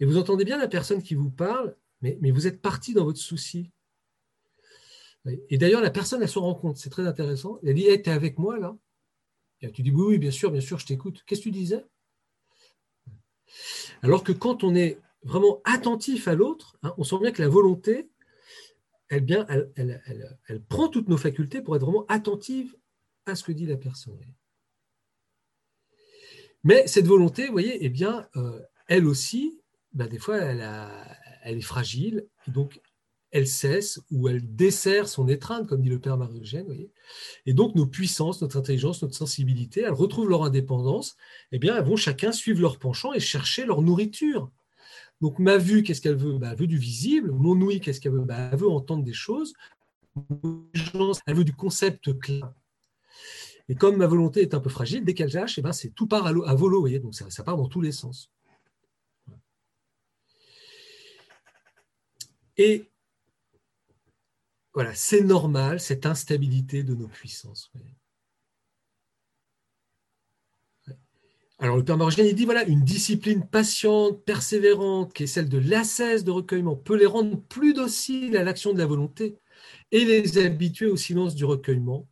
et 0.00 0.04
vous 0.04 0.18
entendez 0.18 0.44
bien 0.44 0.58
la 0.58 0.68
personne 0.68 1.02
qui 1.02 1.14
vous 1.14 1.30
parle, 1.30 1.76
mais, 2.00 2.30
vous 2.30 2.46
êtes 2.46 2.60
parti 2.60 2.94
dans 2.94 3.04
votre 3.04 3.18
souci. 3.18 3.72
Et 5.48 5.58
d'ailleurs, 5.58 5.80
la 5.80 5.90
personne, 5.90 6.22
elle 6.22 6.28
se 6.28 6.38
rend 6.38 6.54
compte, 6.54 6.76
c'est 6.76 6.90
très 6.90 7.06
intéressant. 7.06 7.58
Elle 7.64 7.74
dit 7.74 7.86
hey, 7.86 8.00
Tu 8.00 8.08
es 8.08 8.12
avec 8.12 8.38
moi 8.38 8.58
là? 8.58 8.76
Tu 9.74 9.82
dis 9.82 9.90
oui, 9.90 10.04
oui, 10.06 10.18
bien 10.18 10.30
sûr, 10.30 10.52
bien 10.52 10.60
sûr, 10.60 10.78
je 10.78 10.86
t'écoute. 10.86 11.24
Qu'est-ce 11.26 11.40
que 11.40 11.44
tu 11.44 11.50
disais? 11.50 11.84
Alors 14.02 14.22
que 14.22 14.32
quand 14.32 14.62
on 14.62 14.74
est 14.76 15.00
vraiment 15.24 15.60
attentif 15.64 16.28
à 16.28 16.34
l'autre, 16.34 16.78
hein, 16.82 16.94
on 16.96 17.04
sent 17.04 17.18
bien 17.20 17.32
que 17.32 17.42
la 17.42 17.48
volonté, 17.48 18.08
elle, 19.08 19.22
bien, 19.22 19.46
elle, 19.74 20.62
prend 20.68 20.88
toutes 20.88 21.08
nos 21.08 21.16
facultés 21.16 21.60
pour 21.60 21.74
être 21.74 21.82
vraiment 21.82 22.06
attentive 22.06 22.76
ce 23.34 23.44
que 23.44 23.52
dit 23.52 23.66
la 23.66 23.76
personne. 23.76 24.18
Mais 26.64 26.86
cette 26.86 27.06
volonté, 27.06 27.46
vous 27.46 27.52
voyez, 27.52 27.84
eh 27.84 27.88
bien, 27.88 28.28
euh, 28.36 28.60
elle 28.88 29.06
aussi, 29.06 29.60
ben, 29.92 30.06
des 30.06 30.18
fois, 30.18 30.38
elle, 30.38 31.58
est 31.58 31.60
fragile, 31.60 32.26
donc 32.46 32.80
elle 33.30 33.46
cesse 33.46 34.00
ou 34.10 34.28
elle 34.28 34.54
dessert 34.56 35.08
son 35.08 35.28
étreinte, 35.28 35.66
comme 35.66 35.82
dit 35.82 35.88
le 35.88 36.00
père 36.00 36.16
Marie-Eugène. 36.16 36.66
Et 37.46 37.52
donc 37.52 37.74
nos 37.74 37.86
puissances, 37.86 38.40
notre 38.40 38.56
intelligence, 38.56 39.02
notre 39.02 39.14
sensibilité, 39.14 39.82
elles 39.82 39.92
retrouvent 39.92 40.30
leur 40.30 40.44
indépendance. 40.44 41.16
Eh 41.52 41.58
bien, 41.58 41.76
elles 41.76 41.84
vont 41.84 41.96
chacun 41.96 42.32
suivre 42.32 42.60
leur 42.60 42.78
penchant 42.78 43.12
et 43.12 43.20
chercher 43.20 43.66
leur 43.66 43.82
nourriture. 43.82 44.50
Donc 45.20 45.38
ma 45.38 45.58
vue, 45.58 45.82
qu'est-ce 45.82 46.00
qu'elle 46.00 46.16
veut? 46.16 46.38
Bah, 46.38 46.50
Elle 46.52 46.58
veut 46.58 46.66
du 46.66 46.78
visible. 46.78 47.32
Mon 47.32 47.60
ouïe, 47.60 47.80
qu'est-ce 47.80 48.00
qu'elle 48.00 48.12
veut? 48.12 48.24
Bah, 48.24 48.50
Elle 48.52 48.58
veut 48.58 48.68
entendre 48.68 49.04
des 49.04 49.12
choses. 49.12 49.52
Elle 51.26 51.34
veut 51.34 51.44
du 51.44 51.54
concept 51.54 52.18
clair. 52.18 52.52
Et 53.68 53.74
comme 53.74 53.96
ma 53.96 54.06
volonté 54.06 54.40
est 54.42 54.54
un 54.54 54.60
peu 54.60 54.70
fragile, 54.70 55.04
dès 55.04 55.14
qu'elle 55.14 55.32
lâche, 55.32 55.58
eh 55.58 55.62
ben, 55.62 55.72
c'est 55.72 55.90
tout 55.90 56.06
part 56.06 56.26
à, 56.26 56.30
à 56.30 56.54
volo. 56.54 56.80
Voyez 56.80 57.00
Donc 57.00 57.14
ça, 57.14 57.44
part 57.44 57.56
dans 57.56 57.68
tous 57.68 57.80
les 57.80 57.92
sens. 57.92 58.30
Et 62.56 62.90
voilà, 64.74 64.94
c'est 64.94 65.22
normal, 65.22 65.80
cette 65.80 66.06
instabilité 66.06 66.82
de 66.82 66.94
nos 66.94 67.08
puissances. 67.08 67.70
Alors 71.60 71.76
le 71.76 71.84
Père 71.84 71.96
Morgien, 71.96 72.24
il 72.24 72.36
dit, 72.36 72.44
voilà, 72.44 72.64
une 72.64 72.84
discipline 72.84 73.44
patiente, 73.44 74.24
persévérante, 74.24 75.12
qui 75.12 75.24
est 75.24 75.26
celle 75.26 75.48
de 75.48 75.58
l'ascèse 75.58 76.22
de 76.22 76.30
recueillement, 76.30 76.76
peut 76.76 76.96
les 76.96 77.06
rendre 77.06 77.40
plus 77.40 77.74
dociles 77.74 78.36
à 78.36 78.44
l'action 78.44 78.72
de 78.72 78.78
la 78.78 78.86
volonté 78.86 79.36
et 79.90 80.04
les 80.04 80.38
habituer 80.38 80.86
au 80.86 80.96
silence 80.96 81.34
du 81.34 81.44
recueillement, 81.44 82.06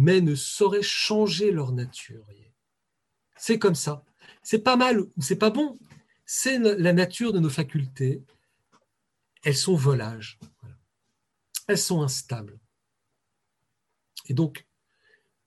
mais 0.00 0.20
ne 0.20 0.34
saurait 0.34 0.82
changer 0.82 1.52
leur 1.52 1.72
nature. 1.72 2.26
C'est 3.36 3.58
comme 3.58 3.74
ça. 3.74 4.04
C'est 4.42 4.64
pas 4.64 4.76
mal 4.76 5.00
ou 5.00 5.10
c'est 5.20 5.36
pas 5.36 5.50
bon. 5.50 5.78
C'est 6.24 6.58
la 6.58 6.92
nature 6.92 7.32
de 7.32 7.38
nos 7.38 7.50
facultés. 7.50 8.22
Elles 9.44 9.56
sont 9.56 9.74
volages 9.74 10.38
elles 11.70 11.78
sont 11.78 12.02
instables. 12.02 12.58
Et 14.26 14.34
donc, 14.34 14.66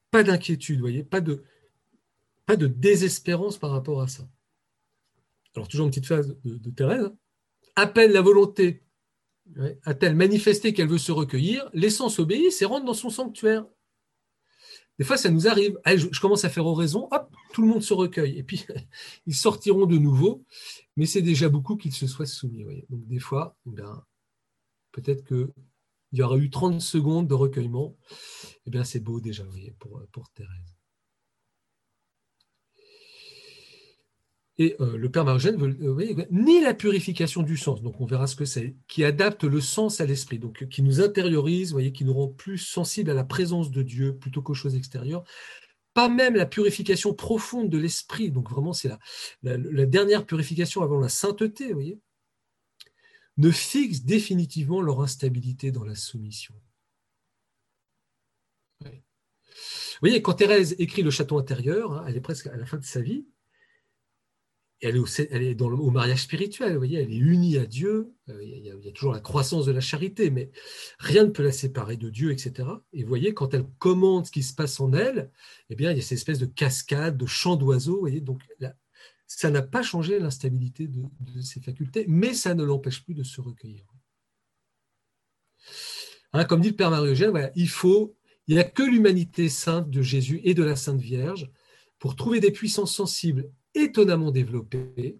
pas 0.10 0.24
d'inquiétude, 0.24 0.80
voyez, 0.80 1.04
pas 1.04 1.22
de, 1.22 1.44
désespérance 2.48 3.58
par 3.58 3.72
rapport 3.72 4.02
à 4.02 4.08
ça. 4.08 4.28
Alors, 5.56 5.68
toujours 5.68 5.86
une 5.86 5.92
petite 5.92 6.06
phrase 6.06 6.36
de, 6.44 6.70
Thérèse. 6.72 7.12
Appelle 7.76 8.12
la 8.12 8.22
volonté 8.22 8.84
a-t-elle 9.84 10.16
manifesté 10.16 10.74
qu'elle 10.74 10.88
veut 10.88 10.98
se 10.98 11.12
recueillir 11.12 11.70
L'essence 11.74 12.18
obéit, 12.18 12.52
c'est 12.52 12.64
rentre 12.64 12.86
dans 12.86 12.94
son 12.94 13.10
sanctuaire. 13.10 13.66
Des 15.00 15.06
fois, 15.06 15.18
ça 15.18 15.30
nous 15.30 15.48
arrive. 15.48 15.80
je, 15.86 16.20
commence 16.20 16.46
à 16.46 16.50
faire 16.50 16.66
oraison, 16.66 17.08
hop, 17.12 17.34
tout 17.54 17.62
le 17.62 17.68
monde 17.68 17.82
se 17.82 17.94
recueille. 17.94 18.38
Et 18.38 18.44
puis, 18.44 18.66
ils 19.26 19.36
sortiront 19.36 19.86
de 19.86 19.98
nouveau, 19.98 20.44
mais 20.96 21.06
c'est 21.06 21.22
déjà 21.22 21.50
beaucoup 21.50 21.78
qu'ils 21.78 21.94
se 21.94 22.08
soient 22.08 22.26
soumis. 22.26 22.64
Donc, 22.90 23.08
des 23.08 23.20
fois, 23.20 23.56
ben, 23.66 24.04
peut-être 24.92 25.24
que 25.24 25.52
il 26.12 26.20
y 26.20 26.22
aura 26.22 26.38
eu 26.38 26.52
30 26.52 26.80
secondes 26.80 27.28
de 27.28 27.34
recueillement. 27.34 27.98
Eh 28.68 28.70
bien, 28.70 28.84
c'est 28.84 29.00
beau 29.00 29.20
déjà, 29.20 29.44
pour, 29.80 30.00
pour 30.12 30.30
Thérèse. 30.30 30.83
Et 34.60 34.76
euh, 34.80 34.98
le 34.98 35.10
Père 35.10 35.26
Marogène 35.26 35.58
veut, 35.58 35.76
euh, 35.82 36.26
ni 36.30 36.62
la 36.62 36.76
purification 36.76 37.42
du 37.42 37.58
sens, 37.58 37.82
donc 37.82 38.00
on 38.00 38.06
verra 38.06 38.28
ce 38.28 38.36
que 38.36 38.46
c'est, 38.46 38.76
qui 38.88 39.04
adapte 39.04 39.44
le 39.44 39.60
sens 39.60 40.00
à 40.00 40.06
l'esprit, 40.06 40.38
donc 40.38 40.68
qui 40.70 40.84
nous 40.84 41.02
intériorise, 41.02 41.72
voyez, 41.72 41.92
qui 41.92 42.06
nous 42.06 42.14
rend 42.14 42.28
plus 42.28 42.60
sensibles 42.60 43.10
à 43.10 43.16
la 43.16 43.24
présence 43.24 43.72
de 43.72 43.82
Dieu 43.82 44.16
plutôt 44.16 44.44
qu'aux 44.44 44.54
choses 44.54 44.76
extérieures. 44.76 45.24
Pas 45.96 46.08
même 46.08 46.36
la 46.36 46.46
purification 46.46 47.14
profonde 47.14 47.70
de 47.70 47.80
l'esprit, 47.80 48.30
donc 48.30 48.50
vraiment 48.50 48.74
c'est 48.74 48.92
la, 49.42 49.58
dernière 49.86 50.26
purification 50.26 50.84
avant 50.84 51.00
la 51.00 51.10
sainteté, 51.10 51.74
voyez, 51.74 52.00
ne 53.38 53.50
fixe 53.50 54.04
définitivement 54.04 54.82
leur 54.82 55.02
instabilité 55.02 55.72
dans 55.72 55.84
la 55.84 55.96
soumission. 55.96 56.54
Vous 58.82 60.10
voyez, 60.10 60.22
quand 60.22 60.34
Thérèse 60.34 60.76
écrit 60.80 61.02
le 61.02 61.12
château 61.12 61.38
intérieur, 61.38 61.94
hein, 61.94 62.06
elle 62.08 62.18
est 62.18 62.22
presque 62.22 62.48
à 62.48 62.58
la 62.58 62.66
fin 62.66 62.78
de 62.78 62.84
sa 62.84 63.00
vie, 63.00 63.26
elle 64.84 64.98
est, 65.44 65.62
au, 65.62 65.92
mariage 65.92 66.24
spirituel, 66.24 66.74
vous 66.74 66.78
voyez, 66.78 67.00
elle 67.00 67.12
est 67.12 67.18
unie 67.18 67.58
à 67.58 67.66
Dieu, 67.66 68.14
euh, 68.30 68.44
il, 68.44 68.66
y 68.66 68.70
a, 68.70 68.92
toujours 68.92 69.14
la 69.14 69.22
croissance 69.22 69.66
de 69.66 69.72
la 69.72 69.80
charité, 69.80 70.30
mais 70.30 70.52
rien 71.00 71.24
ne 71.24 71.30
peut 71.30 71.44
la 71.44 71.52
séparer 71.52 71.96
de 71.96 72.10
Dieu, 72.10 72.32
etc. 72.32 72.68
Et 72.92 73.04
vous 73.04 73.08
voyez, 73.08 73.34
quand 73.34 73.54
elle 73.54 73.66
commande 73.80 74.26
ce 74.26 74.32
qui 74.32 74.44
se 74.44 74.54
passe 74.54 74.80
en 74.80 74.92
elle, 74.92 75.32
eh 75.70 75.76
bien, 75.76 75.92
il 75.92 75.98
y 75.98 76.00
a 76.00 76.04
cette 76.04 76.18
espèce 76.18 76.40
de 76.40 76.46
cascade, 76.46 77.18
de 77.18 77.26
chant 77.26 77.56
d'oiseaux, 77.56 77.96
vous 77.96 78.02
voyez, 78.02 78.22
donc 78.22 78.42
ça 79.26 79.50
n'a 79.50 79.62
pas 79.62 79.82
changé 79.82 80.20
l'instabilité 80.20 80.88
de, 80.88 81.42
ses 81.42 81.62
facultés, 81.62 82.06
mais 82.08 82.34
ça 82.34 82.54
ne 82.54 82.64
l'empêche 82.64 83.04
plus 83.04 83.16
de 83.16 83.24
se 83.24 83.40
recueillir. 83.40 83.86
Hein, 86.34 86.44
comme 86.46 86.62
dit 86.62 86.70
le 86.70 86.76
Père 86.76 86.92
Marie-Eugène, 86.92 87.52
il 87.56 87.70
faut 87.70 88.16
il 88.48 88.56
n'y 88.56 88.62
a 88.62 88.66
que 88.66 88.84
l'humanité 88.84 89.48
sainte 89.48 89.90
de 89.90 90.02
Jésus 90.02 90.42
et 90.44 90.54
de 90.54 90.64
la 90.64 90.76
Sainte 90.76 91.00
Vierge 91.00 91.50
pour 92.00 92.18
trouver 92.18 92.42
des 92.42 92.52
puissances 92.52 92.94
sensibles 92.94 93.50
étonnamment 93.76 94.32
développées, 94.32 95.20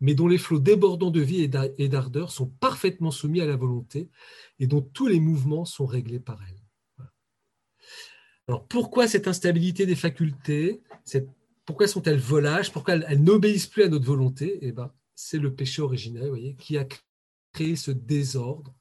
mais 0.00 0.14
dont 0.14 0.28
les 0.28 0.38
flots 0.38 0.58
débordants 0.58 1.10
de 1.10 1.20
vie 1.20 1.48
et 1.78 1.88
d'ardeur 1.88 2.30
sont 2.30 2.46
parfaitement 2.46 3.10
soumis 3.10 3.40
à 3.40 3.46
la 3.46 3.56
volonté 3.56 4.10
et 4.58 4.66
dont 4.66 4.82
tous 4.82 5.06
les 5.06 5.20
mouvements 5.20 5.64
sont 5.64 5.86
réglés 5.86 6.20
par 6.20 6.40
elle. 6.42 7.08
Alors 8.48 8.66
pourquoi 8.66 9.08
cette 9.08 9.28
instabilité 9.28 9.86
des 9.86 9.94
facultés 9.94 10.82
Pourquoi 11.64 11.86
sont-elles 11.86 12.18
volages 12.18 12.72
Pourquoi 12.72 12.96
elles, 12.96 13.22
n'obéissent 13.22 13.66
plus 13.66 13.84
à 13.84 13.88
notre 13.88 14.04
volonté? 14.04 14.58
Eh 14.60 14.72
ben, 14.72 14.92
C'est 15.14 15.38
le 15.38 15.54
péché 15.54 15.80
originel 15.80 16.54
qui 16.58 16.76
a 16.76 16.86
créé 17.52 17.76
ce 17.76 17.90
désordre 17.90 18.74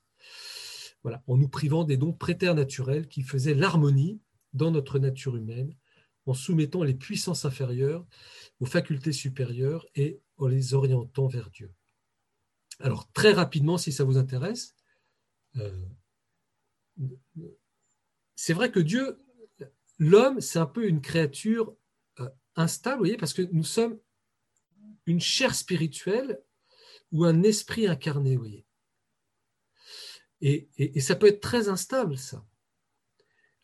en 1.27 1.37
nous 1.37 1.49
privant 1.49 1.83
des 1.83 1.97
dons 1.97 2.13
préternaturels 2.13 3.07
qui 3.07 3.21
faisaient 3.23 3.53
l'harmonie 3.53 4.19
dans 4.53 4.71
notre 4.71 4.99
nature 4.99 5.35
humaine, 5.35 5.75
en 6.25 6.33
soumettant 6.33 6.83
les 6.83 6.93
puissances 6.93 7.45
inférieures 7.45 8.05
aux 8.59 8.65
facultés 8.65 9.11
supérieures 9.11 9.85
et 9.95 10.21
en 10.37 10.47
les 10.47 10.73
orientant 10.73 11.27
vers 11.27 11.49
Dieu. 11.49 11.71
Alors, 12.79 13.11
très 13.11 13.33
rapidement, 13.33 13.77
si 13.77 13.91
ça 13.91 14.03
vous 14.03 14.17
intéresse, 14.17 14.75
euh, 15.57 15.85
c'est 18.35 18.53
vrai 18.53 18.71
que 18.71 18.79
Dieu, 18.79 19.23
l'homme, 19.99 20.41
c'est 20.41 20.59
un 20.59 20.65
peu 20.65 20.87
une 20.87 21.01
créature 21.01 21.75
euh, 22.19 22.29
instable, 22.55 22.97
vous 22.97 23.05
voyez, 23.05 23.17
parce 23.17 23.33
que 23.33 23.43
nous 23.51 23.63
sommes 23.63 23.99
une 25.05 25.19
chair 25.19 25.53
spirituelle 25.53 26.41
ou 27.11 27.25
un 27.25 27.43
esprit 27.43 27.87
incarné, 27.87 28.35
vous 28.35 28.41
voyez. 28.41 28.65
Et, 30.41 30.99
ça 30.99 31.15
peut 31.15 31.27
être 31.27 31.39
très 31.39 31.69
instable, 31.69 32.17
ça. 32.17 32.45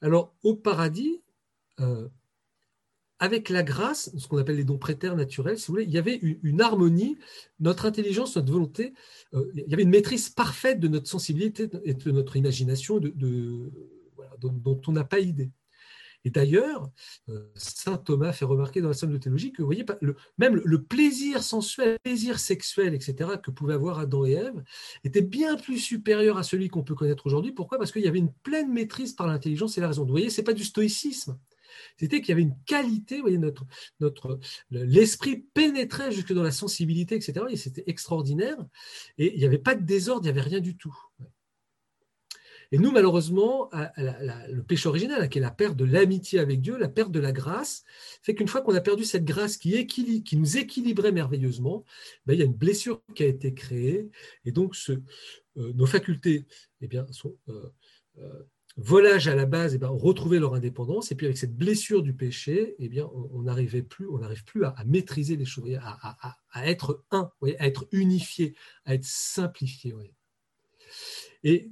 Alors, 0.01 0.33
au 0.43 0.55
paradis, 0.55 1.21
euh, 1.81 2.07
avec 3.19 3.49
la 3.49 3.63
grâce, 3.63 4.11
ce 4.17 4.27
qu'on 4.27 4.37
appelle 4.37 4.55
les 4.55 4.63
dons 4.63 4.77
préters 4.77 5.15
naturels, 5.15 5.59
si 5.59 5.67
vous 5.67 5.73
voulez, 5.73 5.83
il 5.83 5.91
y 5.91 5.97
avait 5.97 6.15
une, 6.15 6.61
harmonie, 6.61 7.17
notre 7.59 7.85
intelligence, 7.85 8.37
notre 8.37 8.51
volonté, 8.51 8.93
euh, 9.33 9.51
il 9.55 9.67
y 9.67 9.73
avait 9.73 9.83
une 9.83 9.89
maîtrise 9.89 10.29
parfaite 10.29 10.79
de 10.79 10.87
notre 10.87 11.07
sensibilité 11.07 11.69
et 11.83 11.93
de 11.93 12.11
notre 12.11 12.37
imagination 12.37 12.99
dont, 12.99 14.81
on 14.87 14.91
n'a 14.91 15.03
pas 15.03 15.19
idée. 15.19 15.51
Et 16.25 16.31
d'ailleurs, 16.31 16.89
euh, 17.29 17.49
saint 17.55 17.97
Thomas 17.97 18.33
fait 18.33 18.45
remarquer 18.45 18.81
dans 18.81 18.89
la 18.89 18.93
somme 18.93 19.11
de 19.11 19.17
théologie 19.17 19.53
que, 19.53 19.61
vous 19.61 19.67
voyez, 19.67 19.85
même 20.37 20.61
le 20.63 20.83
plaisir 20.83 21.43
sensuel, 21.43 21.93
le 21.93 21.99
plaisir 21.99 22.39
sexuel, 22.39 22.93
etc., 22.93 23.31
que 23.41 23.51
pouvaient 23.51 23.73
avoir 23.73 23.99
Adam 23.99 24.25
et 24.25 24.33
Ève, 24.33 24.63
était 25.03 25.21
bien 25.21 25.55
plus 25.55 25.77
supérieur 25.77 26.37
à 26.37 26.43
celui 26.43 26.67
qu'on 26.67 26.83
peut 26.83 26.95
connaître 26.95 27.25
aujourd'hui. 27.25 27.53
Pourquoi? 27.53 27.77
Parce 27.77 27.91
qu'il 27.91 28.01
y 28.01 28.07
avait 28.07 28.19
une 28.19 28.33
pleine 28.43 28.71
maîtrise 28.71 29.13
par 29.13 29.27
l'intelligence 29.27 29.77
et 29.77 29.81
la 29.81 29.87
raison. 29.87 30.03
Vous 30.03 30.11
voyez, 30.11 30.29
ce 30.29 30.41
n'est 30.41 30.45
pas 30.45 30.53
du 30.53 30.65
stoïcisme. 30.65 31.37
C'était 31.97 32.21
qu'il 32.21 32.29
y 32.29 32.31
avait 32.33 32.41
une 32.41 32.57
qualité, 32.65 33.17
vous 33.17 33.23
voyez, 33.23 33.37
notre, 33.37 33.65
notre, 33.99 34.39
l'esprit 34.71 35.45
pénétrait 35.53 36.11
jusque 36.11 36.33
dans 36.33 36.43
la 36.43 36.51
sensibilité, 36.51 37.15
etc. 37.15 37.45
Et 37.49 37.57
c'était 37.57 37.83
extraordinaire. 37.87 38.57
Et 39.17 39.33
il 39.33 39.39
n'y 39.39 39.45
avait 39.45 39.57
pas 39.57 39.75
de 39.75 39.85
désordre, 39.85 40.21
il 40.23 40.31
n'y 40.31 40.39
avait 40.39 40.47
rien 40.47 40.59
du 40.59 40.75
tout. 40.77 40.95
Et 42.71 42.77
nous, 42.77 42.91
malheureusement, 42.91 43.69
le 43.97 44.61
péché 44.61 44.87
originel, 44.87 45.27
qui 45.29 45.39
est 45.39 45.41
la 45.41 45.49
perte 45.49 45.75
de 45.75 45.85
l'amitié 45.85 46.39
avec 46.39 46.61
Dieu, 46.61 46.77
la 46.77 46.87
perte 46.87 47.11
de 47.11 47.19
la 47.19 47.31
grâce, 47.31 47.83
fait 48.21 48.35
qu'une 48.35 48.47
fois 48.47 48.61
qu'on 48.61 48.75
a 48.75 48.81
perdu 48.81 49.05
cette 49.05 49.25
grâce 49.25 49.57
qui, 49.57 49.87
qui 49.87 50.37
nous 50.37 50.57
équilibrait 50.57 51.11
merveilleusement, 51.11 51.83
ben, 52.27 52.33
il 52.33 52.39
y 52.39 52.43
a 52.43 52.45
une 52.45 52.53
blessure 52.53 53.01
qui 53.15 53.23
a 53.23 53.27
été 53.27 53.55
créée. 53.55 54.09
Et 54.45 54.51
donc, 54.51 54.75
euh, 54.89 55.01
nos 55.55 55.87
facultés 55.87 56.45
eh 56.81 56.87
bien, 56.87 57.07
sont. 57.11 57.35
Euh, 57.49 57.69
euh, 58.19 58.43
volage 58.79 59.27
à 59.27 59.35
la 59.35 59.45
base, 59.45 59.75
eh 59.75 59.77
bien, 59.77 59.89
retrouver 59.89 60.39
leur 60.39 60.53
indépendance. 60.53 61.11
Et 61.11 61.15
puis 61.15 61.25
avec 61.25 61.37
cette 61.37 61.55
blessure 61.55 62.01
du 62.01 62.13
péché, 62.13 62.75
eh 62.79 62.89
bien, 62.89 63.09
on 63.33 63.43
n'arrivait 63.43 63.83
plus, 63.83 64.07
on 64.07 64.19
n'arrive 64.19 64.45
plus 64.45 64.63
à, 64.65 64.75
maîtriser 64.85 65.35
les 65.35 65.45
choses, 65.45 65.69
à, 65.81 66.69
être 66.69 67.03
un, 67.11 67.29
à 67.59 67.67
être 67.67 67.87
unifié, 67.91 68.55
à 68.85 68.93
être 68.95 69.05
simplifié. 69.05 69.93
Et, 71.43 71.69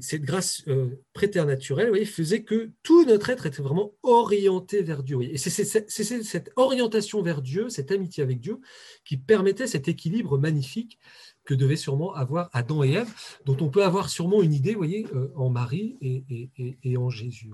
cette 0.00 0.22
grâce 0.22 0.62
euh, 0.68 1.02
préternaturelle 1.12 1.88
voyez, 1.88 2.04
faisait 2.04 2.42
que 2.42 2.70
tout 2.82 3.04
notre 3.04 3.30
être 3.30 3.46
était 3.46 3.62
vraiment 3.62 3.94
orienté 4.02 4.82
vers 4.82 5.02
Dieu. 5.02 5.22
Et 5.22 5.36
c'est 5.38 5.64
cette 5.64 6.50
orientation 6.56 7.22
vers 7.22 7.42
Dieu, 7.42 7.68
cette 7.68 7.90
amitié 7.90 8.22
avec 8.22 8.40
Dieu, 8.40 8.60
qui 9.04 9.16
permettait 9.16 9.66
cet 9.66 9.88
équilibre 9.88 10.38
magnifique 10.38 10.98
que 11.44 11.54
devaient 11.54 11.76
sûrement 11.76 12.14
avoir 12.14 12.48
Adam 12.52 12.82
et 12.84 12.92
Ève, 12.92 13.12
dont 13.44 13.56
on 13.60 13.68
peut 13.68 13.84
avoir 13.84 14.08
sûrement 14.08 14.42
une 14.42 14.54
idée 14.54 14.74
voyez, 14.74 15.06
euh, 15.14 15.32
en 15.36 15.50
Marie 15.50 15.96
et, 16.00 16.96
en 16.96 17.10
Jésus. 17.10 17.50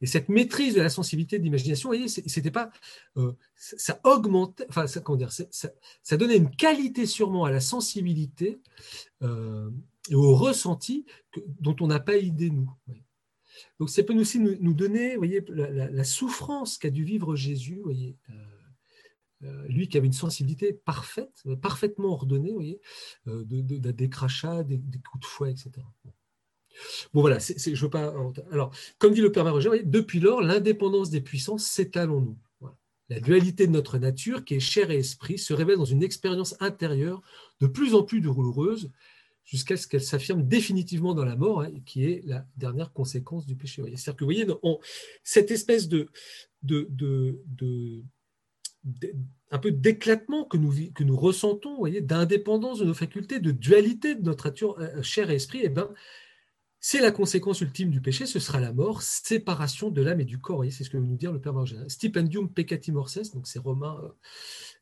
Et 0.00 0.06
cette 0.06 0.28
maîtrise 0.28 0.74
de 0.74 0.80
la 0.80 0.88
sensibilité 0.88 1.38
de 1.38 1.44
l'imagination, 1.44 1.88
voyez, 1.88 2.08
c'était 2.08 2.50
pas, 2.50 2.70
euh, 3.16 3.32
ça 3.56 4.00
augmentait, 4.04 4.66
enfin, 4.68 4.86
ça, 4.86 5.00
comment 5.00 5.18
ça, 5.28 6.16
donnait 6.16 6.36
une 6.36 6.50
qualité 6.50 7.06
sûrement 7.06 7.44
à 7.44 7.50
la 7.50 7.60
sensibilité 7.60 8.60
euh, 9.22 9.70
et 10.08 10.14
au 10.14 10.34
ressenti 10.34 11.06
dont 11.60 11.76
on 11.80 11.86
n'a 11.86 12.00
pas 12.00 12.16
idée 12.16 12.50
nous. 12.50 12.70
Donc 13.78 13.90
ça 13.90 14.02
peut 14.02 14.14
aussi 14.14 14.38
nous, 14.40 14.74
donner, 14.74 15.16
voyez, 15.16 15.44
la, 15.48 16.04
souffrance 16.04 16.78
qu'a 16.78 16.90
dû 16.90 17.04
vivre 17.04 17.36
Jésus, 17.36 17.80
lui 19.68 19.88
qui 19.88 19.96
avait 19.96 20.06
une 20.06 20.12
sensibilité 20.12 20.72
parfaite, 20.72 21.42
parfaitement 21.60 22.08
ordonnée, 22.12 22.50
vous 22.50 22.56
voyez, 22.56 22.80
de, 23.26 23.90
des 23.90 24.08
crachats, 24.08 24.62
des, 24.62 24.78
coups 25.10 25.22
de 25.22 25.26
fouet, 25.26 25.50
etc. 25.50 25.70
Bon 27.12 27.20
voilà, 27.20 27.38
je 27.38 27.82
veux 27.82 27.90
pas. 27.90 28.14
Alors, 28.50 28.74
comme 28.98 29.12
dit 29.12 29.20
le 29.20 29.32
Père 29.32 29.50
Roger, 29.50 29.82
depuis 29.84 30.20
lors, 30.20 30.40
l'indépendance 30.40 31.10
des 31.10 31.20
puissances 31.20 31.64
s'étale 31.64 32.10
en 32.10 32.20
nous. 32.20 32.38
La 33.08 33.20
dualité 33.20 33.66
de 33.66 33.72
notre 33.72 33.98
nature, 33.98 34.44
qui 34.44 34.54
est 34.54 34.60
chair 34.60 34.90
et 34.90 34.96
esprit, 34.96 35.36
se 35.36 35.52
révèle 35.52 35.76
dans 35.76 35.84
une 35.84 36.02
expérience 36.02 36.56
intérieure 36.60 37.20
de 37.60 37.66
plus 37.66 37.94
en 37.94 38.02
plus 38.04 38.22
douloureuse, 38.22 38.90
jusqu'à 39.44 39.76
ce 39.76 39.86
qu'elle 39.86 40.02
s'affirme 40.02 40.42
définitivement 40.42 41.14
dans 41.14 41.24
la 41.24 41.36
mort, 41.36 41.62
hein, 41.62 41.70
qui 41.84 42.04
est 42.04 42.22
la 42.24 42.46
dernière 42.56 42.92
conséquence 42.92 43.44
du 43.44 43.56
péché. 43.56 43.82
C'est-à-dire 43.82 44.16
que 44.16 44.24
vous 44.24 44.30
voyez, 44.30 44.46
cette 45.24 45.50
espèce 45.50 45.88
de, 45.88 46.08
un 49.50 49.58
peu 49.58 49.70
d'éclatement 49.70 50.44
que 50.44 50.56
nous, 50.56 50.72
que 50.92 51.04
nous 51.04 51.16
ressentons, 51.16 51.76
voyez, 51.76 52.00
d'indépendance 52.00 52.78
de 52.78 52.84
nos 52.84 52.94
facultés, 52.94 53.38
de 53.38 53.50
dualité 53.52 54.14
de 54.14 54.22
notre 54.22 54.46
nature 54.46 54.78
euh, 54.80 55.02
chair 55.02 55.30
et 55.30 55.36
esprit, 55.36 55.60
eh 55.62 55.68
ben, 55.68 55.92
c'est 56.80 57.00
la 57.00 57.12
conséquence 57.12 57.60
ultime 57.60 57.90
du 57.90 58.00
péché, 58.00 58.26
ce 58.26 58.40
sera 58.40 58.58
la 58.58 58.72
mort, 58.72 59.02
séparation 59.02 59.90
de 59.90 60.02
l'âme 60.02 60.20
et 60.20 60.24
du 60.24 60.40
corps. 60.40 60.64
C'est 60.70 60.82
ce 60.82 60.90
que 60.90 60.96
veut 60.96 61.06
nous 61.06 61.16
dire 61.16 61.30
le 61.30 61.40
Père 61.40 61.52
Margin. 61.52 61.88
Stipendium 61.88 62.52
peccati 62.52 62.90
morses, 62.90 63.30
donc 63.30 63.46
c'est 63.46 63.60
Romain, 63.60 64.00
euh, 64.02 64.08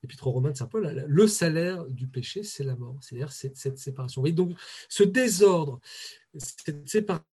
épître 0.03 0.26
romain 0.26 0.51
de 0.51 0.57
Saint 0.57 0.66
Paul, 0.66 1.05
le 1.07 1.26
salaire 1.26 1.84
du 1.86 2.07
péché, 2.07 2.42
c'est 2.42 2.64
la 2.64 2.74
mort, 2.74 2.96
c'est-à-dire 3.03 3.32
cette, 3.32 3.78
séparation. 3.78 4.24
Et 4.24 4.32
donc 4.32 4.57
ce 4.88 5.03
désordre, 5.03 5.78
cette 6.36 6.88
séparation 6.88 7.24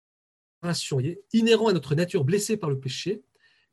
inhérent 1.32 1.68
à 1.68 1.74
notre 1.74 1.96
nature 1.96 2.26
blessée 2.26 2.58
par 2.58 2.70
le 2.70 2.78
péché, 2.80 3.24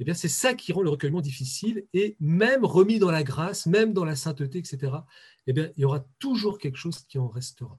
eh 0.07 0.14
c'est 0.14 0.28
ça 0.28 0.55
qui 0.55 0.72
rend 0.72 0.82
le 0.82 0.90
recueillement 0.90 1.20
difficile 1.20 1.86
et 1.92 2.16
même 2.20 2.64
remis 2.64 2.98
dans 2.98 3.11
la 3.11 3.22
grâce, 3.22 3.66
même 3.66 3.92
dans 3.92 4.05
la 4.05 4.16
sainteté, 4.16 4.59
etc., 4.59 4.92
eh 5.46 5.52
bien, 5.52 5.70
il 5.76 5.82
y 5.82 5.84
aura 5.84 6.07
toujours 6.18 6.59
quelque 6.59 6.78
chose 6.78 7.00
qui 7.09 7.18
en 7.18 7.28
restera. 7.28 7.78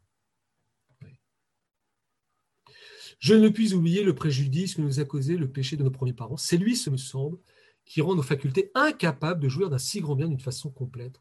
Je 3.19 3.33
ne 3.33 3.49
puis 3.49 3.73
oublier 3.73 4.03
le 4.03 4.13
préjudice 4.13 4.75
que 4.75 4.81
nous 4.81 4.99
a 4.99 5.05
causé 5.05 5.37
le 5.37 5.49
péché 5.49 5.77
de 5.77 5.83
nos 5.83 5.91
premiers 5.91 6.13
parents. 6.13 6.37
C'est 6.37 6.57
lui, 6.57 6.75
ce 6.75 6.89
me 6.89 6.97
semble, 6.97 7.37
qui 7.85 8.01
rend 8.01 8.15
nos 8.15 8.23
facultés 8.23 8.71
incapables 8.73 9.39
de 9.39 9.47
jouir 9.47 9.69
d'un 9.69 9.77
si 9.77 10.01
grand 10.01 10.15
bien 10.15 10.27
d'une 10.27 10.39
façon 10.39 10.69
complète. 10.69 11.19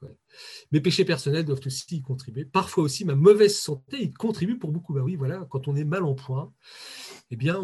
Mes 0.72 0.80
péchés 0.80 1.04
personnels 1.04 1.44
doivent 1.44 1.60
aussi 1.64 1.96
y 1.96 2.02
contribuer. 2.02 2.44
Parfois 2.44 2.84
aussi, 2.84 3.04
ma 3.04 3.14
mauvaise 3.14 3.56
santé 3.56 4.02
y 4.02 4.12
contribue 4.12 4.58
pour 4.58 4.72
beaucoup. 4.72 4.94
Bah 4.94 5.02
oui, 5.02 5.14
voilà, 5.16 5.46
quand 5.50 5.68
on 5.68 5.76
est 5.76 5.84
mal 5.84 6.04
en 6.04 6.14
point, 6.14 6.52
eh 7.30 7.36
bien, 7.36 7.62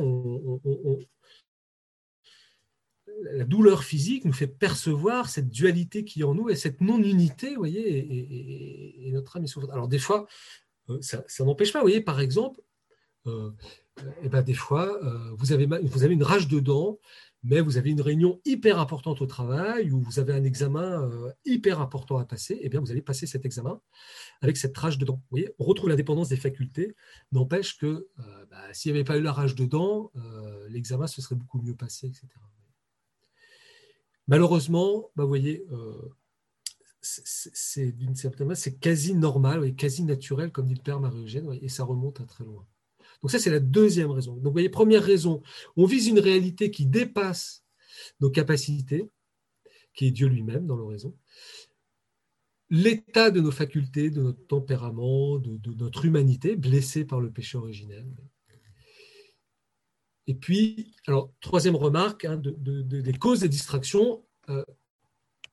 la 3.33 3.45
douleur 3.45 3.85
physique 3.85 4.25
nous 4.25 4.33
fait 4.33 4.47
percevoir 4.47 5.29
cette 5.29 5.49
dualité 5.49 6.05
qui 6.05 6.21
est 6.21 6.25
en 6.25 6.35
nous 6.35 6.49
et 6.49 6.57
cette 6.57 6.81
non-unité, 6.81 7.51
vous 7.51 7.59
voyez, 7.59 9.07
et, 9.07 9.13
notre 9.13 9.37
âme 9.37 9.45
est 9.45 9.49
souffrante. 9.49 9.73
Alors 9.73 9.89
des 9.89 9.99
fois, 9.99 10.27
euh, 10.89 10.99
ça, 11.01 11.23
n'empêche 11.45 11.73
pas, 11.73 11.81
vous 11.81 11.87
voyez, 11.87 12.01
par 12.01 12.21
exemple, 12.21 12.61
euh, 13.27 13.51
eh 14.23 14.29
ben, 14.29 14.43
des 14.43 14.55
fois, 14.55 15.03
euh, 15.05 15.35
vous, 15.37 15.53
avez, 15.53 15.65
une 15.65 16.23
rage 16.23 16.49
de 16.49 16.61
dents, 16.61 16.99
mais 17.43 17.61
vous 17.61 17.77
avez 17.77 17.91
une 17.91 18.01
réunion 18.01 18.41
hyper 18.45 18.79
importante 18.79 19.21
au 19.21 19.27
travail 19.27 19.91
ou 19.91 20.01
vous 20.01 20.19
avez 20.19 20.33
un 20.33 20.45
examen 20.45 21.11
hyper 21.45 21.81
important 21.81 22.19
à 22.19 22.25
passer, 22.25 22.59
eh 22.63 22.69
bien, 22.69 22.81
vous 22.81 22.91
allez 22.91 23.03
passer 23.03 23.27
cet 23.27 23.47
examen 23.47 23.81
avec 24.43 24.57
cette 24.57 24.77
rage 24.77 24.99
de 24.99 25.05
dents. 25.05 25.23
Vous 25.31 25.37
voyez, 25.37 25.51
on 25.59 25.65
retrouve 25.65 25.89
l'indépendance 25.89 26.29
des 26.29 26.37
facultés, 26.37 26.95
n'empêche 27.33 27.79
que 27.79 28.09
bah, 28.51 28.73
s'il 28.73 28.93
n'y 28.93 28.99
avait 28.99 29.05
pas 29.05 29.17
eu 29.17 29.23
la 29.23 29.33
rage 29.33 29.55
de 29.55 29.65
dents, 29.65 30.13
l'examen 30.69 31.07
se 31.07 31.23
serait 31.23 31.35
beaucoup 31.35 31.63
mieux 31.63 31.75
passé, 31.75 32.09
etc. 32.09 32.29
Malheureusement, 34.29 35.11
bah, 35.17 35.25
vous 35.25 35.29
voyez, 35.29 35.65
c'est 37.03 37.93
d'une 37.93 38.15
certaine 38.15 38.47
manière, 38.47 38.63
c'est 38.63 38.79
quasi 38.79 39.15
normal, 39.15 39.65
et 39.65 39.75
quasi 39.75 40.05
naturel, 40.05 40.53
comme 40.53 40.67
dit 40.67 40.75
le 40.75 40.83
père 40.83 41.01
Marie-Eugène, 41.01 41.59
et 41.63 41.69
ça 41.69 41.85
remonte 41.85 42.21
à 42.21 42.25
très 42.25 42.45
loin. 42.45 42.67
Donc 43.23 43.31
ça, 43.31 43.39
c'est 43.39 43.51
la 43.51 43.61
deuxième 43.61 44.11
raison. 44.11 44.35
Donc 44.35 44.47
vous 44.47 44.53
voyez, 44.53 44.69
première 44.69 45.03
raison, 45.03 45.43
on 45.77 45.85
vise 45.85 46.09
une 46.09 46.21
réalité 46.21 46.71
qui 46.71 46.87
dépasse 46.87 47.65
nos 48.21 48.31
capacités, 48.31 49.11
qui 49.95 50.07
est 50.07 50.11
Dieu 50.11 50.29
lui-même 50.29 50.67
dans 50.67 50.77
l'oraison. 50.77 51.15
L'état 52.71 53.31
de 53.31 53.41
nos 53.41 53.51
facultés, 53.51 54.11
de 54.11 54.23
notre 54.23 54.47
tempérament, 54.47 55.39
de, 55.39 55.75
notre 55.75 56.05
humanité, 56.05 56.55
blessée 56.55 57.05
par 57.05 57.21
le 57.21 57.31
péché 57.31 57.59
originel. 57.59 58.07
Et 60.31 60.35
puis, 60.35 60.95
alors, 61.09 61.33
troisième 61.41 61.75
remarque, 61.75 62.25
hein, 62.25 62.41
des 62.41 63.13
causes 63.15 63.41
des 63.41 63.49
distractions, 63.49 64.25
euh, 64.49 64.65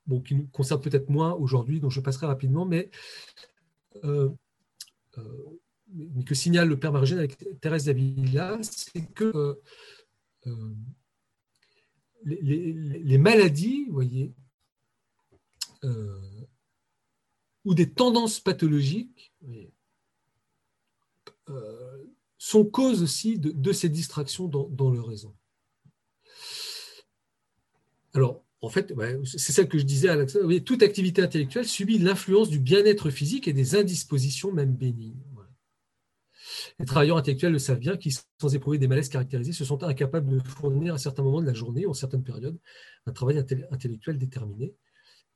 bon, 0.06 0.22
qui 0.22 0.36
nous 0.36 0.46
concernent 0.50 0.82
peut-être 0.82 1.10
moins 1.10 1.34
aujourd'hui, 1.34 1.80
dont 1.80 1.90
je 1.90 2.00
passerai 2.00 2.28
rapidement, 2.28 2.64
mais 2.64 2.92
euh, 4.04 4.30
euh, 5.18 5.46
mais 5.96 6.24
que 6.24 6.36
signale 6.36 6.70
le 6.70 6.80
père 6.80 6.92
Marigène 6.92 7.18
avec 7.18 7.44
Thérèse 7.60 7.86
d'Avila, 7.86 8.60
c'est 8.62 9.12
que 9.16 9.60
les, 12.24 13.18
maladies, 13.18 13.86
vous 13.88 13.94
voyez, 13.94 14.32
ou 17.66 17.74
des 17.74 17.92
tendances 17.92 18.40
pathologiques 18.40 19.34
sont 22.38 22.66
cause 22.66 23.02
aussi 23.02 23.40
de, 23.40 23.72
ces 23.72 23.90
distractions 23.90 24.48
dans, 24.48 24.92
le 24.92 25.02
raison. 25.02 25.34
Alors, 28.14 28.44
en 28.62 28.70
fait, 28.70 28.94
c'est 29.26 29.52
ça 29.52 29.66
que 29.66 29.78
je 29.78 29.84
disais 29.84 30.10
à 30.10 30.14
Alexandre, 30.14 30.58
toute 30.60 30.84
activité 30.84 31.22
intellectuelle 31.22 31.68
subit 31.68 32.00
l'influence 32.00 32.50
du 32.50 32.60
bien-être 32.60 33.10
physique 33.10 33.48
et 33.48 33.54
des 33.54 33.76
indispositions 33.76 34.52
même 34.52 34.74
bénignes. 34.74 35.22
Les 36.80 36.86
travailleurs 36.86 37.18
intellectuels 37.18 37.52
le 37.52 37.60
savent 37.60 37.80
bien, 37.80 37.98
qui, 37.98 38.16
sans 38.40 38.56
éprouver 38.56 38.78
des 38.78 38.88
malaises 38.88 39.10
caractérisés, 39.10 39.54
se 39.54 39.66
sont 39.66 39.84
incapables 39.84 40.30
de 40.30 40.40
fournir 40.40 40.94
à 40.94 40.98
certains 40.98 41.24
moments 41.24 41.42
de 41.42 41.48
la 41.48 41.54
journée, 41.54 41.86
en 41.86 41.94
certaines 41.94 42.24
périodes, 42.24 42.58
un 43.06 43.12
travail 43.12 43.38
intellectuel 43.72 44.18
déterminé 44.18 44.74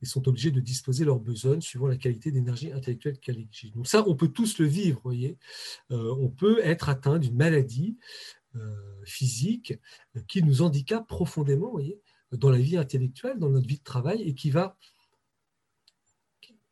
et 0.02 0.06
sont 0.06 0.28
obligés 0.28 0.52
de 0.52 0.60
disposer 0.60 1.06
leurs 1.06 1.20
besoins 1.20 1.60
suivant 1.62 1.88
la 1.88 1.98
qualité 1.98 2.32
d'énergie 2.32 2.72
intellectuelle 2.72 3.20
qu'elle 3.20 3.40
exige. 3.40 3.72
Donc 3.74 3.88
ça, 3.88 4.04
on 4.08 4.16
peut 4.16 4.30
tous 4.30 4.58
le 4.58 4.66
vivre, 4.66 5.00
voyez. 5.04 5.38
Euh, 5.92 6.16
on 6.20 6.30
peut 6.30 6.60
être 6.64 6.90
atteint 6.90 7.20
d'une 7.20 7.36
maladie 7.36 7.98
euh, 8.56 9.04
physique 9.06 9.74
euh, 10.16 10.22
qui 10.28 10.44
nous 10.44 10.62
handicape 10.62 11.08
profondément, 11.08 11.72
voyez, 11.72 12.00
dans 12.32 12.50
la 12.50 12.58
vie 12.58 12.78
intellectuelle, 12.78 13.38
dans 13.38 13.50
notre 13.50 13.68
vie 13.68 13.78
de 13.78 13.84
travail, 13.84 14.22
et 14.22 14.34
qui 14.34 14.50
va, 14.50 14.78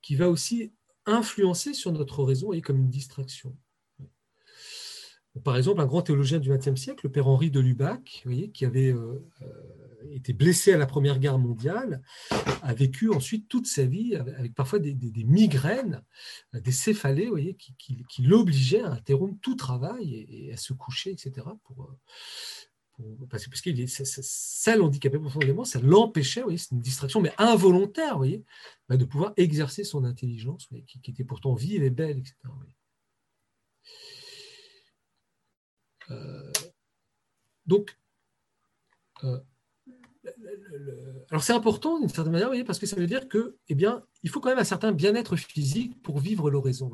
qui 0.01 0.15
va 0.15 0.29
aussi 0.29 0.71
influencer 1.05 1.73
sur 1.73 1.91
notre 1.91 2.23
raison, 2.23 2.47
voyez, 2.47 2.61
comme 2.61 2.77
une 2.77 2.89
distraction. 2.89 3.55
Par 5.43 5.55
exemple, 5.55 5.79
un 5.79 5.85
grand 5.85 6.01
théologien 6.01 6.39
du 6.39 6.49
XXe 6.49 6.75
siècle, 6.75 7.05
le 7.05 7.11
père 7.11 7.27
Henri 7.27 7.51
de 7.51 7.59
Lubac, 7.59 8.25
qui 8.53 8.65
avait 8.65 8.93
été 10.11 10.33
blessé 10.33 10.73
à 10.73 10.77
la 10.77 10.85
Première 10.85 11.19
Guerre 11.19 11.37
mondiale, 11.37 12.01
a 12.61 12.73
vécu 12.73 13.09
ensuite 13.09 13.47
toute 13.47 13.67
sa 13.67 13.85
vie 13.85 14.15
avec, 14.15 14.53
parfois 14.53 14.79
des, 14.79 14.95
migraines, 15.25 16.03
des 16.53 16.71
céphalées, 16.71 17.27
voyez, 17.27 17.55
qui, 17.55 18.21
l'obligeaient 18.21 18.81
à 18.81 18.91
interrompre 18.91 19.37
tout 19.41 19.55
travail 19.55 20.25
et, 20.29 20.53
à 20.53 20.57
se 20.57 20.73
coucher, 20.73 21.11
etc. 21.11 21.47
Pour, 21.63 21.93
parce, 23.29 23.47
que 23.47 23.85
ça, 23.87 24.75
l'handicapait 24.75 25.19
profondément, 25.19 25.63
ça 25.63 25.79
l'empêchait, 25.79 26.43
c'est 26.57 26.71
une 26.71 26.81
distraction, 26.81 27.21
mais 27.21 27.33
involontaire, 27.37 28.17
voyez, 28.17 28.43
bah, 28.87 28.97
de 28.97 29.05
pouvoir 29.05 29.33
exercer 29.37 29.83
son 29.83 30.03
intelligence, 30.03 30.67
qui, 30.87 31.11
était 31.11 31.23
pourtant 31.23 31.53
vive 31.53 31.83
et 31.83 31.89
belle, 31.89 32.19
etc. 32.19 32.35
Euh, 36.11 36.51
donc, 37.65 37.97
euh, 39.23 39.39
alors 41.29 41.43
c'est 41.43 41.53
important 41.53 41.99
d'une 41.99 42.09
certaine 42.09 42.31
manière, 42.33 42.51
parce 42.65 42.79
que 42.79 42.85
ça 42.85 42.95
veut 42.95 43.07
dire 43.07 43.27
que, 43.27 43.55
eh 43.69 43.77
il 44.23 44.29
faut 44.29 44.39
quand 44.39 44.49
même 44.49 44.59
un 44.59 44.63
certain 44.63 44.91
bien-être 44.91 45.35
physique 45.35 46.01
pour 46.01 46.19
vivre 46.19 46.49
l'oraison. 46.49 46.91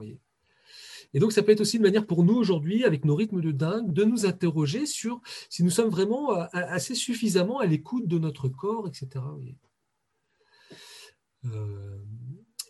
Et 1.14 1.20
donc, 1.20 1.32
ça 1.32 1.43
peut 1.43 1.51
être 1.51 1.62
aussi 1.62 1.78
une 1.78 1.84
manière 1.84 2.06
pour 2.06 2.24
nous 2.24 2.36
aujourd'hui, 2.36 2.84
avec 2.84 3.06
nos 3.06 3.16
rythmes 3.16 3.41
de 3.41 3.51
dingue, 3.51 3.93
de 3.93 4.03
nous 4.03 4.26
interroger 4.26 4.86
sur 4.86 5.22
si 5.49 5.64
nous 5.64 5.70
sommes 5.70 5.89
vraiment 5.89 6.36
euh, 6.36 6.45
assez 6.53 6.95
suffisamment 6.95 7.60
à 7.60 7.66
l'écoute 7.66 8.08
de 8.08 8.20
notre 8.20 8.49
corps, 8.49 8.88
etc. 8.88 9.24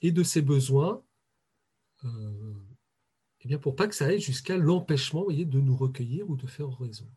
et 0.01 0.11
de 0.11 0.23
ses 0.23 0.41
besoins. 0.41 1.01
Eh 2.03 3.47
bien, 3.47 3.57
pour 3.57 3.75
pas 3.75 3.87
que 3.87 3.95
ça 3.95 4.05
aille 4.05 4.19
jusqu'à 4.19 4.57
l'empêchement 4.57 5.25
de 5.27 5.59
nous 5.59 5.75
recueillir 5.75 6.29
ou 6.29 6.35
de 6.35 6.47
faire 6.47 6.67
oraison. 6.67 7.07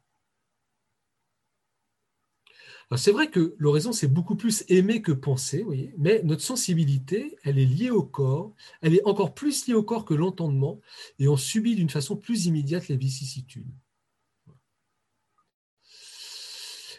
C'est 2.96 3.12
vrai 3.12 3.28
que 3.30 3.54
l'oraison, 3.58 3.92
c'est 3.92 4.08
beaucoup 4.08 4.34
plus 4.34 4.64
aimer 4.68 5.02
que 5.02 5.12
penser, 5.12 5.62
voyez, 5.62 5.92
mais 5.98 6.22
notre 6.24 6.40
sensibilité, 6.40 7.36
elle 7.44 7.58
est 7.58 7.66
liée 7.66 7.90
au 7.90 8.02
corps, 8.02 8.54
elle 8.80 8.94
est 8.94 9.04
encore 9.04 9.34
plus 9.34 9.66
liée 9.66 9.74
au 9.74 9.82
corps 9.82 10.06
que 10.06 10.14
l'entendement, 10.14 10.80
et 11.18 11.28
on 11.28 11.36
subit 11.36 11.74
d'une 11.74 11.90
façon 11.90 12.16
plus 12.16 12.46
immédiate 12.46 12.88
les 12.88 12.96
vicissitudes. 12.96 13.68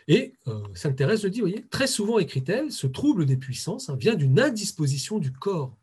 Et 0.08 0.34
euh, 0.48 0.64
Sainte 0.76 0.96
Thérèse 0.96 1.24
le 1.24 1.32
dit, 1.32 1.40
voyez, 1.40 1.66
très 1.70 1.88
souvent, 1.88 2.20
écrit-elle, 2.20 2.72
ce 2.72 2.86
trouble 2.86 3.26
des 3.26 3.38
puissances 3.38 3.90
hein, 3.90 3.96
vient 3.96 4.16
d'une 4.16 4.40
indisposition 4.40 5.18
du 5.18 5.32
corps. 5.32 5.76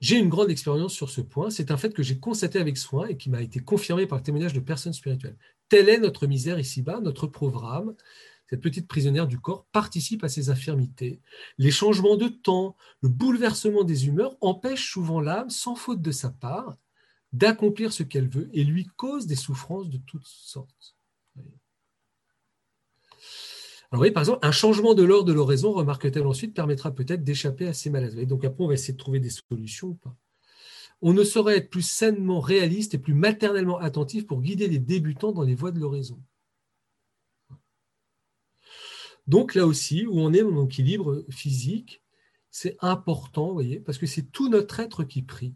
J'ai 0.00 0.18
une 0.18 0.28
grande 0.28 0.50
expérience 0.50 0.92
sur 0.92 1.10
ce 1.10 1.20
point. 1.20 1.50
C'est 1.50 1.70
un 1.70 1.76
fait 1.76 1.92
que 1.92 2.02
j'ai 2.02 2.18
constaté 2.18 2.58
avec 2.58 2.76
soin 2.76 3.06
et 3.06 3.16
qui 3.16 3.30
m'a 3.30 3.42
été 3.42 3.60
confirmé 3.60 4.06
par 4.06 4.18
le 4.18 4.24
témoignage 4.24 4.52
de 4.52 4.60
personnes 4.60 4.92
spirituelles. 4.92 5.36
Telle 5.68 5.88
est 5.88 5.98
notre 5.98 6.26
misère 6.26 6.58
ici-bas, 6.58 7.00
notre 7.00 7.30
âme. 7.64 7.94
Cette 8.48 8.60
petite 8.60 8.86
prisonnière 8.86 9.26
du 9.26 9.40
corps 9.40 9.66
participe 9.72 10.22
à 10.22 10.28
ses 10.28 10.50
infirmités. 10.50 11.20
Les 11.58 11.70
changements 11.70 12.16
de 12.16 12.28
temps, 12.28 12.76
le 13.00 13.08
bouleversement 13.08 13.84
des 13.84 14.06
humeurs 14.06 14.36
empêchent 14.40 14.92
souvent 14.92 15.20
l'âme, 15.20 15.50
sans 15.50 15.74
faute 15.74 16.02
de 16.02 16.12
sa 16.12 16.30
part, 16.30 16.76
d'accomplir 17.32 17.92
ce 17.92 18.02
qu'elle 18.02 18.28
veut 18.28 18.50
et 18.52 18.62
lui 18.62 18.86
cause 18.96 19.26
des 19.26 19.36
souffrances 19.36 19.88
de 19.88 19.98
toutes 19.98 20.26
sortes 20.26 20.94
voyez, 23.98 24.12
par 24.12 24.22
exemple, 24.22 24.46
un 24.46 24.52
changement 24.52 24.94
de 24.94 25.02
l'ordre 25.02 25.26
de 25.26 25.32
l'oraison, 25.32 25.72
remarque-t-elle 25.72 26.26
ensuite, 26.26 26.54
permettra 26.54 26.92
peut-être 26.92 27.22
d'échapper 27.22 27.66
à 27.66 27.74
ces 27.74 27.90
maladies. 27.90 28.26
Donc 28.26 28.44
après, 28.44 28.64
on 28.64 28.68
va 28.68 28.74
essayer 28.74 28.94
de 28.94 28.98
trouver 28.98 29.20
des 29.20 29.30
solutions 29.30 29.88
ou 29.88 29.94
pas. 29.94 30.16
On 31.02 31.12
ne 31.12 31.22
saurait 31.22 31.58
être 31.58 31.70
plus 31.70 31.86
sainement 31.86 32.40
réaliste 32.40 32.94
et 32.94 32.98
plus 32.98 33.14
maternellement 33.14 33.78
attentif 33.78 34.26
pour 34.26 34.40
guider 34.40 34.68
les 34.68 34.78
débutants 34.78 35.32
dans 35.32 35.42
les 35.42 35.54
voies 35.54 35.70
de 35.70 35.80
l'oraison. 35.80 36.20
Donc 39.26 39.54
là 39.54 39.66
aussi, 39.66 40.06
où 40.06 40.18
on 40.18 40.32
est 40.32 40.42
dans 40.42 40.62
l'équilibre 40.62 41.24
physique, 41.30 42.02
c'est 42.50 42.76
important, 42.80 43.48
vous 43.48 43.54
voyez, 43.54 43.80
parce 43.80 43.98
que 43.98 44.06
c'est 44.06 44.30
tout 44.30 44.48
notre 44.48 44.80
être 44.80 45.04
qui 45.04 45.22
prie. 45.22 45.54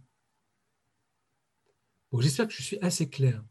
Bon, 2.11 2.21
J'espère 2.21 2.49
que 2.49 2.53
je 2.53 2.63
suis 2.63 2.79
assez 2.81 3.09
clair 3.09 3.45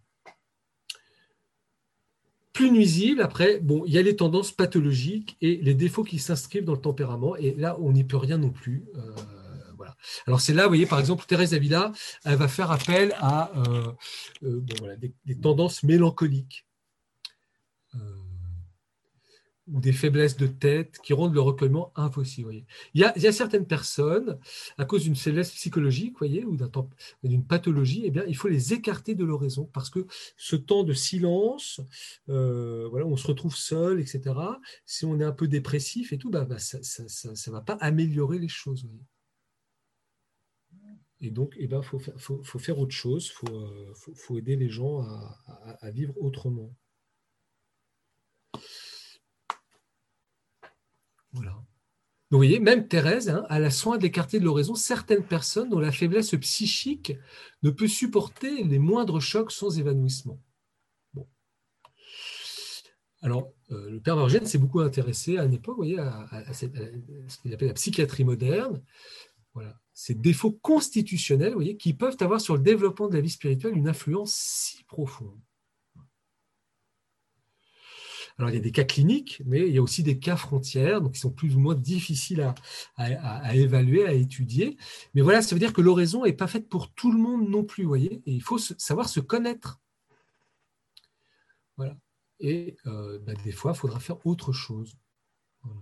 plus 2.57 2.71
nuisible, 2.71 3.21
après, 3.21 3.59
bon, 3.59 3.83
il 3.85 3.93
y 3.93 3.99
a 3.99 4.01
les 4.01 4.15
tendances 4.15 4.51
pathologiques 4.51 5.37
et 5.41 5.57
les 5.57 5.75
défauts 5.75 6.03
qui 6.03 6.17
s'inscrivent 6.17 6.65
dans 6.65 6.73
le 6.73 6.81
tempérament, 6.81 7.35
et 7.35 7.53
là, 7.53 7.77
on 7.79 7.91
n'y 7.91 8.03
peut 8.03 8.17
rien 8.17 8.39
non 8.39 8.49
plus. 8.49 8.83
Euh, 8.95 9.11
voilà. 9.75 9.95
Alors 10.25 10.41
c'est 10.41 10.55
là, 10.55 10.63
vous 10.63 10.69
voyez, 10.69 10.87
par 10.87 10.99
exemple, 10.99 11.23
Thérèse 11.27 11.53
Avila, 11.53 11.91
elle 12.25 12.35
va 12.35 12.47
faire 12.47 12.71
appel 12.71 13.13
à 13.19 13.51
euh, 13.57 13.91
euh, 14.41 14.95
des, 14.97 15.39
tendances 15.39 15.83
mélancoliques. 15.83 16.65
Ou 19.71 19.79
des 19.79 19.91
faiblesses 19.91 20.37
de 20.37 20.47
tête 20.47 20.99
qui 21.03 21.13
rendent 21.13 21.33
le 21.33 21.41
recueillement 21.41 21.91
impossible. 21.95 22.63
Il, 22.93 23.01
y 23.01 23.03
a, 23.03 23.31
certaines 23.31 23.65
personnes, 23.65 24.39
à 24.77 24.85
cause 24.85 25.03
d'une 25.03 25.15
faiblesse 25.15 25.51
psychologique 25.51 26.17
voyez, 26.17 26.45
ou 26.45 26.57
d'une 27.23 27.45
pathologie, 27.45 28.03
eh 28.05 28.11
bien, 28.11 28.23
il 28.27 28.35
faut 28.35 28.47
les 28.47 28.73
écarter 28.73 29.15
de 29.15 29.25
l'oraison 29.25 29.69
parce 29.73 29.89
que 29.89 30.05
ce 30.37 30.55
temps 30.55 30.83
de 30.83 30.93
silence, 30.93 31.81
euh, 32.29 32.87
voilà, 32.89 33.05
on 33.05 33.17
se 33.17 33.27
retrouve 33.27 33.55
seul, 33.55 33.99
etc., 33.99 34.35
si 34.85 35.05
on 35.05 35.19
est 35.19 35.25
un 35.25 35.31
peu 35.31 35.47
dépressif 35.47 36.13
et 36.13 36.17
tout, 36.17 36.29
bah, 36.29 36.45
bah 36.45 36.59
ça 36.59 36.77
ne 36.77 37.51
va 37.51 37.61
pas 37.61 37.77
améliorer 37.81 38.39
les 38.39 38.47
choses. 38.47 38.87
Et 41.19 41.31
donc, 41.31 41.55
il 41.57 41.63
eh 41.63 41.67
ben, 41.67 41.81
faut, 41.81 41.99
faire, 41.99 42.77
autre 42.79 42.93
chose, 42.93 43.25
il 43.25 43.31
faut, 43.31 43.55
euh, 43.55 43.93
faut, 43.95 44.37
aider 44.37 44.55
les 44.55 44.69
gens 44.69 45.01
à 45.01 45.89
vivre 45.89 46.13
autrement. 46.21 46.71
Voilà. 51.37 51.63
vous 52.31 52.37
voyez, 52.37 52.59
même 52.59 52.87
Thérèse 52.87 53.29
hein, 53.29 53.45
a 53.49 53.59
la 53.59 53.71
soin 53.71 53.97
d'écarter 53.97 54.39
de 54.39 54.45
l'oraison 54.45 54.75
certaines 54.75 55.23
personnes 55.23 55.69
dont 55.69 55.79
la 55.79 55.91
faiblesse 55.91 56.31
psychique 56.31 57.13
ne 57.63 57.69
peut 57.69 57.87
supporter 57.87 58.63
les 58.63 58.79
moindres 58.79 59.21
chocs 59.21 59.51
sans 59.51 59.79
évanouissement. 59.79 60.41
Alors, 63.21 63.51
euh, 63.71 63.89
le 63.89 63.99
père 63.99 64.15
Margène 64.15 64.45
s'est 64.45 64.59
beaucoup 64.59 64.79
intéressé 64.79 65.37
à 65.37 65.45
une 65.45 65.53
époque, 65.53 65.75
vous 65.75 65.83
voyez, 65.83 65.99
à, 65.99 66.53
ce 66.53 66.67
qu'il 67.41 67.53
appelle 67.53 67.67
la 67.67 67.73
psychiatrie 67.73 68.23
moderne. 68.23 68.81
Voilà. 69.53 69.79
Ces 69.93 70.13
défauts 70.13 70.51
constitutionnels, 70.51 71.55
qui 71.77 71.93
peuvent 71.93 72.17
avoir 72.19 72.39
sur 72.39 72.55
le 72.55 72.61
développement 72.61 73.07
de 73.07 73.15
la 73.15 73.21
vie 73.21 73.29
spirituelle 73.29 73.75
une 73.75 73.87
influence 73.87 74.35
si 74.35 74.83
profonde. 74.83 75.39
Alors, 78.37 78.51
il 78.51 78.53
y 78.53 78.59
a 78.59 78.61
des 78.61 78.71
cas 78.71 78.83
cliniques, 78.83 79.41
mais 79.45 79.67
il 79.67 79.73
y 79.73 79.79
a 79.79 79.81
aussi 79.81 80.03
des 80.03 80.19
cas 80.19 80.35
frontières, 80.35 81.01
donc 81.01 81.13
qui 81.13 81.19
sont 81.19 81.31
plus 81.31 81.55
ou 81.55 81.59
moins 81.59 81.73
difficiles 81.73 82.53
à, 82.95 83.55
évaluer, 83.55 84.05
à 84.05 84.13
étudier. 84.13 84.77
Mais 85.15 85.21
voilà, 85.21 85.41
ça 85.41 85.55
veut 85.55 85.59
dire 85.59 85.73
que 85.73 85.81
l'oraison 85.81 86.23
n'est 86.23 86.33
pas 86.33 86.47
faite 86.47 86.69
pour 86.69 86.93
tout 86.93 87.11
le 87.11 87.17
monde 87.17 87.49
non 87.49 87.63
plus, 87.63 87.83
voyez, 87.83 88.21
et 88.25 88.31
il 88.31 88.43
faut 88.43 88.59
savoir 88.59 89.09
se 89.09 89.19
connaître. 89.19 89.81
Voilà. 91.77 91.97
Et 92.39 92.77
euh, 92.85 93.17
bah, 93.19 93.33
des 93.43 93.51
fois, 93.51 93.71
il 93.73 93.77
faudra 93.77 93.99
faire 93.99 94.23
autre 94.25 94.51
chose. 94.51 94.95
Voilà. 95.63 95.81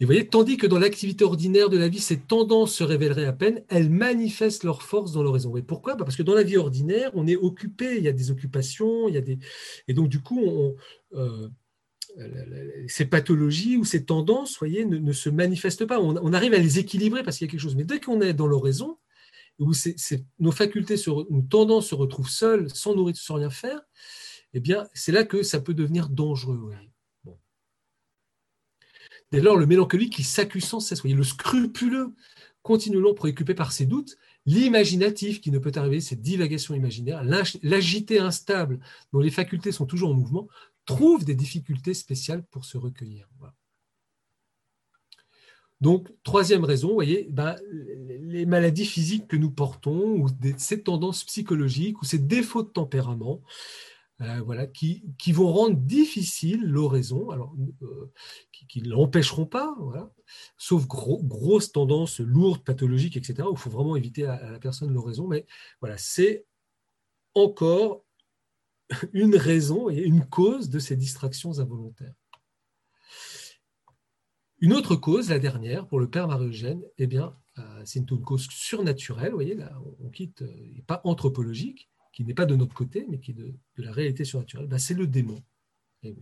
Et 0.00 0.04
voyez, 0.06 0.26
tandis 0.26 0.56
que 0.56 0.66
dans 0.66 0.78
l'activité 0.78 1.24
ordinaire 1.24 1.70
de 1.70 1.78
la 1.78 1.88
vie, 1.88 2.00
ces 2.00 2.18
tendances 2.18 2.74
se 2.74 2.82
révéleraient 2.82 3.26
à 3.26 3.32
peine, 3.32 3.62
elles 3.68 3.90
manifestent 3.90 4.64
leur 4.64 4.82
force 4.82 5.12
dans 5.12 5.22
l'oraison. 5.22 5.56
Et 5.56 5.62
pourquoi 5.62 5.96
Parce 5.96 6.16
que 6.16 6.22
dans 6.22 6.34
la 6.34 6.42
vie 6.42 6.56
ordinaire, 6.56 7.12
on 7.14 7.26
est 7.28 7.36
occupé, 7.36 7.96
il 7.98 8.02
y 8.02 8.08
a 8.08 8.12
des 8.12 8.30
occupations, 8.32 9.08
il 9.08 9.14
y 9.14 9.18
a 9.18 9.20
des... 9.20 9.38
Et 9.86 9.94
donc, 9.94 10.08
du 10.08 10.20
coup, 10.20 10.74
euh, 11.14 11.48
ces 12.88 13.06
pathologies 13.06 13.76
ou 13.76 13.84
ces 13.84 14.04
tendances, 14.04 14.58
voyez, 14.58 14.84
ne, 14.84 15.12
se 15.12 15.30
manifestent 15.30 15.86
pas. 15.86 16.00
On, 16.00 16.32
arrive 16.32 16.54
à 16.54 16.58
les 16.58 16.78
équilibrer 16.78 17.22
parce 17.22 17.38
qu'il 17.38 17.46
y 17.46 17.48
a 17.48 17.50
quelque 17.50 17.60
chose. 17.60 17.76
Mais 17.76 17.84
dès 17.84 18.00
qu'on 18.00 18.20
est 18.20 18.34
dans 18.34 18.46
l'oraison, 18.46 18.98
où 19.58 19.72
nos 20.38 20.52
facultés, 20.52 20.96
nos 21.06 21.42
tendances 21.42 21.88
se 21.88 21.94
retrouvent 21.94 22.28
seules, 22.28 22.68
sans 22.70 22.94
nourriture, 22.94 23.24
sans 23.24 23.34
rien 23.34 23.50
faire, 23.50 23.80
eh 24.52 24.60
bien, 24.60 24.86
c'est 24.94 25.12
là 25.12 25.24
que 25.24 25.42
ça 25.42 25.60
peut 25.60 25.74
devenir 25.74 26.08
dangereux. 26.08 26.72
Dès 29.34 29.40
lors, 29.40 29.56
le 29.56 29.66
mélancolique 29.66 30.12
qui 30.12 30.22
s'accuse 30.22 30.62
sans 30.62 30.78
cesse, 30.78 31.02
le 31.02 31.24
scrupuleux, 31.24 32.14
continuellement 32.62 33.14
préoccupé 33.14 33.52
par 33.52 33.72
ses 33.72 33.84
doutes, 33.84 34.16
l'imaginatif 34.46 35.40
qui 35.40 35.50
ne 35.50 35.58
peut 35.58 35.72
arriver, 35.74 36.00
cette 36.00 36.22
divagation 36.22 36.72
imaginaire, 36.72 37.24
l'agité 37.64 38.20
instable, 38.20 38.78
dont 39.12 39.18
les 39.18 39.32
facultés 39.32 39.72
sont 39.72 39.86
toujours 39.86 40.10
en 40.10 40.14
mouvement, 40.14 40.46
trouve 40.86 41.24
des 41.24 41.34
difficultés 41.34 41.94
spéciales 41.94 42.44
pour 42.44 42.64
se 42.64 42.78
recueillir. 42.78 43.28
Donc, 45.80 46.12
troisième 46.22 46.62
raison, 46.62 46.98
ben, 47.28 47.56
les 47.72 48.46
maladies 48.46 48.86
physiques 48.86 49.26
que 49.26 49.36
nous 49.36 49.50
portons, 49.50 50.12
ou 50.20 50.28
ces 50.58 50.82
tendances 50.82 51.24
psychologiques, 51.24 52.00
ou 52.00 52.04
ces 52.04 52.20
défauts 52.20 52.62
de 52.62 52.68
tempérament, 52.68 53.42
voilà, 54.18 54.66
qui, 54.66 55.04
qui, 55.18 55.32
vont 55.32 55.52
rendre 55.52 55.76
difficile 55.76 56.62
l'oraison, 56.64 57.28
euh, 57.82 58.12
qui 58.68 58.82
ne 58.82 58.88
l'empêcheront 58.88 59.46
pas, 59.46 59.76
sauf 60.56 60.86
grosse 60.86 61.72
tendance 61.72 62.20
lourde, 62.20 62.62
pathologique, 62.62 63.16
etc., 63.16 63.48
où 63.48 63.52
il 63.52 63.58
faut 63.58 63.70
vraiment 63.70 63.96
éviter 63.96 64.24
à, 64.24 64.52
la 64.52 64.58
personne 64.58 64.92
l'oraison, 64.92 65.26
mais 65.26 65.46
voilà, 65.80 65.98
c'est 65.98 66.46
encore 67.34 68.04
une 69.12 69.36
raison 69.36 69.90
et 69.90 70.02
une 70.02 70.24
cause 70.24 70.70
de 70.70 70.78
ces 70.78 70.96
distractions 70.96 71.58
involontaires. 71.58 72.14
Une 74.60 74.72
autre 74.72 74.94
cause, 74.96 75.28
la 75.28 75.40
dernière, 75.40 75.88
pour 75.88 75.98
le 75.98 76.08
père 76.08 76.28
Marie-Eugène, 76.28 76.82
eh 76.98 77.06
bien, 77.06 77.36
euh, 77.58 77.82
c'est 77.84 77.98
une, 77.98 78.20
cause 78.22 78.46
surnaturelle, 78.48 79.30
vous 79.30 79.36
voyez, 79.36 79.54
là, 79.54 79.76
on 80.00 80.08
quitte, 80.08 80.44
pas 80.86 81.00
anthropologique, 81.04 81.90
qui 82.14 82.24
n'est 82.24 82.34
pas 82.34 82.46
de 82.46 82.54
notre 82.54 82.74
côté, 82.74 83.06
mais 83.08 83.18
qui 83.18 83.32
est 83.32 83.34
de, 83.34 83.52
la 83.76 83.92
réalité 83.92 84.24
surnaturelle, 84.24 84.68
ben 84.68 84.78
c'est 84.78 84.94
le 84.94 85.08
démon. 85.08 85.42
Eh 86.04 86.14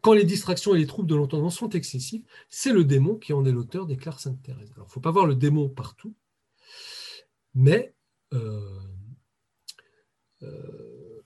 Quand 0.00 0.14
les 0.14 0.24
distractions 0.24 0.74
et 0.74 0.78
les 0.78 0.86
troubles 0.86 1.08
de 1.08 1.14
l'entendement 1.14 1.50
sont 1.50 1.68
excessifs, 1.68 2.24
c'est 2.48 2.72
le 2.72 2.84
démon 2.84 3.16
qui 3.16 3.34
en 3.34 3.44
est 3.44 3.52
l'auteur, 3.52 3.84
déclare 3.86 4.20
Sainte 4.20 4.42
Thérèse. 4.42 4.72
Alors, 4.72 4.86
il 4.86 4.88
ne 4.88 4.92
faut 4.92 5.00
pas 5.00 5.10
voir 5.10 5.26
le 5.26 5.34
démon 5.34 5.68
partout, 5.68 6.14
mais 7.54 7.94
euh, 8.32 8.80
euh, 10.42 11.22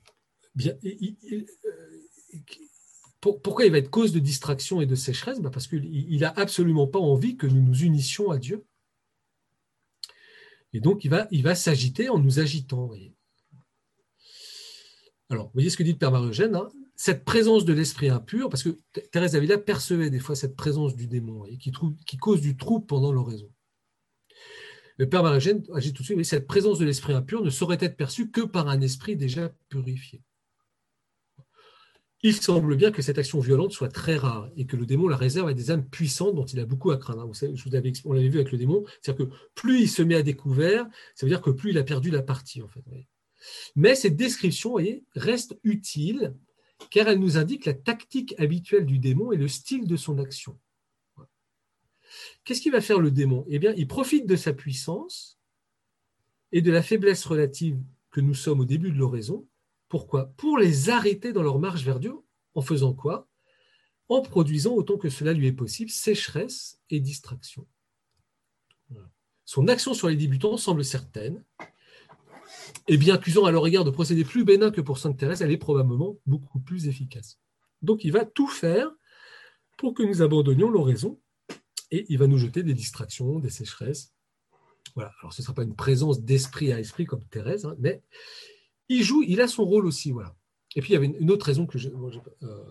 euh, 1.55 2.37
pourquoi 3.21 3.67
il 3.67 3.73
va 3.73 3.79
être 3.79 3.91
cause 3.91 4.13
de 4.13 4.19
distraction 4.19 4.81
et 4.81 4.87
de 4.87 4.97
sécheresse? 4.97 5.41
Ben, 5.41 5.51
Parce 5.51 5.69
qu'il 5.69 6.19
n'a 6.19 6.31
absolument 6.31 6.89
pas 6.89 6.99
envie 6.99 7.37
que 7.37 7.47
nous 7.47 7.63
nous 7.63 7.85
unissions 7.85 8.33
à 8.33 8.39
Dieu 8.39 8.67
et 10.73 10.81
donc, 10.81 11.05
il 11.05 11.43
va, 11.43 11.55
s'agiter 11.55 12.09
en 12.09 12.19
nous 12.19 12.41
agitant. 12.41 12.91
Alors, 15.31 15.47
vous 15.47 15.53
voyez 15.55 15.71
ce 15.71 15.77
que 15.77 15.83
dit 15.83 15.93
le 15.93 15.99
Père 15.99 16.13
marie 16.13 16.43
hein 16.43 16.69
cette 16.95 17.25
présence 17.25 17.65
de 17.65 17.73
l'esprit 17.73 18.09
impur, 18.09 18.49
parce 18.49 18.65
que 18.65 18.77
Thérèse 19.13 19.33
d'Avila 19.33 19.57
percevait 19.57 20.11
des 20.11 20.19
fois 20.19 20.35
cette 20.35 20.57
présence 20.57 20.97
du 20.97 21.07
démon 21.07 21.45
qui, 21.61 22.17
cause 22.19 22.41
du 22.41 22.57
trouble 22.57 22.87
pendant 22.87 23.13
l'oraison. 23.13 23.49
Le 24.97 25.09
Père 25.09 25.23
marie 25.23 25.49
agit 25.75 25.93
tout 25.93 26.03
de 26.03 26.07
suite, 26.07 26.25
cette 26.25 26.49
présence 26.49 26.81
de 26.81 26.85
l'esprit 26.85 27.13
impur 27.13 27.43
ne 27.43 27.51
saurait 27.51 27.79
être 27.81 27.97
perçue 27.97 28.31
que 28.31 28.41
par 28.41 28.69
un 28.69 28.81
esprit 28.81 29.17
déjà 29.17 29.49
purifié 29.69 30.23
il 32.23 32.35
semble 32.35 32.77
bien 32.77 32.91
que 32.91 33.03
cette 33.03 33.19
action 33.19 33.39
violente 33.39 33.73
soit 33.73 33.89
très 33.89 34.17
rare 34.17 34.51
et 34.57 34.67
que 34.67 34.77
le 34.77 34.87
démon 34.87 35.07
la 35.07 35.17
réserve 35.17 35.49
à 35.49 35.55
des 35.55 35.71
âmes 35.71 35.89
puissantes 35.89 36.35
dont 36.35 36.45
il 36.45 36.59
a 36.59 36.67
beaucoup 36.67 36.91
à 36.91 36.97
craindre. 36.97 37.31
Avais, 37.73 37.93
on 38.05 38.13
l'avait 38.13 38.29
vu 38.29 38.39
avec 38.39 38.51
le 38.51 38.59
démon, 38.59 38.85
c'est-à-dire 39.01 39.27
que 39.27 39.33
plus 39.55 39.83
il 39.83 39.89
se 39.89 40.03
met 40.03 40.17
à 40.17 40.23
découvert, 40.23 40.87
ça 41.15 41.27
veut 41.27 41.31
dire 41.31 41.41
que 41.41 41.51
plus 41.51 41.71
il 41.71 41.79
a 41.79 41.85
perdu 41.85 42.11
la 42.11 42.23
partie. 42.23 42.61
Mais 43.77 43.95
cette 43.95 44.17
description 44.17 44.77
reste 45.15 45.59
utile 45.63 46.35
car 46.91 47.09
elle 47.09 47.19
nous 47.19 47.37
indique 47.37 47.67
la 47.67 47.75
tactique 47.75 48.35
habituelle 48.39 48.87
du 48.87 48.99
démon 48.99 49.33
et 49.33 49.37
le 49.37 49.49
style 49.49 49.87
de 49.87 49.97
son 49.97 50.19
action. 50.19 50.59
Qu'est-ce 52.45 52.61
qu'il 52.61 52.73
va 52.73 52.81
faire 52.81 53.01
le 53.01 53.11
démon? 53.11 53.45
Eh 53.49 53.59
bien, 53.59 53.75
il 53.77 53.87
profite 53.87 54.27
de 54.27 54.37
sa 54.37 54.53
puissance 54.53 55.39
et 56.51 56.63
de 56.63 56.73
la 56.73 56.83
faiblesse 56.83 57.25
relative 57.27 57.79
que 58.11 58.21
nous 58.21 58.35
sommes 58.35 58.61
au 58.61 58.65
début 58.65 58.91
de 58.91 58.97
l'oraison 58.97 59.47
pourquoi? 59.89 60.33
Pour 60.37 60.59
les 60.59 60.91
arrêter 60.91 61.33
dans 61.33 61.43
leur 61.43 61.59
marche 61.59 61.83
vers 61.83 62.01
Dieu, 62.01 62.15
en 62.55 62.63
faisant 62.63 62.93
quoi? 62.93 63.29
En 64.09 64.23
produisant 64.23 64.75
autant 64.75 64.99
que 64.99 65.09
cela 65.09 65.33
lui 65.33 65.47
est 65.47 65.53
possible 65.53 65.91
sécheresse 65.91 66.81
et 66.91 67.01
distraction. 67.01 67.67
Son 69.45 69.69
action 69.69 69.95
sur 69.95 70.09
les 70.09 70.17
débutants 70.17 70.57
semble 70.59 70.85
certaine, 70.85 71.43
et 72.87 72.97
bien 72.97 73.15
accusant 73.15 73.45
à 73.45 73.51
leur 73.51 73.67
égard 73.67 73.85
de 73.85 73.91
procéder 73.91 74.25
plus 74.25 74.45
bénin 74.45 74.71
que 74.71 74.81
pour 74.81 74.99
Sainte 74.99 75.19
Thérèse, 75.19 75.43
elle 75.43 75.51
est 75.51 75.59
probablement 75.59 76.19
beaucoup 76.27 76.61
plus 76.61 76.87
efficace. 76.87 77.39
Donc 77.83 78.05
il 78.05 78.13
va 78.13 78.25
tout 78.25 78.49
faire 78.49 78.91
pour 79.79 79.95
que 79.95 80.03
nous 80.03 80.23
abandonnions 80.23 80.71
l'oraison, 80.71 81.21
et 81.91 82.05
il 82.09 82.19
va 82.19 82.27
nous 82.27 82.39
jeter 82.39 82.63
des 82.63 82.75
distractions, 82.75 83.39
des 83.39 83.51
sécheresses. 83.51 84.13
Voilà. 84.95 85.13
Alors 85.21 85.33
ce 85.33 85.41
ne 85.41 85.45
sera 85.45 85.55
pas 85.55 85.63
une 85.63 85.77
présence 85.77 86.23
d'esprit 86.23 86.73
à 86.73 86.81
esprit 86.81 87.07
comme 87.07 87.25
Thérèse, 87.29 87.65
hein, 87.65 87.77
mais 87.79 88.03
il 88.89 89.03
joue, 89.03 89.23
il 89.23 89.41
a 89.41 89.49
son 89.49 89.65
rôle 89.65 89.87
aussi. 89.87 90.13
Et 90.75 90.81
puis 90.81 90.91
il 90.91 90.93
y 90.95 90.97
avait 90.97 91.07
une 91.07 91.31
autre 91.31 91.47
raison 91.47 91.67
que, 91.67 91.79
euh, 91.79 92.65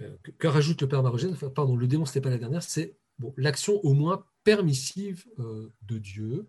euh, 0.00 0.16
que, 0.38 0.46
rajoute 0.46 0.80
le 0.82 0.88
Père 0.88 1.02
Marogène, 1.02 1.36
pardon, 1.54 1.76
le 1.76 1.86
démon, 1.86 2.04
ce 2.04 2.12
n'était 2.12 2.20
pas 2.20 2.30
la 2.30 2.38
dernière, 2.38 2.62
c'est 2.62 2.96
l'action 3.36 3.80
au 3.84 3.94
moins 3.94 4.24
permissive 4.44 5.26
euh, 5.38 5.72
de 5.82 5.98
Dieu. 5.98 6.48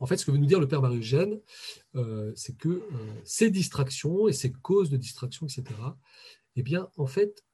En 0.00 0.06
fait, 0.06 0.16
ce 0.16 0.24
que 0.24 0.30
veut 0.30 0.38
nous 0.38 0.46
dire 0.46 0.60
le 0.60 0.68
Père 0.68 0.80
Marugène, 0.80 1.40
c'est 2.36 2.56
que 2.56 2.84
ces 3.24 3.50
distractions 3.50 4.28
et 4.28 4.32
ces 4.32 4.52
causes 4.52 4.90
de 4.90 4.96
distraction, 4.96 5.44
etc., 5.48 5.64
eh 6.54 6.62
bien, 6.62 6.88
en 6.96 7.06
fait, 7.06 7.44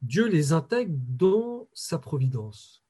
Dieu 0.00 0.26
les 0.28 0.52
intègre 0.54 0.94
dans 0.96 1.68
sa 1.74 1.98
providence. 1.98 2.82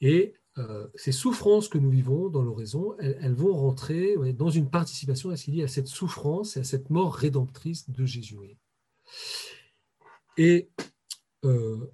Et 0.00 0.34
euh, 0.58 0.88
ces 0.96 1.12
souffrances 1.12 1.68
que 1.68 1.78
nous 1.78 1.90
vivons 1.90 2.28
dans 2.28 2.42
l'oraison, 2.42 2.96
elles, 2.98 3.34
vont 3.34 3.54
rentrer 3.54 4.16
dans 4.32 4.50
une 4.50 4.68
participation 4.68 5.30
à 5.30 5.36
qu'il 5.36 5.62
à 5.62 5.68
cette 5.68 5.86
souffrance 5.86 6.56
et 6.56 6.60
à 6.60 6.64
cette 6.64 6.90
mort 6.90 7.14
rédemptrice 7.14 7.88
de 7.88 8.04
Jésus. 8.04 8.36
Et 10.36 10.68
euh, 11.44 11.92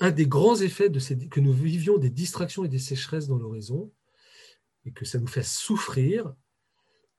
un 0.00 0.10
des 0.10 0.26
grands 0.26 0.56
effets 0.56 0.90
de 0.90 0.98
ces, 0.98 1.28
que 1.28 1.40
nous 1.40 1.52
vivions 1.52 1.96
des 1.96 2.10
distractions 2.10 2.64
et 2.64 2.68
des 2.68 2.78
sécheresses 2.78 3.28
dans 3.28 3.38
l'oraison, 3.38 3.90
et 4.84 4.92
que 4.92 5.04
ça 5.04 5.18
nous 5.18 5.26
fait 5.26 5.44
souffrir, 5.44 6.34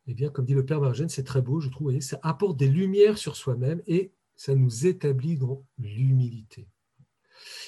eh 0.05 0.13
bien, 0.13 0.29
comme 0.29 0.45
dit 0.45 0.53
le 0.53 0.65
Père 0.65 0.81
Margène, 0.81 1.09
c'est 1.09 1.23
très 1.23 1.41
beau, 1.41 1.59
je 1.59 1.69
trouve, 1.69 1.97
ça 2.01 2.19
apporte 2.21 2.57
des 2.57 2.67
lumières 2.67 3.17
sur 3.17 3.35
soi-même 3.35 3.81
et 3.87 4.11
ça 4.35 4.53
nous 4.53 4.85
établit 4.85 5.37
dans 5.37 5.65
l'humilité. 5.79 6.67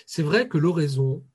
C'est 0.06 0.24
vrai 0.24 0.48
que 0.48 0.58
l'oraison, 0.58 1.26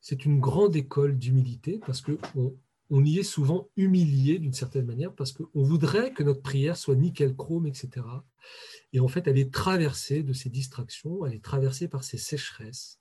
c'est 0.00 0.24
une 0.24 0.40
grande 0.40 0.76
école 0.76 1.18
d'humilité 1.18 1.80
parce 1.84 2.00
qu'on 2.00 2.56
on 2.90 3.04
y 3.04 3.18
est 3.18 3.24
souvent 3.24 3.68
humilié 3.76 4.38
d'une 4.38 4.52
certaine 4.52 4.86
manière 4.86 5.14
parce 5.14 5.32
qu'on 5.32 5.62
voudrait 5.62 6.12
que 6.12 6.22
notre 6.22 6.42
prière 6.42 6.76
soit 6.76 6.96
nickel 6.96 7.36
chrome, 7.36 7.66
etc. 7.66 8.06
Et 8.92 9.00
en 9.00 9.08
fait, 9.08 9.28
elle 9.28 9.38
est 9.38 9.52
traversée 9.52 10.22
de 10.22 10.32
ces 10.32 10.50
distractions, 10.50 11.24
elle 11.24 11.34
est 11.34 11.44
traversée 11.44 11.86
par 11.86 12.02
ces 12.02 12.18
sécheresses. 12.18 12.98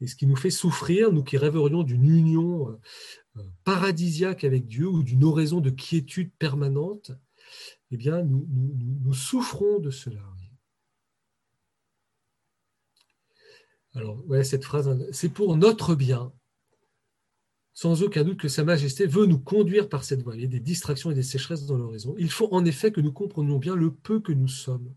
Et 0.00 0.08
ce 0.08 0.16
qui 0.16 0.26
nous 0.26 0.36
fait 0.36 0.50
souffrir, 0.50 1.12
nous 1.12 1.22
qui 1.22 1.38
rêverions 1.38 1.84
d'une 1.84 2.04
union 2.04 2.68
euh, 2.68 2.80
euh, 3.36 3.42
paradisiaque 3.62 4.42
avec 4.42 4.66
Dieu 4.66 4.88
ou 4.88 5.04
d'une 5.04 5.22
oraison 5.22 5.60
de 5.60 5.70
quiétude 5.70 6.32
permanente, 6.36 7.12
eh 7.92 7.96
bien, 7.96 8.22
nous 8.22 9.14
souffrons 9.14 9.78
de 9.78 9.90
cela. 9.90 10.33
Alors, 13.94 14.22
voilà 14.26 14.44
cette 14.44 14.64
phrase, 14.64 15.06
c'est 15.12 15.28
pour 15.28 15.56
notre 15.56 15.94
bien, 15.94 16.32
sans 17.74 18.02
aucun 18.02 18.24
doute 18.24 18.40
que 18.40 18.48
Sa 18.48 18.64
Majesté 18.64 19.06
veut 19.06 19.26
nous 19.26 19.38
conduire 19.38 19.88
par 19.88 20.04
cette 20.04 20.22
voie. 20.22 20.36
Il 20.36 20.42
y 20.42 20.44
a 20.44 20.48
des 20.48 20.60
distractions 20.60 21.10
et 21.10 21.14
des 21.14 21.22
sécheresses 21.22 21.66
dans 21.66 21.76
l'horizon. 21.76 22.14
Il 22.18 22.30
faut 22.30 22.48
en 22.52 22.64
effet 22.64 22.92
que 22.92 23.00
nous 23.00 23.12
comprenions 23.12 23.58
bien 23.58 23.74
le 23.74 23.92
peu 23.92 24.20
que 24.20 24.32
nous 24.32 24.48
sommes. 24.48 24.94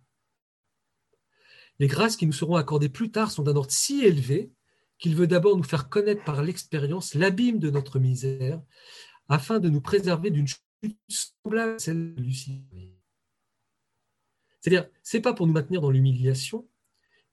Les 1.80 1.88
grâces 1.88 2.18
qui 2.18 2.26
nous 2.26 2.34
seront 2.34 2.56
accordées 2.56 2.90
plus 2.90 3.12
tard 3.12 3.32
sont 3.32 3.44
d'un 3.44 3.56
ordre 3.56 3.72
si 3.72 4.04
élevé 4.04 4.52
qu'il 4.98 5.16
veut 5.16 5.28
d'abord 5.28 5.58
nous 5.58 5.64
faire 5.64 5.90
connaître 5.90 6.24
par 6.24 6.42
l'expérience 6.42 7.14
l'abîme 7.14 7.60
de 7.60 7.70
notre 7.70 8.00
misère, 8.00 8.62
afin 9.30 9.60
de 9.60 9.70
nous 9.70 9.82
préserver 9.82 10.32
d'une 10.32 10.48
chute 10.48 10.98
semblable 11.08 11.76
à 11.76 11.80
celle 11.80 12.16
de 12.16 12.22
Lucie. 12.22 12.64
C'est-à-dire, 14.60 14.90
ce 15.04 15.18
n'est 15.18 15.22
pas 15.22 15.34
pour 15.34 15.46
nous 15.46 15.54
maintenir 15.54 15.82
dans 15.82 15.92
l'humiliation, 15.92 16.68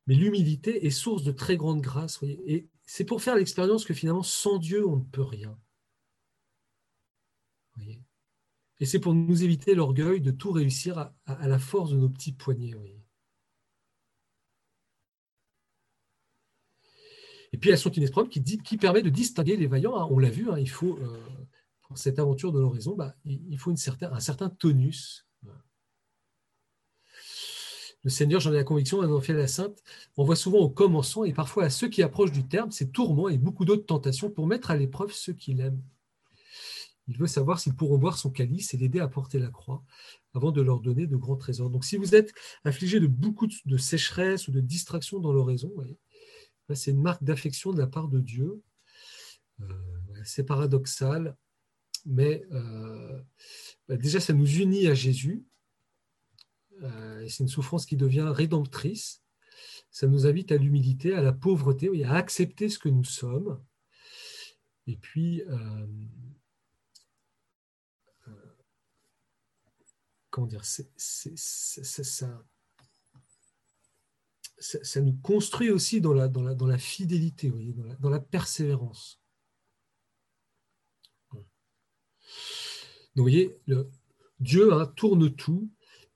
mais 0.07 0.15
l'humilité 0.15 0.87
est 0.87 0.91
source 0.91 1.23
de 1.23 1.33
très 1.33 1.57
grande 1.57 1.81
grâce. 1.81 2.23
Et 2.23 2.69
c'est 2.87 3.05
pour 3.05 3.23
faire 3.23 3.37
l'expérience 3.37 3.85
que 3.85 3.95
finalement, 3.95 4.23
sans 4.23 4.59
Dieu, 4.59 4.87
on 4.87 4.97
ne 4.97 5.05
peut 5.05 5.23
rien. 5.23 5.59
et 8.81 8.87
c'est 8.87 9.01
pour 9.01 9.15
nous 9.15 9.43
éviter 9.43 9.75
l'orgueil 9.75 10.21
de 10.21 10.31
tout 10.31 10.53
réussir 10.53 10.99
à, 11.27 11.49
la 11.49 11.59
force 11.59 11.91
de 11.91 11.97
nos 11.97 12.09
petits 12.09 12.33
poignets. 12.33 12.75
Et 17.53 17.57
puis 17.57 17.71
elles 17.71 17.79
sont 17.79 17.91
une 17.91 18.03
épreuve 18.03 18.29
qui, 18.29 18.43
qui 18.43 18.77
permet 18.77 19.03
de 19.03 19.11
distinguer 19.11 19.57
les 19.57 19.69
vaillants. 19.69 19.97
Hein. 19.97 20.09
On 20.11 20.19
l'a 20.19 20.29
vu, 20.29 20.51
hein, 20.51 20.59
il 20.59 20.69
faut, 20.69 20.99
euh, 20.99 21.17
pour 21.83 21.97
cette 21.99 22.19
aventure 22.19 22.53
de 22.53 22.61
l'horizon, 22.61 22.97
bah, 22.97 23.15
il 23.25 23.57
faut 23.59 23.71
un 23.71 24.21
certain 24.21 24.51
tonus 24.51 25.25
le 28.05 28.11
Seigneur, 28.11 28.39
j'en 28.39 28.53
ai 28.53 28.57
la 28.57 28.65
conviction, 28.65 29.01
en 29.01 29.21
fait 29.21 29.33
la 29.33 29.49
sainte, 29.49 29.83
on 30.19 30.25
voit 30.25 30.37
souvent 30.37 30.59
au 30.59 30.69
commencement 30.69 31.25
et 31.25 31.33
parfois 31.33 31.65
à 31.65 31.71
ceux 31.71 31.89
qui 31.89 32.03
approchent 32.03 32.33
du 32.33 32.47
terme, 32.47 32.71
ses 32.71 32.91
tourments 32.91 33.31
et 33.31 33.39
beaucoup 33.39 33.65
d'autres 33.65 33.87
tentations 33.87 34.31
pour 34.31 34.47
mettre 34.47 34.71
à 34.71 34.77
l'épreuve 34.77 35.11
ceux 35.13 35.33
qu'il 35.33 35.61
aime. 35.61 35.81
Il 37.09 37.17
veut 37.17 37.27
savoir 37.27 37.61
s'ils 37.61 37.75
pourront 37.75 37.99
boire 37.99 38.19
son 38.19 38.31
calice 38.31 38.75
et 38.75 38.77
l'aider 38.77 39.01
à 39.01 39.09
porter 39.09 39.39
la 39.39 39.49
croix 39.49 39.83
avant 40.35 40.53
de 40.53 40.61
leur 40.61 40.81
donner 40.81 41.07
de 41.07 41.17
grands 41.17 41.37
trésors. 41.37 41.71
Donc 41.71 41.85
si 41.85 41.97
vous 41.97 42.15
êtes 42.15 42.35
affligé 42.65 43.01
de 43.01 43.07
beaucoup 43.07 43.47
de 43.47 43.77
sécheresse 43.77 44.49
ou 44.49 44.53
de 44.53 44.61
distraction 44.61 45.19
dans 45.19 45.33
l'oraison, 45.33 45.73
c'est 46.75 46.91
une 46.91 47.03
marque 47.03 47.25
d'affection 47.25 47.73
de 47.73 47.79
la 47.79 47.87
part 47.87 48.09
de 48.09 48.21
Dieu. 48.21 48.63
Euh, 49.61 49.65
c'est 50.25 50.45
paradoxal, 50.45 51.37
mais 52.05 52.45
euh, 52.53 53.21
bah, 53.89 53.97
déjà 53.97 54.21
ça 54.21 54.35
nous 54.35 54.59
unit 54.59 54.89
à 54.89 54.95
Jésus 54.95 55.45
euh, 56.85 57.27
c'est 57.29 57.43
une 57.43 57.49
souffrance 57.49 57.87
qui 57.87 57.97
devient 57.97 58.29
rédemptrice. 58.29 59.23
Ça 59.91 60.07
nous 60.07 60.27
invite 60.27 60.53
à 60.53 60.57
l'humilité, 60.57 61.15
à 61.15 61.23
la 61.23 61.33
pauvreté, 61.33 61.91
et 61.95 62.05
à 62.05 62.15
accepter 62.15 62.69
ce 62.69 62.79
que 62.79 62.89
nous 62.89 63.05
sommes. 63.05 63.63
Et 64.87 64.97
puis, 64.97 65.43
euh, 65.43 65.87
euh, 68.29 68.57
comment 70.31 70.47
dire, 70.47 70.65
ça, 70.65 70.83
ça, 70.97 72.29
nous 75.01 75.17
construit 75.23 75.71
aussi 75.71 76.01
dans 76.01 76.13
la, 76.13 76.29
dans 76.29 76.43
la, 76.43 76.55
dans 76.55 76.67
la 76.67 76.79
fidélité, 76.79 77.51
dans, 77.51 77.85
la, 77.85 77.95
dans, 77.97 78.11
la, 78.11 78.21
persévérance. 78.21 79.21
Donc, 81.33 81.47
vous 83.17 83.23
voyez, 83.23 83.59
Dieu 84.41 84.73
hein, 84.73 84.87
tourne 84.97 85.35
tout 85.35 85.71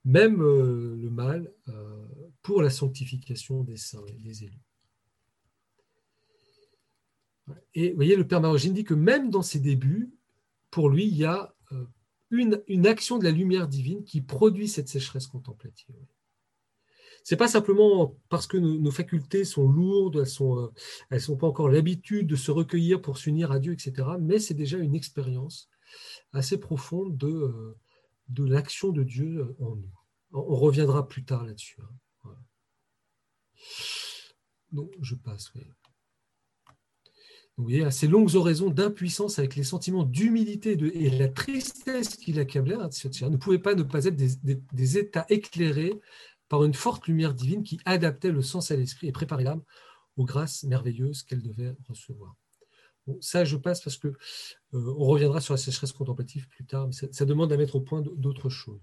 même 0.09 0.41
euh, 0.41 0.97
le 0.97 1.11
mal, 1.11 1.53
euh, 1.69 2.07
pour 2.43 2.63
la 2.63 2.71
sanctification 2.71 3.63
des 3.63 3.77
saints 3.77 4.07
et 4.09 4.19
des 4.19 4.45
élus. 4.45 4.65
Et 7.75 7.91
vous 7.91 7.97
voyez, 7.97 8.17
le 8.17 8.27
Père 8.27 8.41
Marogine 8.41 8.73
dit 8.73 8.85
que 8.85 8.95
même 8.95 9.31
dans 9.31 9.43
ses 9.43 9.61
débuts, 9.61 10.11
pour 10.71 10.89
lui, 10.89 11.07
il 11.07 11.15
y 11.15 11.27
a 11.27 11.55
euh, 11.73 11.85
une, 12.31 12.87
action 12.87 13.19
de 13.19 13.25
la 13.25 13.31
lumière 13.31 13.69
divine 13.69 14.03
qui 14.05 14.23
produit 14.23 14.67
cette 14.67 14.89
sécheresse 14.89 15.27
contemplative. 15.27 15.95
Ce 17.23 17.35
n'est 17.35 17.39
pas 17.39 17.49
simplement 17.49 18.17
parce 18.31 18.47
que 18.47 18.57
nos, 18.57 18.91
facultés 18.91 19.45
sont 19.45 19.69
lourdes, 19.69 20.17
elles 20.17 20.27
sont, 20.27 20.73
elles 21.11 21.21
sont 21.21 21.37
pas 21.37 21.49
encore 21.49 21.69
l'habitude 21.69 22.27
de 22.27 22.37
se 22.37 22.51
recueillir 22.51 23.03
pour 23.03 23.19
s'unir 23.19 23.53
à 23.53 23.59
Dieu, 23.59 23.75
etc. 23.75 24.09
Mais 24.19 24.39
c'est 24.39 24.55
déjà 24.55 24.79
une 24.79 24.95
expérience 24.95 25.69
assez 26.33 26.59
profonde 26.59 27.19
de, 27.19 27.77
de 28.31 28.45
l'action 28.45 28.93
de 28.93 29.03
Dieu 29.03 29.55
en 29.61 29.77
nous. 29.77 29.98
On 30.33 30.57
reviendra 30.57 31.09
plus 31.09 31.25
tard 31.25 31.45
là-dessus. 31.45 31.79
Hein. 31.81 32.35
Je 35.01 35.15
passe. 35.15 35.53
Vous 37.57 37.65
voyez, 37.65 37.83
à 37.85 37.91
ces 37.91 38.07
longues 38.07 38.37
oraisons 38.37 38.71
d'impuissance 38.71 39.39
avec 39.39 39.57
les 39.57 39.65
sentiments 39.65 40.05
d'humilité 40.05 40.73
et 40.73 41.11
la 41.11 41.29
tristesse 41.29 42.17
qui 42.17 42.33
l'accablaient, 42.33 42.77
hein, 42.77 42.89
ne 43.29 43.37
pouvaient 43.37 43.59
pas 43.59 43.75
ne 43.75 43.83
pas 43.83 44.05
être 44.05 44.15
des, 44.17 44.99
états 44.99 45.27
éclairés 45.29 45.95
par 46.49 46.65
une 46.65 46.75
forte 46.75 47.09
lumière 47.09 47.35
divine 47.35 47.65
qui 47.65 47.81
adaptait 47.85 48.31
le 48.31 48.43
sens 48.43 48.71
à 48.71 48.77
l'esprit 48.77 49.09
et 49.09 49.13
préparait 49.13 49.45
l'âme 49.45 49.63
aux 50.17 50.25
grâces 50.25 50.63
merveilleuses 50.65 51.25
qu'elle 51.25 51.43
devait 51.43 51.75
recevoir. 51.89 52.37
Ça, 53.21 53.45
je 53.45 53.57
passe 53.57 53.81
parce 53.81 53.97
que 53.97 54.09
euh, 54.09 54.15
on 54.73 55.07
reviendra 55.07 55.41
sur 55.41 55.55
la 55.55 55.59
sécheresse 55.59 55.93
contemplative 55.93 56.47
plus 56.49 56.67
tard, 56.67 56.87
mais 56.87 56.93
ça 56.93 57.25
demande 57.25 57.53
à 57.53 57.57
mettre 57.57 57.77
au 57.77 57.81
point 57.81 58.03
d'autres 58.03 58.51
choses. 58.51 58.83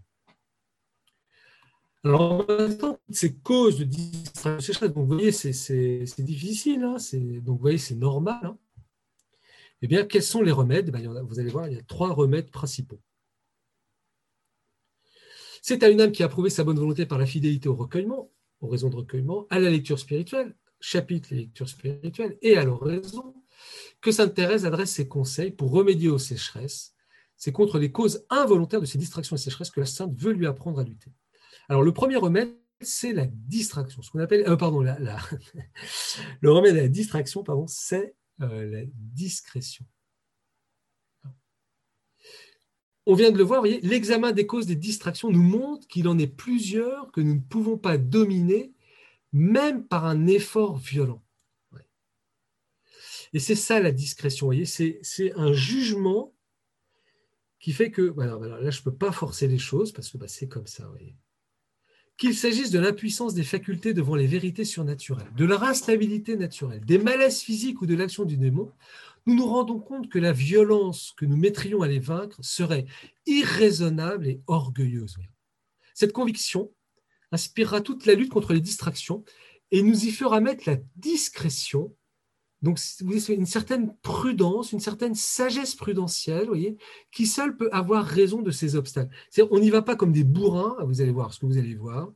Alors, 2.05 2.45
ces 3.09 3.33
causes 3.33 3.79
de 3.79 3.83
distraction, 3.83 4.73
donc 4.89 4.95
vous 4.95 5.05
voyez, 5.07 5.31
c'est 5.31 6.05
difficile, 6.19 6.83
hein, 6.83 6.97
donc 7.41 7.55
vous 7.55 7.61
voyez, 7.61 7.79
c'est 7.79 7.95
normal. 7.95 8.39
Hein. 8.43 8.59
Eh 9.81 9.87
bien, 9.87 10.05
quels 10.05 10.21
sont 10.21 10.43
les 10.43 10.51
remèdes? 10.51 10.91
Ben, 10.91 11.23
Vous 11.23 11.39
allez 11.39 11.49
voir, 11.49 11.67
il 11.67 11.73
y 11.73 11.79
a 11.79 11.81
trois 11.81 12.13
remèdes 12.13 12.51
principaux. 12.51 13.01
C'est 15.63 15.81
à 15.81 15.89
une 15.89 15.99
âme 15.99 16.11
qui 16.11 16.21
a 16.21 16.27
prouvé 16.27 16.51
sa 16.51 16.63
bonne 16.63 16.77
volonté 16.77 17.07
par 17.07 17.17
la 17.17 17.25
fidélité 17.25 17.69
au 17.69 17.75
recueillement, 17.75 18.31
aux 18.61 18.67
raisons 18.67 18.91
de 18.91 18.97
recueillement, 18.97 19.47
à 19.49 19.57
la 19.57 19.71
lecture 19.71 19.97
spirituelle, 19.97 20.55
chapitre 20.79 21.29
les 21.31 21.37
lectures 21.37 21.69
spirituelles, 21.69 22.37
et 22.43 22.55
à 22.55 22.65
l'oraison, 22.65 23.33
que 23.99 24.11
Sainte 24.11 24.35
Thérèse 24.35 24.67
adresse 24.67 24.91
ses 24.91 25.07
conseils 25.07 25.49
pour 25.49 25.71
remédier 25.71 26.09
aux 26.09 26.19
sécheresses. 26.19 26.93
C'est 27.35 27.51
contre 27.51 27.79
les 27.79 27.91
causes 27.91 28.27
involontaires 28.29 28.81
de 28.81 28.85
ces 28.85 28.99
distractions 28.99 29.37
et 29.37 29.39
sécheresses 29.39 29.71
que 29.71 29.79
la 29.79 29.87
Sainte 29.87 30.15
veut 30.15 30.33
lui 30.33 30.45
apprendre 30.45 30.79
à 30.79 30.83
lutter. 30.83 31.09
Alors, 31.69 31.83
le 31.83 31.93
premier 31.93 32.15
remède, 32.15 32.55
c'est 32.81 33.13
la 33.13 33.25
distraction. 33.25 34.01
Ce 34.01 34.11
qu'on 34.11 34.19
appelle, 34.19 34.47
euh, 34.47 34.55
pardon, 34.55 34.81
le 36.41 36.51
remède 36.51 36.77
à 36.77 36.81
la 36.81 36.87
distraction, 36.87 37.43
pardon, 37.43 37.65
c'est 37.67 38.15
euh, 38.41 38.69
la 38.69 38.81
discrétion. 38.93 39.85
On 43.07 43.13
vient 43.13 43.31
de 43.31 43.37
le 43.37 43.43
voir, 43.43 43.59
voyez, 43.59 43.79
l'examen 43.81 44.31
des 44.31 44.47
causes 44.47 44.65
des 44.65 44.75
distractions 44.75 45.29
nous 45.29 45.43
montre 45.43 45.87
qu'il 45.87 46.07
en 46.07 46.17
est 46.17 46.27
plusieurs 46.27 47.11
que 47.11 47.21
nous 47.21 47.35
ne 47.35 47.39
pouvons 47.39 47.77
pas 47.77 47.99
dominer, 47.99 48.73
même 49.31 49.85
par 49.85 50.05
un 50.05 50.25
effort 50.25 50.77
violent. 50.77 51.21
Et 53.33 53.39
c'est 53.39 53.55
ça 53.55 53.79
la 53.81 53.91
discrétion, 53.91 54.47
voyez, 54.47 54.65
c'est 54.65 55.33
un 55.35 55.51
jugement 55.51 56.33
qui 57.59 57.73
fait 57.73 57.91
que, 57.91 58.13
là 58.17 58.69
je 58.69 58.79
ne 58.79 58.83
peux 58.83 58.95
pas 58.95 59.11
forcer 59.11 59.47
les 59.47 59.57
choses 59.57 59.91
parce 59.91 60.09
que 60.09 60.17
bah, 60.17 60.27
c'est 60.27 60.47
comme 60.47 60.67
ça. 60.67 60.87
Voyez. 60.87 61.17
Qu'il 62.17 62.35
s'agisse 62.35 62.71
de 62.71 62.79
l'impuissance 62.79 63.33
des 63.33 63.43
facultés 63.43 63.93
devant 63.93 64.15
les 64.15 64.27
vérités 64.27 64.65
surnaturelles, 64.65 65.31
de 65.35 65.45
leur 65.45 65.63
instabilité 65.63 66.37
naturelle, 66.37 66.83
des 66.85 66.97
malaises 66.97 67.41
physiques 67.41 67.81
ou 67.81 67.85
de 67.85 67.95
l'action 67.95 68.23
du 68.23 68.37
démon, 68.37 68.71
nous 69.25 69.35
nous 69.35 69.45
rendons 69.45 69.79
compte 69.79 70.09
que 70.09 70.19
la 70.19 70.31
violence 70.31 71.13
que 71.17 71.25
nous 71.25 71.35
mettrions 71.35 71.81
à 71.81 71.87
les 71.87 71.99
vaincre 71.99 72.37
serait 72.41 72.85
irraisonnable 73.25 74.27
et 74.27 74.41
orgueilleuse. 74.47 75.17
Cette 75.93 76.13
conviction 76.13 76.71
inspirera 77.31 77.81
toute 77.81 78.05
la 78.05 78.13
lutte 78.13 78.31
contre 78.31 78.53
les 78.53 78.61
distractions 78.61 79.23
et 79.71 79.81
nous 79.81 80.05
y 80.05 80.11
fera 80.11 80.39
mettre 80.41 80.69
la 80.69 80.77
discrétion 80.95 81.93
donc, 82.65 82.79
une 83.29 83.45
certaine 83.45 83.95
prudence, 83.97 84.71
une 84.71 84.79
certaine 84.79 85.13
sagesse 85.13 85.75
prudentielle, 85.75 86.47
voyez, 86.47 86.77
qui 87.11 87.27
seule 87.27 87.55
peut 87.55 87.69
avoir 87.71 88.03
raison 88.03 88.41
de 88.41 88.49
ces 88.49 88.75
obstacles. 88.75 89.15
on 89.51 89.59
n'y 89.59 89.69
va 89.69 89.83
pas 89.83 89.95
comme 89.95 90.11
des 90.11 90.23
bourrins, 90.23 90.75
vous 90.83 90.99
allez 90.99 91.11
voir 91.11 91.31
ce 91.31 91.39
que 91.39 91.45
vous 91.45 91.59
allez 91.59 91.75
voir, 91.75 92.11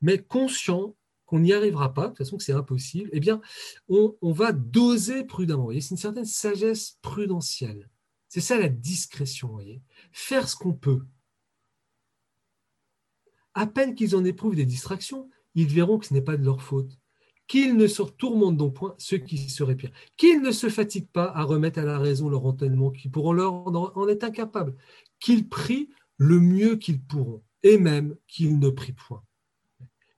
mais 0.00 0.18
conscient 0.18 0.94
qu'on 1.26 1.40
n'y 1.40 1.52
arrivera 1.52 1.92
pas, 1.92 2.04
de 2.04 2.08
toute 2.10 2.18
façon 2.18 2.36
que 2.36 2.44
c'est 2.44 2.52
impossible, 2.52 3.10
eh 3.12 3.18
bien, 3.18 3.40
on, 3.88 4.14
va 4.22 4.52
doser 4.52 5.24
prudemment. 5.24 5.70
C'est 5.72 5.90
une 5.90 5.96
certaine 5.96 6.24
sagesse 6.24 6.96
prudentielle. 7.02 7.90
C'est 8.28 8.40
ça 8.40 8.56
la 8.56 8.68
discrétion, 8.68 9.48
voyez. 9.48 9.82
Faire 10.12 10.48
ce 10.48 10.54
qu'on 10.54 10.74
peut. 10.74 11.02
À 13.54 13.66
peine 13.66 13.96
qu'ils 13.96 14.14
en 14.14 14.24
éprouvent 14.24 14.54
des 14.54 14.66
distractions, 14.66 15.28
ils 15.56 15.66
verront 15.66 15.98
que 15.98 16.06
ce 16.06 16.14
n'est 16.14 16.22
pas 16.22 16.36
de 16.36 16.44
leur 16.44 16.62
faute 16.62 16.96
qu'ils 17.46 17.76
ne 17.76 17.86
se 17.86 18.02
tourmentent 18.02 18.56
donc 18.56 18.74
point 18.74 18.94
ceux 18.98 19.18
qui 19.18 19.38
seraient 19.50 19.76
pires, 19.76 19.92
qu'ils 20.16 20.40
ne 20.40 20.50
se 20.50 20.68
fatiguent 20.68 21.10
pas 21.10 21.30
à 21.34 21.42
remettre 21.42 21.78
à 21.78 21.84
la 21.84 21.98
raison 21.98 22.28
leur 22.28 22.46
entraînement 22.46 22.90
qui 22.90 23.08
pourront 23.08 23.32
leur 23.32 23.52
en 23.52 24.08
être 24.08 24.24
incapables, 24.24 24.74
qu'ils 25.20 25.48
prient 25.48 25.90
le 26.16 26.40
mieux 26.40 26.76
qu'ils 26.76 27.02
pourront, 27.02 27.42
et 27.62 27.78
même 27.78 28.16
qu'ils 28.26 28.58
ne 28.58 28.70
prient 28.70 28.92
point. 28.92 29.24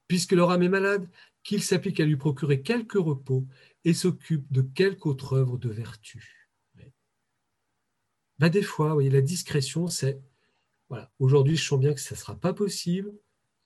Puisque 0.09 0.33
leur 0.33 0.51
âme 0.51 0.63
est 0.63 0.69
malade, 0.69 1.09
qu'ils 1.43 1.63
s'appliquent 1.63 2.01
à 2.01 2.05
lui 2.05 2.17
procurer 2.17 2.63
quelque 2.63 2.99
repos 2.99 3.47
et 3.85 3.95
s'occupent 3.95 4.51
de 4.53 4.63
quelque 4.63 5.07
autre 5.07 5.35
œuvre 5.35 5.59
de 5.59 5.71
vertu. 5.71 6.51
Ben, 8.39 8.51
des 8.51 8.63
fois, 8.63 9.01
la 9.03 9.21
discrétion, 9.23 9.87
c'est 9.87 10.21
voilà, 10.89 11.11
aujourd'hui 11.19 11.57
je 11.57 11.65
sens 11.65 11.81
bien 11.81 11.95
que 11.95 12.01
ça 12.01 12.15
ne 12.15 12.19
sera 12.19 12.37
pas 12.37 12.53
possible, 12.53 13.13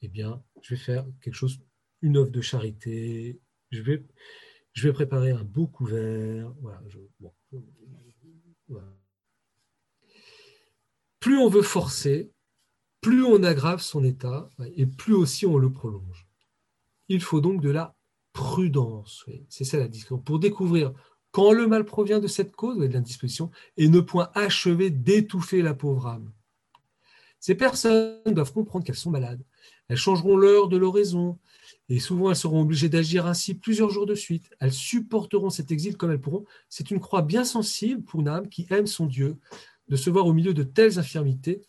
eh 0.01 0.09
bien, 0.09 0.43
je 0.63 0.75
vais 0.75 0.81
faire 0.81 1.07
quelque 1.21 1.35
chose, 1.35 1.61
une 2.03 2.17
œuvre 2.17 2.31
de 2.31 2.41
charité, 2.41 3.41
je 3.71 3.83
vais, 3.83 4.93
préparer 4.93 5.31
un 5.31 5.45
beau 5.45 5.67
couvert. 5.67 6.53
Plus 11.19 11.39
on 11.39 11.49
veut 11.49 11.63
forcer, 11.63 12.33
plus 13.01 13.25
on 13.25 13.43
aggrave 13.43 13.81
son 13.81 14.05
état 14.05 14.49
et 14.75 14.87
plus 14.87 15.15
aussi 15.15 15.47
on 15.47 15.59
le 15.59 15.71
prolonge. 15.71 16.27
Il 17.09 17.21
faut 17.21 17.41
donc 17.41 17.61
de 17.61 17.71
la 17.71 17.97
prudence. 18.33 19.25
C'est 19.49 19.65
ça 19.65 19.79
la 19.79 19.89
discussion. 19.89 20.19
Pour 20.19 20.39
découvrir 20.39 20.93
quand 21.33 21.53
le 21.53 21.67
mal 21.67 21.85
provient 21.85 22.21
de 22.21 22.27
cette 22.27 22.57
cause 22.57 22.79
de 22.79 22.87
l'indisposition 22.87 23.51
et 23.77 23.89
ne 23.89 24.01
point 24.01 24.31
achever 24.35 24.91
d'étouffer 24.91 25.63
la 25.63 25.75
pauvre 25.75 26.07
âme. 26.07 26.33
Ces 27.39 27.55
personnes 27.55 28.21
doivent 28.27 28.53
comprendre 28.53 28.85
qu'elles 28.85 28.97
sont 28.97 29.11
malades. 29.11 29.43
Elles 29.91 29.97
changeront 29.97 30.37
l'heure 30.37 30.69
de 30.69 30.77
l'oraison, 30.77 31.37
et 31.89 31.99
souvent, 31.99 32.31
elles 32.31 32.37
seront 32.37 32.61
obligées 32.61 32.89
d'agir 32.89 33.27
ainsi 33.27 33.55
plusieurs 33.55 33.91
jours 33.91 34.07
de 34.07 34.15
suite. 34.15 34.49
Elles 34.61 34.73
supporteront 34.73 35.51
cet 35.51 35.73
exil 35.73 35.97
comme 35.97 36.13
elles 36.13 36.21
pourront. 36.21 36.45
C'est 36.69 36.93
une 36.93 37.01
croix 37.01 37.23
bien 37.23 37.43
sensible 37.43 38.01
pour 38.05 38.21
une 38.21 38.29
âme 38.29 38.49
qui 38.49 38.69
aime 38.71 38.87
son 38.87 39.07
Dieu, 39.07 39.37
de 39.89 39.97
se 39.97 40.09
voir 40.09 40.27
au 40.27 40.33
milieu 40.33 40.55
de 40.55 40.63
telles 40.63 41.01
infirmités 41.01 41.63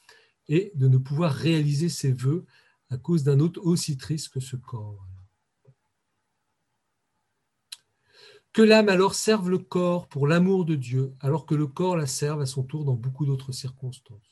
et 0.49 0.71
de 0.75 0.87
ne 0.87 0.99
pouvoir 0.99 1.33
réaliser 1.33 1.89
ses 1.89 2.11
voeux 2.11 2.45
à 2.91 2.97
cause 2.97 3.23
d'un 3.23 3.39
autre 3.39 3.59
aussi 3.63 3.97
triste 3.97 4.29
que 4.29 4.39
ce 4.39 4.55
corps. 4.55 5.03
Que 8.53 8.61
l'âme 8.61 8.89
alors 8.89 9.15
serve 9.15 9.49
le 9.49 9.57
corps 9.57 10.07
pour 10.07 10.27
l'amour 10.27 10.65
de 10.65 10.75
Dieu, 10.75 11.15
alors 11.21 11.47
que 11.47 11.55
le 11.55 11.65
corps 11.65 11.97
la 11.97 12.05
serve 12.05 12.41
à 12.41 12.45
son 12.45 12.61
tour 12.61 12.85
dans 12.85 12.93
beaucoup 12.93 13.25
d'autres 13.25 13.51
circonstances. 13.51 14.30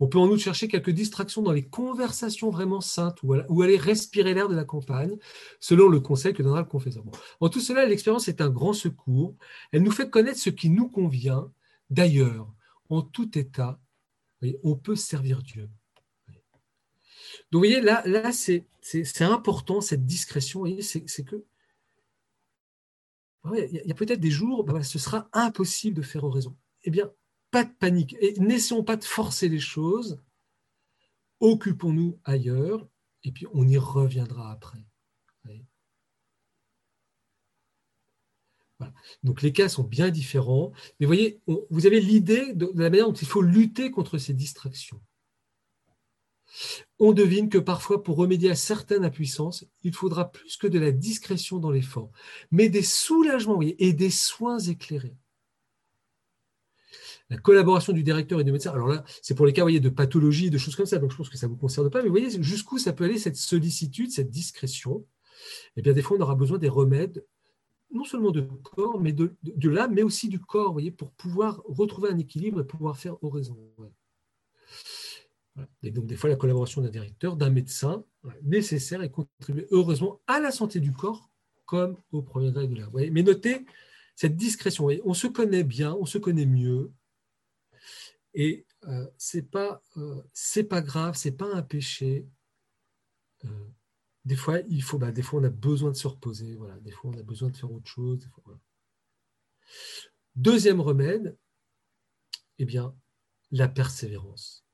On 0.00 0.08
peut 0.08 0.18
en 0.18 0.26
outre 0.26 0.42
chercher 0.42 0.68
quelques 0.68 0.90
distractions 0.90 1.42
dans 1.42 1.52
les 1.52 1.66
conversations 1.66 2.50
vraiment 2.50 2.80
saintes 2.80 3.18
ou 3.22 3.62
aller 3.62 3.76
respirer 3.76 4.34
l'air 4.34 4.48
de 4.48 4.54
la 4.54 4.64
campagne, 4.64 5.16
selon 5.60 5.88
le 5.88 6.00
conseil 6.00 6.34
que 6.34 6.42
donnera 6.42 6.60
le 6.60 6.66
confesseur. 6.66 7.04
En 7.40 7.48
tout 7.48 7.60
cela, 7.60 7.86
l'expérience 7.86 8.28
est 8.28 8.40
un 8.40 8.50
grand 8.50 8.72
secours. 8.72 9.34
Elle 9.72 9.82
nous 9.82 9.90
fait 9.90 10.10
connaître 10.10 10.38
ce 10.38 10.50
qui 10.50 10.70
nous 10.70 10.88
convient. 10.88 11.50
D'ailleurs, 11.90 12.52
en 12.88 13.02
tout 13.02 13.38
état, 13.38 13.80
on 14.62 14.76
peut 14.76 14.96
servir 14.96 15.42
Dieu. 15.42 15.68
Donc, 17.50 17.64
vous 17.64 17.70
voyez, 17.70 17.80
là, 17.80 18.02
là 18.06 18.32
c'est 18.32 18.64
important, 19.20 19.80
cette 19.80 20.06
discrétion. 20.06 20.64
C'est 20.80 21.24
que 21.24 21.44
il 23.56 23.82
y 23.84 23.90
a 23.90 23.94
peut-être 23.94 24.20
des 24.20 24.30
jours, 24.30 24.64
bah, 24.64 24.82
ce 24.82 24.98
sera 24.98 25.28
impossible 25.32 25.96
de 25.96 26.02
faire 26.02 26.24
oraison. 26.24 26.56
Eh 26.84 26.90
bien, 26.90 27.10
pas 27.54 27.62
de 27.62 27.70
panique 27.70 28.16
et 28.18 28.34
n'essayons 28.40 28.82
pas 28.82 28.96
de 28.96 29.04
forcer 29.04 29.48
les 29.48 29.60
choses. 29.60 30.20
Occupons-nous 31.38 32.18
ailleurs 32.24 32.84
et 33.22 33.30
puis 33.30 33.46
on 33.54 33.64
y 33.68 33.78
reviendra 33.78 34.50
après. 34.50 34.84
Donc 39.22 39.40
les 39.40 39.52
cas 39.52 39.68
sont 39.68 39.84
bien 39.84 40.10
différents. 40.10 40.72
Mais 40.98 41.06
voyez, 41.06 41.40
vous 41.46 41.86
avez 41.86 42.00
l'idée 42.00 42.54
de, 42.54 42.68
la 42.74 42.90
manière 42.90 43.06
dont 43.06 43.12
il 43.12 43.28
faut 43.28 43.40
lutter 43.40 43.92
contre 43.92 44.18
ces 44.18 44.34
distractions. 44.34 45.00
On 46.98 47.12
devine 47.12 47.48
que 47.48 47.58
parfois, 47.58 48.02
pour 48.02 48.16
remédier 48.16 48.50
à 48.50 48.56
certaines 48.56 49.04
impuissances, 49.04 49.64
il 49.84 49.94
faudra 49.94 50.32
plus 50.32 50.56
que 50.56 50.66
de 50.66 50.80
la 50.80 50.90
discrétion 50.90 51.60
dans 51.60 51.70
l'effort, 51.70 52.10
mais 52.50 52.68
des 52.68 52.82
soulagements 52.82 53.60
et 53.62 53.92
des 53.92 54.10
soins 54.10 54.58
éclairés 54.58 55.16
la 57.30 57.38
collaboration 57.38 57.92
du 57.92 58.02
directeur 58.02 58.40
et 58.40 58.44
du 58.44 58.52
médecin. 58.52 58.72
Alors 58.72 58.88
là, 58.88 59.04
c'est 59.22 59.34
pour 59.34 59.46
les 59.46 59.52
cas 59.52 59.62
voyez, 59.62 59.80
de 59.80 59.88
pathologie, 59.88 60.50
de 60.50 60.58
choses 60.58 60.76
comme 60.76 60.86
ça, 60.86 60.98
donc 60.98 61.10
je 61.10 61.16
pense 61.16 61.28
que 61.28 61.38
ça 61.38 61.46
ne 61.46 61.52
vous 61.52 61.58
concerne 61.58 61.90
pas, 61.90 62.02
mais 62.02 62.08
vous 62.08 62.14
voyez 62.14 62.42
jusqu'où 62.42 62.78
ça 62.78 62.92
peut 62.92 63.04
aller 63.04 63.18
cette 63.18 63.36
sollicitude, 63.36 64.10
cette 64.10 64.30
discrétion? 64.30 65.06
Eh 65.76 65.82
bien, 65.82 65.92
des 65.92 66.02
fois, 66.02 66.16
on 66.16 66.20
aura 66.20 66.34
besoin 66.34 66.58
des 66.58 66.68
remèdes, 66.68 67.24
non 67.90 68.04
seulement 68.04 68.30
de 68.30 68.40
corps, 68.40 69.00
mais 69.00 69.12
de, 69.12 69.36
de, 69.42 69.68
l'âme, 69.68 69.94
mais 69.94 70.02
aussi 70.02 70.28
du 70.28 70.40
corps, 70.40 70.72
voyez, 70.72 70.90
pour 70.90 71.12
pouvoir 71.12 71.62
retrouver 71.66 72.10
un 72.10 72.18
équilibre 72.18 72.60
et 72.60 72.66
pouvoir 72.66 72.96
faire 72.96 73.22
oraison. 73.22 73.56
Et 75.82 75.90
donc, 75.90 76.06
des 76.06 76.16
fois, 76.16 76.30
la 76.30 76.36
collaboration 76.36 76.82
d'un 76.82 76.88
directeur, 76.88 77.36
d'un 77.36 77.50
médecin, 77.50 78.04
nécessaire 78.42 79.02
et 79.02 79.10
contribuer 79.10 79.66
heureusement 79.70 80.20
à 80.26 80.40
la 80.40 80.50
santé 80.50 80.80
du 80.80 80.92
corps 80.92 81.30
comme 81.66 81.96
au 82.12 82.22
premier 82.22 82.50
degré 82.50 82.66
de 82.66 82.74
l'âme. 82.74 82.90
Mais 83.12 83.22
notez 83.22 83.64
cette 84.16 84.36
discrétion. 84.36 84.88
On 85.04 85.14
se 85.14 85.26
connaît 85.26 85.64
bien, 85.64 85.94
on 85.94 86.06
se 86.06 86.18
connaît 86.18 86.46
mieux, 86.46 86.92
et 88.34 88.66
euh, 88.84 89.06
c'est 89.16 89.50
pas 89.50 89.82
euh, 89.96 90.22
c'est 90.32 90.64
pas 90.64 90.82
grave, 90.82 91.14
c'est 91.16 91.32
pas 91.32 91.52
un 91.52 91.62
péché. 91.62 92.28
Euh, 93.44 93.68
des 94.24 94.36
fois, 94.36 94.60
il 94.68 94.82
faut, 94.82 94.98
bah, 94.98 95.12
des 95.12 95.22
fois, 95.22 95.40
on 95.40 95.44
a 95.44 95.50
besoin 95.50 95.90
de 95.90 95.96
se 95.96 96.08
reposer. 96.08 96.54
Voilà, 96.56 96.78
des 96.80 96.90
fois, 96.90 97.10
on 97.10 97.18
a 97.18 97.22
besoin 97.22 97.50
de 97.50 97.56
faire 97.56 97.70
autre 97.70 97.88
chose. 97.88 98.26
Deuxième 100.34 100.80
remède, 100.80 101.36
eh 102.58 102.64
bien, 102.64 102.96
la 103.50 103.68
persévérance. 103.68 104.64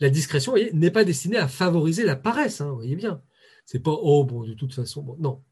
La 0.00 0.10
discrétion, 0.10 0.54
n'est 0.72 0.90
pas 0.90 1.04
destinée 1.04 1.36
à 1.36 1.48
favoriser 1.48 2.04
la 2.04 2.16
paresse. 2.16 2.60
Hein, 2.60 2.70
vous 2.70 2.76
voyez 2.76 2.96
bien. 2.96 3.22
C'est 3.66 3.80
pas 3.80 3.92
oh 3.92 4.24
bon 4.24 4.44
de 4.44 4.54
toute 4.54 4.72
façon 4.72 5.16
non, 5.18 5.44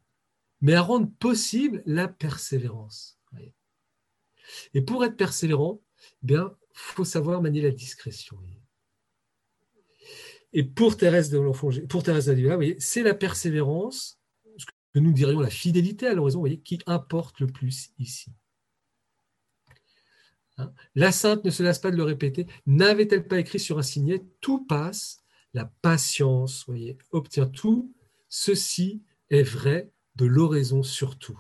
mais 0.63 0.73
à 0.73 0.81
rendre 0.81 1.11
possible 1.19 1.83
la 1.85 2.09
persévérance. 2.09 3.21
Et 4.75 4.81
pour 4.81 5.05
être 5.05 5.17
persévérant, 5.17 5.83
bien, 6.23 6.55
faut 6.73 7.05
savoir 7.05 7.41
manier 7.43 7.63
la 7.63 7.71
discrétion. 7.71 8.39
Et 10.53 10.63
pour 10.63 10.97
Thérèse 10.97 11.31
de 11.31 11.39
pour 11.87 12.03
Thérèse 12.03 12.27
d'Avila, 12.27 12.59
c'est 12.79 13.03
la 13.03 13.15
persévérance, 13.15 14.21
ce 14.57 14.65
que 14.95 14.99
nous 14.99 15.13
dirions 15.13 15.41
la 15.41 15.51
fidélité 15.51 16.07
à 16.07 16.15
l'horizon, 16.15 16.45
qui 16.65 16.79
importe 16.87 17.41
le 17.41 17.47
plus 17.47 17.91
ici. 17.99 18.31
Hein? 20.59 20.73
la 20.95 21.13
sainte 21.13 21.45
ne 21.45 21.51
se 21.51 21.63
lasse 21.63 21.79
pas 21.79 21.91
de 21.91 21.97
le 21.97 22.03
répéter. 22.03 22.47
N'avait-elle 22.65 23.29
pas 23.29 23.39
écrit 23.39 23.61
sur 23.61 23.79
un 23.79 23.83
signet 23.83 24.25
Tout 24.41 24.65
passe, 24.65 25.23
la 25.53 25.67
patience, 25.83 26.67
obtient 27.11 27.47
tout. 27.47 27.93
Ceci 28.29 29.03
est 29.29 29.43
vrai 29.43 29.91
de 30.15 30.25
l'oraison 30.25 30.83
surtout 30.83 31.39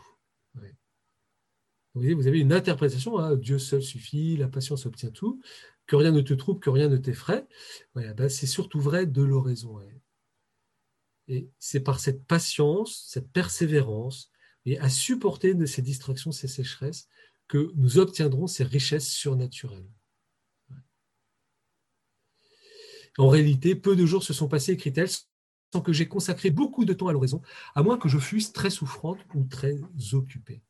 vous 1.96 2.26
avez 2.26 2.40
une 2.40 2.52
interprétation, 2.52 3.18
hein, 3.18 3.36
Dieu 3.36 3.58
seul 3.58 3.82
suffit, 3.82 4.36
la 4.36 4.48
patience 4.48 4.84
obtient 4.84 5.10
tout, 5.10 5.40
que 5.86 5.96
rien 5.96 6.12
ne 6.12 6.20
te 6.20 6.34
trouble, 6.34 6.60
que 6.60 6.70
rien 6.70 6.88
ne 6.88 6.96
t'effraie. 6.98 7.46
Ben, 7.94 8.28
c'est 8.28 8.46
surtout 8.46 8.80
vrai 8.80 9.06
de 9.06 9.22
l'oraison. 9.22 9.80
Et 11.28 11.48
c'est 11.58 11.80
par 11.80 11.98
cette 11.98 12.26
patience, 12.26 13.06
cette 13.08 13.30
persévérance, 13.30 14.30
et 14.66 14.78
à 14.78 14.90
supporter 14.90 15.54
de 15.54 15.64
ces 15.64 15.80
distractions, 15.80 16.32
ces 16.32 16.48
sécheresses, 16.48 17.08
que 17.48 17.72
nous 17.76 17.98
obtiendrons 17.98 18.46
ces 18.46 18.64
richesses 18.64 19.08
surnaturelles. 19.08 19.88
En 23.16 23.28
réalité, 23.28 23.74
peu 23.74 23.96
de 23.96 24.04
jours 24.04 24.22
se 24.22 24.34
sont 24.34 24.48
passés, 24.48 24.72
écrit-elle, 24.72 25.08
sans 25.72 25.80
que 25.80 25.92
j'ai 25.92 26.08
consacré 26.08 26.50
beaucoup 26.50 26.84
de 26.84 26.92
temps 26.92 27.08
à 27.08 27.12
l'oraison, 27.12 27.40
à 27.74 27.82
moins 27.82 27.96
que 27.96 28.08
je 28.08 28.18
fusse 28.18 28.52
très 28.52 28.70
souffrante 28.70 29.18
ou 29.34 29.44
très 29.44 29.78
occupée. 30.12 30.62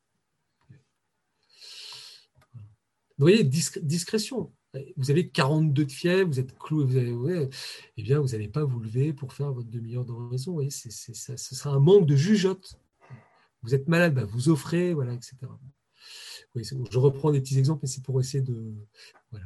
Vous 3.17 3.23
voyez, 3.23 3.43
discrétion. 3.43 4.51
Vous 4.95 5.09
avez 5.09 5.29
42 5.29 5.85
de 5.85 5.91
fièvre, 5.91 6.29
vous 6.29 6.39
êtes 6.39 6.55
cloué, 6.57 6.83
vous 6.85 7.49
eh 7.97 8.15
vous 8.15 8.27
n'allez 8.27 8.47
pas 8.47 8.63
vous 8.63 8.79
lever 8.79 9.13
pour 9.13 9.33
faire 9.33 9.51
votre 9.51 9.69
demi-heure 9.69 10.05
d'oraison. 10.05 10.59
Ce 10.69 11.55
sera 11.55 11.71
un 11.71 11.79
manque 11.79 12.05
de 12.05 12.15
jugeote. 12.15 12.79
Vous 13.63 13.73
êtes 13.73 13.87
malade, 13.87 14.13
bah, 14.13 14.25
vous 14.25 14.49
offrez, 14.49 14.93
voilà, 14.93 15.13
etc. 15.13 15.35
je 16.55 16.99
reprends 16.99 17.31
des 17.31 17.41
petits 17.41 17.57
exemples, 17.57 17.81
mais 17.83 17.89
c'est 17.89 18.03
pour 18.03 18.19
essayer 18.19 18.43
de. 18.43 18.73
Voilà. 19.31 19.45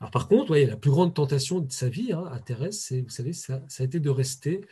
Alors, 0.00 0.10
par 0.10 0.26
contre, 0.26 0.48
voyez, 0.48 0.66
la 0.66 0.76
plus 0.76 0.90
grande 0.90 1.14
tentation 1.14 1.60
de 1.60 1.70
sa 1.70 1.88
vie 1.88 2.12
hein, 2.12 2.24
à 2.32 2.40
Thérèse, 2.40 2.80
c'est, 2.80 3.02
vous 3.02 3.08
savez, 3.08 3.32
ça, 3.32 3.62
ça, 3.68 3.84
a 3.84 3.86
été 3.86 4.00
de 4.00 4.10
rester 4.10 4.62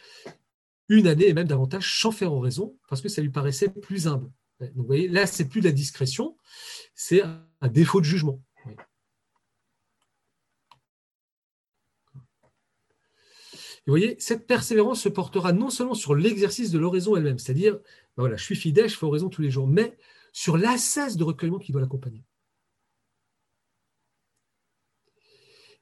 une 0.88 1.06
année 1.06 1.28
et 1.28 1.34
même 1.34 1.46
davantage 1.46 2.00
sans 2.00 2.10
faire 2.10 2.32
oraison, 2.32 2.76
parce 2.88 3.00
que 3.00 3.08
ça 3.08 3.22
lui 3.22 3.30
paraissait 3.30 3.68
plus 3.68 4.08
humble. 4.08 4.30
Donc, 4.58 4.70
vous 4.74 4.84
voyez, 4.84 5.08
là, 5.08 5.26
c'est 5.26 5.48
plus 5.48 5.60
de 5.60 5.66
la 5.66 5.72
discrétion, 5.72 6.36
c'est 6.94 7.22
un 7.61 7.68
défaut 7.68 8.00
de 8.00 8.06
jugement. 8.06 8.40
vous 13.86 13.92
voyez, 13.92 14.16
cette 14.20 14.46
persévérance 14.46 15.02
se 15.02 15.08
portera 15.08 15.52
non 15.52 15.70
seulement 15.70 15.94
sur 15.94 16.14
l'exercice 16.14 16.70
de 16.70 16.78
l'oraison 16.78 17.16
elle-même, 17.16 17.38
c'est-à-dire, 17.38 17.74
ben 17.74 18.22
voilà, 18.22 18.36
je 18.36 18.44
suis 18.44 18.54
fidèle, 18.54 18.88
je 18.88 18.96
fais 18.96 19.06
oraison 19.06 19.28
tous 19.28 19.42
les 19.42 19.50
jours, 19.50 19.66
mais 19.66 19.96
sur 20.32 20.56
l'assesse 20.56 21.16
de 21.16 21.24
recueillement 21.24 21.58
qui 21.58 21.72
doit 21.72 21.80
l'accompagner. 21.80 22.22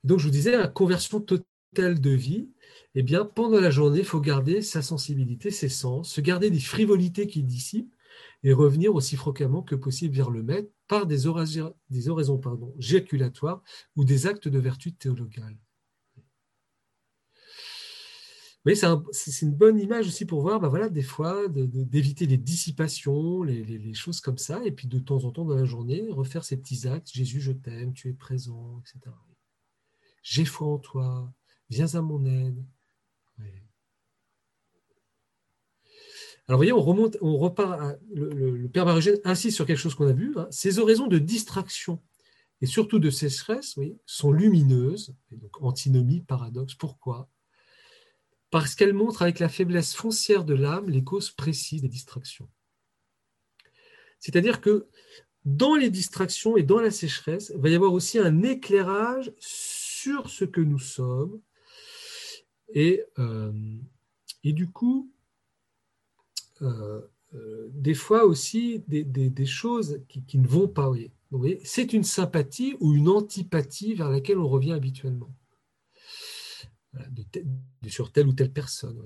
Donc, 0.04 0.20
je 0.20 0.24
vous 0.24 0.30
disais, 0.30 0.56
la 0.56 0.68
conversion 0.68 1.20
totale 1.20 2.00
de 2.00 2.10
vie, 2.10 2.48
eh 2.94 3.02
bien, 3.02 3.24
pendant 3.24 3.60
la 3.60 3.70
journée, 3.70 3.98
il 3.98 4.04
faut 4.04 4.20
garder 4.20 4.62
sa 4.62 4.80
sensibilité, 4.80 5.50
ses 5.50 5.68
sens, 5.68 6.10
se 6.10 6.20
garder 6.20 6.50
des 6.50 6.60
frivolités 6.60 7.26
qui 7.26 7.42
dissipent 7.42 7.94
et 8.42 8.52
revenir 8.52 8.94
aussi 8.94 9.16
fréquemment 9.16 9.62
que 9.62 9.74
possible 9.74 10.14
vers 10.14 10.30
le 10.30 10.42
maître 10.42 10.70
par 10.86 11.06
des, 11.06 11.26
oraisons, 11.26 11.74
des 11.90 12.08
oraisons 12.08 12.40
ou 13.96 14.04
des 14.04 14.26
actes 14.26 14.48
de 14.48 14.58
vertu 14.58 14.92
théologale. 14.92 15.56
Vous 18.64 18.74
c'est 19.12 19.42
une 19.42 19.54
bonne 19.54 19.78
image 19.78 20.08
aussi 20.08 20.26
pour 20.26 20.42
voir, 20.42 20.60
bah 20.60 20.68
voilà, 20.68 20.88
des 20.90 21.02
fois, 21.02 21.48
d'éviter 21.48 22.26
les 22.26 22.36
dissipations, 22.36 23.42
les, 23.42 23.94
choses 23.94 24.20
comme 24.20 24.36
ça, 24.36 24.62
et 24.64 24.72
puis 24.72 24.88
de 24.88 24.98
temps 24.98 25.24
en 25.24 25.30
temps 25.30 25.44
dans 25.44 25.54
la 25.54 25.64
journée, 25.64 26.10
refaire 26.10 26.44
ces 26.44 26.56
petits 26.58 26.86
actes. 26.86 27.10
Jésus, 27.10 27.40
je 27.40 27.52
t'aime, 27.52 27.94
tu 27.94 28.10
es 28.10 28.12
présent, 28.12 28.80
etc. 28.80 29.14
J'ai 30.22 30.44
foi 30.44 30.68
en 30.68 30.78
toi, 30.78 31.32
viens 31.70 31.94
à 31.94 32.02
mon 32.02 32.26
aide. 32.26 32.62
Alors, 36.48 36.56
vous 36.56 36.60
voyez, 36.60 36.72
on 36.72 36.80
remonte, 36.80 37.18
on 37.20 37.36
repart. 37.36 37.98
le, 38.14 38.66
Père 38.68 38.86
Marugène 38.86 39.18
insiste 39.24 39.56
sur 39.56 39.66
quelque 39.66 39.78
chose 39.78 39.94
qu'on 39.94 40.08
a 40.08 40.12
vu. 40.12 40.32
Hein. 40.36 40.48
ces 40.50 40.78
oraisons 40.78 41.06
de 41.06 41.18
distraction 41.18 42.00
et 42.60 42.66
surtout 42.66 42.98
de 42.98 43.10
sécheresse 43.10 43.78
sont 44.06 44.32
lumineuses, 44.32 45.14
donc 45.30 45.62
antinomie, 45.62 46.20
paradoxe. 46.20 46.74
Pourquoi? 46.74 47.28
Parce 48.50 48.74
qu'elles 48.74 48.94
montrent 48.94 49.22
avec 49.22 49.38
la 49.38 49.48
faiblesse 49.48 49.94
foncière 49.94 50.44
de 50.44 50.54
l'âme 50.54 50.88
les 50.88 51.04
causes 51.04 51.30
précises 51.30 51.82
des 51.82 51.88
distractions. 51.88 52.48
C'est-à-dire 54.18 54.60
que 54.60 54.88
dans 55.44 55.76
les 55.76 55.90
distractions 55.90 56.56
et 56.56 56.62
dans 56.62 56.80
la 56.80 56.90
sécheresse, 56.90 57.52
il 57.54 57.60
va 57.60 57.68
y 57.68 57.74
avoir 57.74 57.92
aussi 57.92 58.18
un 58.18 58.42
éclairage 58.42 59.32
sur 59.38 60.30
ce 60.30 60.44
que 60.44 60.60
nous 60.60 60.78
sommes. 60.78 61.40
Et, 62.74 63.04
euh, 63.18 63.52
et 64.44 64.52
du 64.52 64.68
coup, 64.68 65.12
des 67.72 67.94
fois 67.94 68.24
aussi 68.24 68.82
des, 68.88 69.46
choses 69.46 70.00
qui, 70.08 70.38
ne 70.38 70.46
vont 70.46 70.68
pas. 70.68 70.90
C'est 71.64 71.92
une 71.92 72.04
sympathie 72.04 72.76
ou 72.80 72.94
une 72.94 73.08
antipathie 73.08 73.94
vers 73.94 74.10
laquelle 74.10 74.38
on 74.38 74.48
revient 74.48 74.72
habituellement. 74.72 75.32
sur 77.86 78.12
telle 78.12 78.28
ou 78.28 78.32
telle 78.32 78.52
personne. 78.52 79.02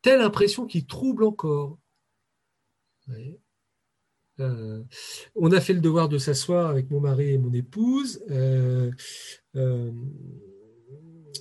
Telle 0.00 0.20
impression 0.20 0.66
qui 0.66 0.84
trouble 0.84 1.24
encore. 1.24 1.78
Euh, 4.40 4.82
on 5.34 5.52
a 5.52 5.60
fait 5.60 5.74
le 5.74 5.80
devoir 5.80 6.08
de 6.08 6.18
s'asseoir 6.18 6.70
avec 6.70 6.90
mon 6.90 7.00
mari 7.00 7.30
et 7.30 7.38
mon 7.38 7.52
épouse 7.52 8.24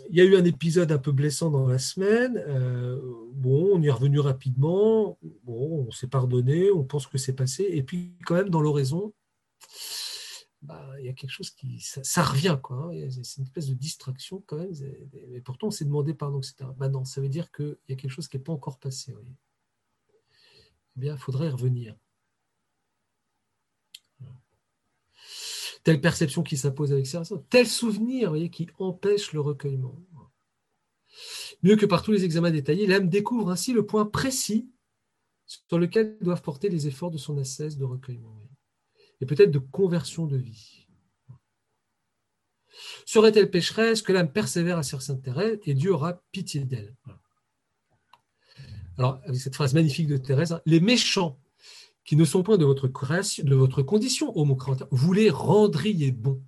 il 0.10 0.16
y 0.16 0.22
a 0.22 0.24
eu 0.24 0.36
un 0.36 0.46
épisode 0.46 0.92
un 0.92 0.98
peu 0.98 1.12
blessant 1.12 1.50
dans 1.50 1.68
la 1.68 1.80
semaine. 1.80 2.38
Euh, 2.48 3.00
bon, 3.34 3.72
on 3.74 3.82
y 3.82 3.88
est 3.88 3.92
revenu 3.92 4.20
rapidement. 4.20 5.18
Bon, 5.44 5.86
on 5.88 5.92
s'est 5.92 6.08
pardonné, 6.08 6.72
on 6.72 6.84
pense 6.84 7.08
que 7.08 7.18
c'est 7.18 7.36
passé. 7.36 7.68
Et 7.70 7.84
puis, 7.84 8.16
quand 8.26 8.36
même, 8.36 8.50
dans 8.50 8.62
l'oraison, 8.62 9.14
bah, 10.62 10.88
il 11.00 11.06
y 11.06 11.10
a 11.10 11.14
quelque 11.14 11.32
chose 11.32 11.50
qui. 11.50 11.80
Ça, 11.80 12.24
revient, 12.24 12.60
quoi. 12.62 12.92
Hein. 12.94 13.10
C'est 13.24 13.38
une 13.38 13.46
espèce 13.46 13.68
de 13.68 13.74
distraction, 13.74 14.44
quand 14.46 14.58
même. 14.58 14.74
Et 15.34 15.42
pourtant, 15.42 15.68
on 15.68 15.72
s'est 15.72 15.86
demandé 15.86 16.14
pardon, 16.14 16.40
etc. 16.40 16.70
Bah 16.78 16.90
non, 16.90 17.06
ça 17.06 17.22
veut 17.22 17.30
dire 17.30 17.52
qu'il 17.52 17.78
y 17.90 17.94
a 17.94 17.96
quelque 17.96 18.12
chose 18.12 18.28
qui 18.28 18.38
n'est 18.38 18.44
pas 18.44 18.54
encore 18.54 18.80
passé. 18.80 19.14
Eh 20.98 21.00
bien, 21.00 21.16
il 21.16 21.20
faudrait 21.20 21.48
y 21.48 21.50
revenir. 21.50 21.96
Telle 25.84 26.02
perception 26.02 26.44
qui 26.44 26.58
s'impose 26.58 26.92
avec 26.92 27.08
ça, 27.08 27.24
tel 27.50 27.68
souvenir 27.68 28.30
voyez, 28.30 28.50
qui 28.50 28.68
empêche 28.80 29.34
le 29.34 29.42
recueillement. 29.42 29.98
Mieux 31.64 31.76
que 31.76 31.86
par 31.86 32.04
tous 32.04 32.12
les 32.12 32.24
examens 32.24 32.52
détaillés, 32.52 32.88
l'âme 32.88 33.10
découvre 33.10 33.50
ainsi 33.50 33.74
le 33.74 33.86
point 33.86 34.06
précis 34.06 34.70
sur 35.46 35.78
lequel 35.78 36.18
doivent 36.22 36.42
porter 36.42 36.70
les 36.70 36.88
efforts 36.88 37.12
de 37.12 37.18
son 37.18 37.38
assesse 37.38 37.78
de 37.78 37.84
recueillement 37.84 38.38
et 39.20 39.26
peut-être 39.26 39.52
de 39.52 39.60
conversion 39.60 40.26
de 40.26 40.38
vie. 40.38 40.88
Serait-elle 43.06 43.52
pécheresse 43.52 44.02
que 44.02 44.14
l'âme 44.14 44.32
persévère 44.32 44.78
à 44.78 44.84
Sainte 44.84 45.22
Thérèse 45.22 45.60
et 45.66 45.74
Dieu 45.74 45.94
aura 45.94 46.24
pitié 46.32 46.64
d'elle? 46.64 46.96
Alors, 48.98 49.20
avec 49.26 49.40
cette 49.40 49.56
phrase 49.56 49.74
magnifique 49.74 50.08
de 50.08 50.18
Thérèse, 50.18 50.54
hein, 50.54 50.62
les 50.66 50.80
méchants 50.80 51.41
qui 52.06 52.16
ne 52.16 52.26
sont 52.26 52.44
point 52.44 52.58
de 52.58 52.66
votre, 52.66 52.88
création, 52.88 53.44
de 53.44 53.56
votre 53.56 53.82
condition, 53.82 54.36
homo 54.38 54.58
vous 54.92 55.14
les 55.14 55.30
rendriez 55.30 56.12
bons. 56.12 56.42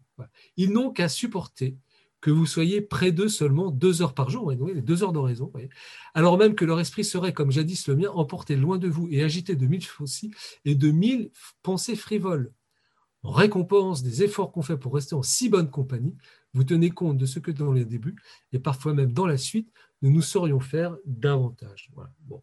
Ils 0.57 0.71
n'ont 0.71 0.91
qu'à 0.91 1.09
supporter 1.09 1.77
que 2.21 2.31
vous 2.31 2.45
soyez 2.45 2.79
près 2.79 3.11
d'eux 3.11 3.27
seulement 3.27 3.69
deux 3.69 4.01
heures 4.01 4.13
par 4.13 4.29
jour, 4.29 4.49
les 4.49 4.81
deux 4.81 5.03
heures 5.03 5.11
d'oraison, 5.11 5.51
alors 6.13 6.37
même 6.37 6.55
que 6.55 6.63
leur 6.63 6.79
esprit 6.79 7.03
serait, 7.03 7.33
comme 7.33 7.51
jadis 7.51 7.85
le 7.87 7.97
mien, 7.97 8.09
emporté 8.11 8.55
loin 8.55 8.77
de 8.77 8.87
vous 8.87 9.09
et 9.11 9.23
agité 9.23 9.57
de 9.57 9.67
mille 9.67 9.83
faucilles 9.83 10.31
et 10.63 10.73
de 10.73 10.89
mille 10.89 11.31
pensées 11.63 11.97
frivoles. 11.97 12.53
En 13.23 13.31
récompense 13.31 14.03
des 14.03 14.23
efforts 14.23 14.51
qu'on 14.51 14.61
fait 14.61 14.77
pour 14.77 14.93
rester 14.93 15.15
en 15.15 15.21
si 15.21 15.49
bonne 15.49 15.69
compagnie, 15.69 16.15
vous 16.53 16.63
tenez 16.63 16.91
compte 16.91 17.17
de 17.17 17.25
ce 17.25 17.39
que 17.39 17.51
dans 17.51 17.73
les 17.73 17.85
débuts, 17.85 18.15
et 18.53 18.59
parfois 18.59 18.93
même 18.93 19.11
dans 19.11 19.27
la 19.27 19.37
suite, 19.37 19.71
nous 20.01 20.11
nous 20.11 20.21
saurions 20.21 20.61
faire 20.61 20.95
davantage. 21.05 21.89
Bon. 22.21 22.41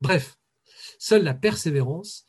Bref, 0.00 0.38
seule 0.98 1.22
la 1.22 1.34
persévérance 1.34 2.26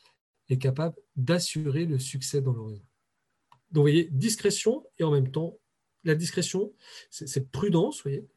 est 0.50 0.58
capable 0.58 0.96
d'assurer 1.16 1.86
le 1.86 2.00
succès 2.00 2.42
dans 2.42 2.54
l'oraison. 2.54 2.86
Donc, 3.72 3.82
vous 3.82 3.82
voyez, 3.82 4.10
discrétion 4.12 4.86
et 5.00 5.04
en 5.04 5.12
même 5.12 5.32
temps, 5.32 5.60
la 6.04 6.16
discrétion, 6.16 6.72
c'est 7.10 7.50
prudence, 7.52 7.98
vous 7.98 8.04
voyez, 8.04 8.28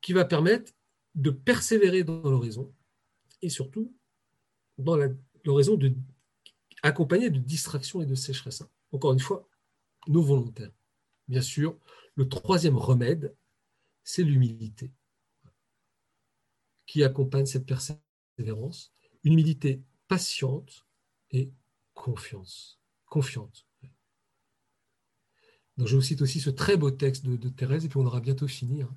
qui 0.00 0.12
va 0.12 0.24
permettre 0.24 0.72
de 1.14 1.30
persévérer 1.30 2.04
dans 2.04 2.22
l'oraison 2.22 2.72
et 3.42 3.48
surtout 3.48 3.94
dans 4.78 4.96
l'oraison 5.44 5.76
de, 5.76 5.94
accompagnée 6.82 7.30
de 7.30 7.38
distraction 7.38 8.02
et 8.02 8.06
de 8.06 8.14
sécheresse. 8.14 8.62
Encore 8.92 9.12
une 9.12 9.20
fois, 9.20 9.48
nos 10.08 10.22
volontaires. 10.22 10.72
Bien 11.28 11.42
sûr, 11.42 11.78
le 12.16 12.28
troisième 12.28 12.76
remède, 12.76 13.34
c'est 14.02 14.22
l'humilité 14.22 14.90
qui 16.86 17.04
accompagne 17.04 17.46
cette 17.46 17.66
persévérance. 17.66 18.92
Une 19.22 19.34
patiente 20.10 20.88
et 21.30 21.52
confiance. 21.94 22.80
Confiante. 23.06 23.64
Je 25.78 25.94
vous 25.94 26.02
cite 26.02 26.20
aussi 26.20 26.40
ce 26.40 26.50
très 26.50 26.76
beau 26.76 26.90
texte 26.90 27.24
de, 27.24 27.48
Thérèse, 27.48 27.84
et 27.84 27.88
puis 27.88 27.98
on 27.98 28.04
aura 28.04 28.20
bientôt 28.20 28.48
fini. 28.48 28.82
Hein. 28.82 28.94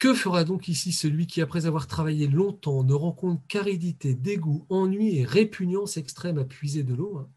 Que 0.00 0.14
fera 0.14 0.42
donc 0.42 0.66
ici 0.66 0.90
celui 0.92 1.28
qui, 1.28 1.40
après 1.40 1.66
avoir 1.66 1.86
travaillé 1.86 2.26
longtemps, 2.26 2.82
ne 2.82 2.92
rencontre 2.92 3.46
qu'aridité, 3.46 4.14
dégoût, 4.14 4.66
ennui 4.68 5.16
et 5.16 5.24
répugnance 5.24 5.96
extrême 5.96 6.38
à 6.38 6.44
puiser 6.44 6.82
de 6.82 6.94
l'eau 6.94 7.18
hein. 7.18 7.30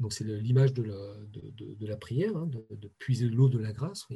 Donc 0.00 0.12
c'est 0.12 0.24
l'image 0.24 0.74
de, 0.74 0.82
la, 0.82 1.96
prière, 1.96 2.36
hein, 2.36 2.50
de, 2.70 2.88
puiser 2.98 3.28
l'eau 3.28 3.48
de 3.48 3.58
la 3.58 3.72
grâce. 3.72 4.08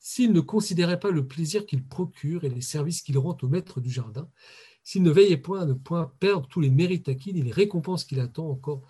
S'il 0.00 0.32
ne 0.32 0.40
considérait 0.40 1.00
pas 1.00 1.10
le 1.10 1.26
plaisir 1.26 1.66
qu'il 1.66 1.86
procure 1.86 2.44
et 2.44 2.48
les 2.48 2.62
services 2.62 3.02
qu'il 3.02 3.18
rend 3.18 3.36
au 3.42 3.48
maître 3.48 3.82
du 3.82 3.90
jardin, 3.90 4.30
s'il 4.88 5.02
ne 5.02 5.10
veillait 5.10 5.36
point 5.36 5.60
à 5.60 5.66
ne 5.66 5.74
point 5.74 6.10
perdre 6.18 6.48
tous 6.48 6.60
les 6.60 6.70
mérites 6.70 7.10
acquis 7.10 7.28
et 7.28 7.42
les 7.42 7.52
récompenses 7.52 8.04
qu'il 8.04 8.20
attend 8.20 8.48
encore 8.48 8.88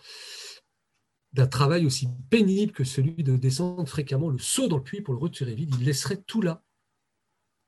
d'un 1.32 1.48
travail 1.48 1.86
aussi 1.86 2.06
pénible 2.30 2.70
que 2.70 2.84
celui 2.84 3.24
de 3.24 3.34
descendre 3.34 3.88
fréquemment 3.88 4.28
le 4.28 4.38
seau 4.38 4.68
dans 4.68 4.76
le 4.76 4.84
puits 4.84 5.00
pour 5.00 5.12
le 5.12 5.18
retirer 5.18 5.56
vide. 5.56 5.74
Il 5.76 5.84
laisserait 5.84 6.22
tout 6.22 6.40
là. 6.40 6.62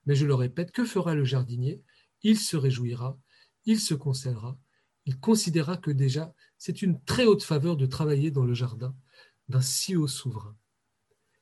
Mais 0.07 0.14
je 0.14 0.26
le 0.26 0.35
répète, 0.35 0.70
que 0.70 0.85
fera 0.85 1.16
le 1.16 1.24
jardinier? 1.24 1.83
Il 2.22 2.39
se 2.39 2.57
réjouira, 2.57 3.18
il 3.64 3.81
se 3.81 3.95
consolera, 3.95 4.57
il 5.07 5.18
considérera 5.18 5.76
que 5.76 5.91
déjà 5.91 6.33
c'est 6.57 6.83
une 6.83 7.03
très 7.03 7.24
haute 7.24 7.43
faveur 7.43 7.76
de 7.76 7.87
travailler 7.87 8.31
dans 8.31 8.45
le 8.45 8.55
jardin 8.55 8.95
d'un 9.49 9.61
si 9.61 9.97
haut 9.97 10.07
souverain. 10.07 10.57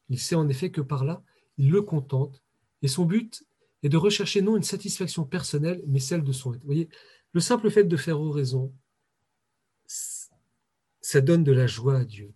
Il 0.08 0.18
sait 0.18 0.36
en 0.36 0.48
effet 0.48 0.70
que 0.70 0.80
par 0.80 1.04
là, 1.04 1.22
il 1.58 1.68
le 1.68 1.82
contente, 1.82 2.42
et 2.80 2.88
son 2.88 3.04
but 3.04 3.44
est 3.82 3.88
de 3.88 3.96
rechercher 3.96 4.42
non 4.42 4.56
une 4.56 4.62
satisfaction 4.62 5.24
personnelle, 5.24 5.82
mais 5.86 6.00
celle 6.00 6.24
de 6.24 6.32
son 6.32 6.54
être. 6.54 6.60
Vous 6.60 6.66
voyez, 6.66 6.88
le 7.32 7.40
simple 7.40 7.70
fait 7.70 7.84
de 7.84 7.96
faire 7.96 8.20
oraison, 8.20 8.74
ça 11.00 11.20
donne 11.20 11.44
de 11.44 11.52
la 11.52 11.66
joie 11.66 11.98
à 11.98 12.04
Dieu. 12.04 12.32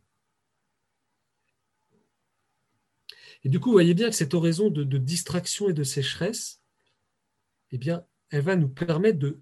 Et 3.45 3.49
du 3.49 3.59
coup, 3.59 3.70
vous 3.70 3.74
voyez 3.74 3.95
bien 3.95 4.09
que 4.09 4.14
cette 4.14 4.34
oraison 4.34 4.70
de, 4.70 4.99
distraction 4.99 5.68
et 5.68 5.72
de 5.72 5.82
sécheresse, 5.82 6.61
eh 7.72 7.78
bien, 7.78 8.07
elle 8.30 8.43
va 8.43 8.57
nous 8.57 8.68
permettre 8.68 9.18
de, 9.18 9.40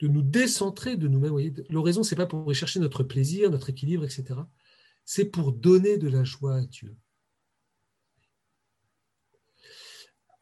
de 0.00 0.08
nous 0.08 0.22
décentrer 0.22 0.96
de 0.96 1.08
nous-mêmes. 1.08 1.64
L'oraison, 1.70 2.02
ce 2.02 2.14
n'est 2.14 2.18
pas 2.18 2.26
pour 2.26 2.44
rechercher 2.44 2.80
notre 2.80 3.02
plaisir, 3.02 3.50
notre 3.50 3.70
équilibre, 3.70 4.04
etc. 4.04 4.40
C'est 5.04 5.24
pour 5.24 5.52
donner 5.52 5.96
de 5.96 6.08
la 6.08 6.22
joie 6.22 6.56
à 6.56 6.64
Dieu. 6.66 6.94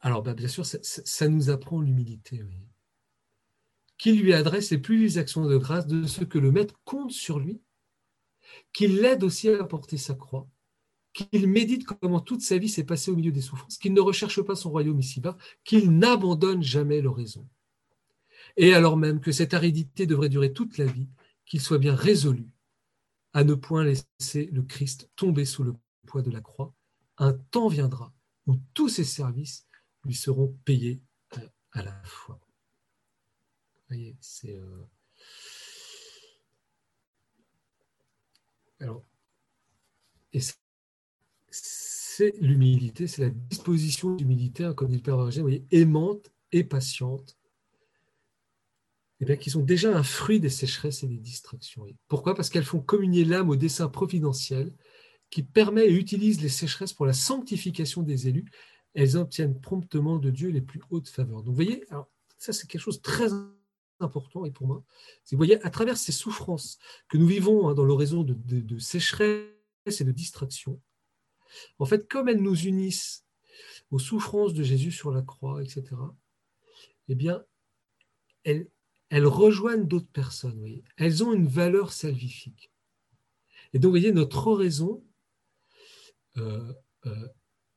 Alors, 0.01 0.21
bah, 0.21 0.33
bien 0.33 0.47
sûr, 0.47 0.65
ça, 0.65 1.27
nous 1.27 1.49
apprend 1.49 1.81
l'humilité. 1.81 2.43
Qui 3.97 4.13
lui 4.13 4.33
adresse 4.33 4.69
les 4.69 4.77
plus 4.77 4.97
vives 4.97 5.17
actions 5.17 5.45
de 5.45 5.57
grâce 5.57 5.87
de 5.87 6.05
ce 6.05 6.23
que 6.23 6.37
le 6.37 6.51
Maître 6.51 6.79
compte 6.85 7.11
sur 7.11 7.39
lui, 7.39 7.61
qu'il 8.73 8.97
l'aide 9.01 9.23
aussi 9.23 9.49
à 9.49 9.63
porter 9.63 9.97
sa 9.97 10.13
croix, 10.13 10.47
qu'il 11.13 11.47
médite 11.47 11.85
comment 11.85 12.19
toute 12.19 12.41
sa 12.41 12.57
vie 12.57 12.69
s'est 12.69 12.83
passée 12.83 13.11
au 13.11 13.15
milieu 13.15 13.31
des 13.31 13.41
souffrances, 13.41 13.77
qu'il 13.77 13.93
ne 13.93 14.01
recherche 14.01 14.41
pas 14.41 14.55
son 14.55 14.69
royaume 14.69 14.99
ici-bas, 14.99 15.35
qu'il 15.63 15.91
n'abandonne 15.97 16.61
jamais 16.61 17.01
l'oraison. 17.01 17.47
Et 18.55 18.73
alors 18.73 18.97
même 18.97 19.19
que 19.19 19.31
cette 19.31 19.53
aridité 19.53 20.05
devrait 20.05 20.29
durer 20.29 20.53
toute 20.53 20.77
la 20.77 20.85
vie, 20.85 21.07
qu'il 21.45 21.61
soit 21.61 21.79
bien 21.79 21.95
résolu 21.95 22.47
à 23.33 23.43
ne 23.43 23.53
point 23.53 23.83
laisser 23.83 24.49
le 24.51 24.61
Christ 24.63 25.09
tomber 25.15 25.45
sous 25.45 25.63
le 25.63 25.73
poids 26.05 26.21
de 26.21 26.31
la 26.31 26.41
croix. 26.41 26.73
Un 27.17 27.33
temps 27.33 27.67
viendra 27.67 28.13
où 28.47 28.55
tous 28.73 28.89
ses 28.89 29.03
services 29.03 29.66
lui 30.07 30.15
seront 30.15 30.57
payés 30.65 31.01
à 31.73 31.83
la 31.83 32.01
fois. 32.03 32.39
Vous 33.75 33.95
voyez, 33.95 34.15
c'est. 34.19 34.57
Euh, 34.57 34.83
alors, 38.79 39.03
et 40.33 40.39
c'est 41.49 42.33
l'humilité, 42.39 43.07
c'est 43.07 43.21
la 43.21 43.29
disposition 43.29 44.15
d'humilité, 44.15 44.71
comme 44.75 44.89
dit 44.89 44.95
le 44.95 45.01
Père 45.01 45.17
vous 45.17 45.41
voyez, 45.41 45.65
aimante 45.71 46.31
et 46.51 46.63
patiente, 46.63 47.37
eh 49.19 49.25
bien, 49.25 49.35
qui 49.35 49.49
sont 49.49 49.63
déjà 49.63 49.95
un 49.95 50.03
fruit 50.03 50.39
des 50.39 50.49
sécheresses 50.49 51.03
et 51.03 51.07
des 51.07 51.17
distractions. 51.17 51.85
Pourquoi? 52.07 52.35
Parce 52.35 52.49
qu'elles 52.49 52.63
font 52.63 52.81
communier 52.81 53.25
l'âme 53.25 53.49
au 53.49 53.55
dessein 53.55 53.87
providentiel 53.89 54.73
qui 55.29 55.43
permet 55.43 55.87
et 55.87 55.93
utilise 55.93 56.41
les 56.41 56.49
sécheresses 56.49 56.93
pour 56.93 57.05
la 57.05 57.13
sanctification 57.13 58.03
des 58.03 58.27
élus 58.27 58.45
elles 58.97 59.15
obtiennent 59.15 59.61
promptement 59.61 60.17
de 60.17 60.31
Dieu 60.31 60.49
les 60.49 60.59
plus 60.59 60.81
hautes 60.89 61.07
faveurs. 61.07 61.43
Donc 61.43 61.49
vous 61.49 61.53
voyez, 61.53 61.85
ça 62.39 62.51
c'est 62.51 62.65
quelque 62.65 62.81
chose 62.81 62.97
de 62.97 63.03
très 63.03 63.29
important 63.99 64.43
et 64.43 64.49
pour 64.49 64.65
moi, 64.65 64.83
vous 65.29 65.37
voyez, 65.37 65.63
à 65.63 65.69
travers 65.69 65.97
ces 65.97 66.11
souffrances 66.11 66.79
que 67.07 67.17
nous 67.19 67.27
vivons 67.27 67.69
hein, 67.69 67.75
dans 67.75 67.83
l'horizon 67.83 68.23
de, 68.23 68.79
sécheresse 68.79 69.51
et 69.85 70.03
de 70.03 70.11
distraction, 70.11 70.81
en 71.77 71.85
fait, 71.85 72.07
comme 72.07 72.27
elles 72.27 72.41
nous 72.41 72.59
unissent 72.65 73.23
aux 73.91 73.99
souffrances 73.99 74.55
de 74.55 74.63
Jésus 74.63 74.91
sur 74.91 75.11
la 75.11 75.21
croix, 75.21 75.61
etc., 75.61 75.83
eh 77.07 77.15
bien, 77.15 77.45
elles, 78.43 78.67
rejoignent 79.11 79.85
d'autres 79.85 80.11
personnes. 80.11 80.81
Elles 80.97 81.23
ont 81.23 81.33
une 81.33 81.47
valeur 81.47 81.93
salvifique. 81.93 82.71
Et 83.73 83.79
donc, 83.79 83.89
vous 83.89 83.99
voyez, 83.99 84.11
notre 84.11 84.47
oraison 84.47 85.03
euh, 86.37 86.73
euh, 87.05 87.27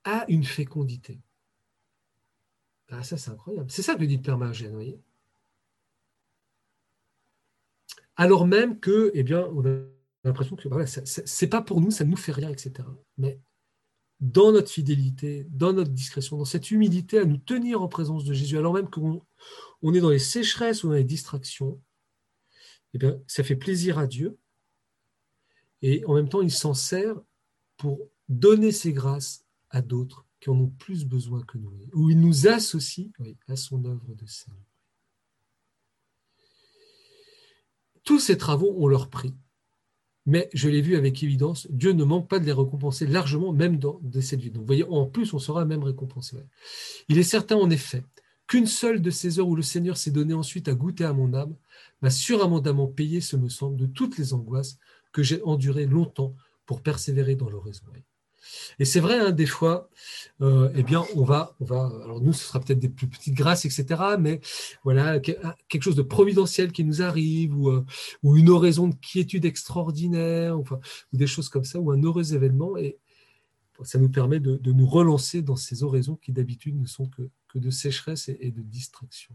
a 0.04 0.24
une 0.28 0.44
fécondité. 0.44 1.20
Ah, 2.90 3.02
ça, 3.02 3.16
c'est 3.16 3.30
incroyable. 3.30 3.70
C'est 3.70 3.82
ça 3.82 3.94
que 3.94 4.04
dit 4.04 4.16
le 4.16 4.22
Père 4.22 4.38
Margène, 4.38 4.72
voyez. 4.72 5.00
Alors 8.16 8.46
même 8.46 8.80
que, 8.80 9.10
eh 9.14 9.22
bien, 9.22 9.46
on 9.54 9.64
a 9.66 9.78
l'impression 10.24 10.56
que 10.56 10.68
voilà, 10.68 10.86
c'est 10.86 11.46
pas 11.46 11.62
pour 11.62 11.80
nous, 11.80 11.90
ça 11.90 12.04
ne 12.04 12.10
nous 12.10 12.16
fait 12.16 12.32
rien, 12.32 12.50
etc. 12.50 12.86
Mais 13.16 13.40
dans 14.20 14.52
notre 14.52 14.70
fidélité, 14.70 15.46
dans 15.50 15.72
notre 15.72 15.92
discrétion, 15.92 16.36
dans 16.36 16.44
cette 16.44 16.70
humilité 16.70 17.18
à 17.18 17.24
nous 17.24 17.38
tenir 17.38 17.80
en 17.80 17.88
présence 17.88 18.24
de 18.24 18.34
Jésus, 18.34 18.58
alors 18.58 18.74
même 18.74 18.90
qu'on 18.90 19.24
on 19.82 19.94
est 19.94 20.00
dans 20.00 20.10
les 20.10 20.18
sécheresses 20.18 20.84
ou 20.84 20.88
dans 20.88 20.94
les 20.94 21.04
distractions, 21.04 21.80
eh 22.92 22.98
bien, 22.98 23.18
ça 23.26 23.42
fait 23.42 23.56
plaisir 23.56 23.98
à 23.98 24.06
Dieu. 24.06 24.36
Et 25.80 26.04
en 26.04 26.14
même 26.14 26.28
temps, 26.28 26.42
il 26.42 26.50
s'en 26.50 26.74
sert 26.74 27.16
pour 27.78 27.98
donner 28.28 28.72
ses 28.72 28.92
grâces 28.92 29.46
à 29.70 29.82
d'autres 29.82 30.26
qui 30.40 30.50
en 30.50 30.58
ont 30.58 30.72
plus 30.78 31.04
besoin 31.04 31.42
que 31.42 31.58
nous, 31.58 31.72
où 31.92 32.10
il 32.10 32.20
nous 32.20 32.46
associe 32.46 33.08
à 33.48 33.56
son 33.56 33.84
œuvre 33.84 34.14
de 34.14 34.26
salut. 34.26 34.56
Tous 38.04 38.18
ces 38.18 38.38
travaux 38.38 38.74
ont 38.78 38.88
leur 38.88 39.10
prix, 39.10 39.34
mais 40.26 40.48
je 40.52 40.68
l'ai 40.68 40.80
vu 40.80 40.96
avec 40.96 41.22
évidence, 41.22 41.66
Dieu 41.70 41.92
ne 41.92 42.04
manque 42.04 42.28
pas 42.28 42.38
de 42.38 42.44
les 42.44 42.52
récompenser 42.52 43.06
largement, 43.06 43.52
même 43.52 43.78
dans 43.78 44.00
cette 44.20 44.40
vie. 44.40 44.50
Donc, 44.50 44.62
vous 44.62 44.66
voyez, 44.66 44.84
en 44.84 45.06
plus, 45.06 45.32
on 45.34 45.38
sera 45.38 45.64
même 45.64 45.82
récompensé. 45.82 46.36
Il 47.08 47.18
est 47.18 47.22
certain, 47.22 47.56
en 47.56 47.70
effet, 47.70 48.04
qu'une 48.46 48.66
seule 48.66 49.00
de 49.00 49.10
ces 49.10 49.38
heures 49.38 49.48
où 49.48 49.56
le 49.56 49.62
Seigneur 49.62 49.96
s'est 49.96 50.10
donné 50.10 50.34
ensuite 50.34 50.68
à 50.68 50.74
goûter 50.74 51.04
à 51.04 51.12
mon 51.12 51.34
âme 51.34 51.54
m'a 52.02 52.10
suramendamment 52.10 52.86
payé, 52.86 53.20
ce 53.20 53.36
me 53.36 53.48
semble, 53.48 53.76
de 53.76 53.86
toutes 53.86 54.18
les 54.18 54.32
angoisses 54.32 54.78
que 55.12 55.22
j'ai 55.22 55.42
endurées 55.42 55.86
longtemps 55.86 56.34
pour 56.66 56.82
persévérer 56.82 57.36
dans 57.36 57.50
l'oraison. 57.50 57.84
Et 58.78 58.84
c'est 58.84 59.00
vrai, 59.00 59.18
hein, 59.18 59.30
des 59.30 59.46
fois, 59.46 59.88
euh, 60.40 60.70
eh 60.74 60.82
bien, 60.82 61.04
on 61.14 61.24
va, 61.24 61.54
on 61.60 61.64
va, 61.64 61.90
alors 62.04 62.20
nous, 62.20 62.32
ce 62.32 62.44
sera 62.44 62.60
peut-être 62.60 62.78
des 62.78 62.88
plus 62.88 63.08
petites 63.08 63.34
grâces, 63.34 63.64
etc., 63.64 64.16
mais 64.18 64.40
voilà, 64.84 65.20
ah, 65.42 65.56
quelque 65.68 65.82
chose 65.82 65.96
de 65.96 66.02
providentiel 66.02 66.72
qui 66.72 66.84
nous 66.84 67.02
arrive, 67.02 67.56
ou, 67.56 67.68
euh, 67.68 67.84
une 68.22 68.48
oraison 68.48 68.88
de 68.88 68.94
quiétude 68.94 69.44
extraordinaire, 69.44 70.58
ou 70.58 70.64
des 71.12 71.26
choses 71.26 71.48
comme 71.48 71.64
ça, 71.64 71.78
ou 71.78 71.90
un 71.90 72.02
heureux 72.02 72.34
événement, 72.34 72.76
et 72.76 72.98
ça 73.84 73.98
nous 73.98 74.10
permet 74.10 74.40
de, 74.40 74.72
nous 74.72 74.86
relancer 74.86 75.42
dans 75.42 75.56
ces 75.56 75.82
oraisons 75.82 76.16
qui 76.16 76.32
d'habitude 76.32 76.80
ne 76.80 76.86
sont 76.86 77.08
que, 77.08 77.58
de 77.58 77.70
sécheresse 77.70 78.28
et, 78.28 78.50
de 78.50 78.62
distraction. 78.62 79.34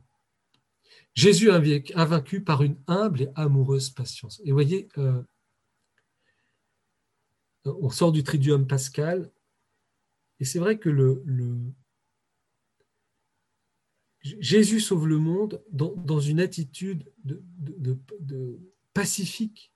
Jésus 1.13 1.49
a 1.51 2.05
vaincu 2.05 2.41
par 2.41 2.63
une 2.63 2.77
humble 2.87 3.23
et 3.23 3.29
amoureuse 3.35 3.89
patience. 3.89 4.41
Et 4.45 4.51
voyez, 4.51 4.87
euh, 4.97 5.21
on 7.65 7.89
sort 7.89 8.11
du 8.11 8.23
tridium 8.23 8.67
pascal, 8.67 9.31
et 10.39 10.45
c'est 10.45 10.59
vrai 10.59 10.77
que 10.77 10.89
le, 10.89 11.23
Jésus 14.21 14.79
sauve 14.79 15.07
le 15.07 15.17
monde 15.17 15.63
dans, 15.71 16.19
une 16.19 16.39
attitude 16.39 17.11
de, 17.23 18.59
pacifique. 18.93 19.71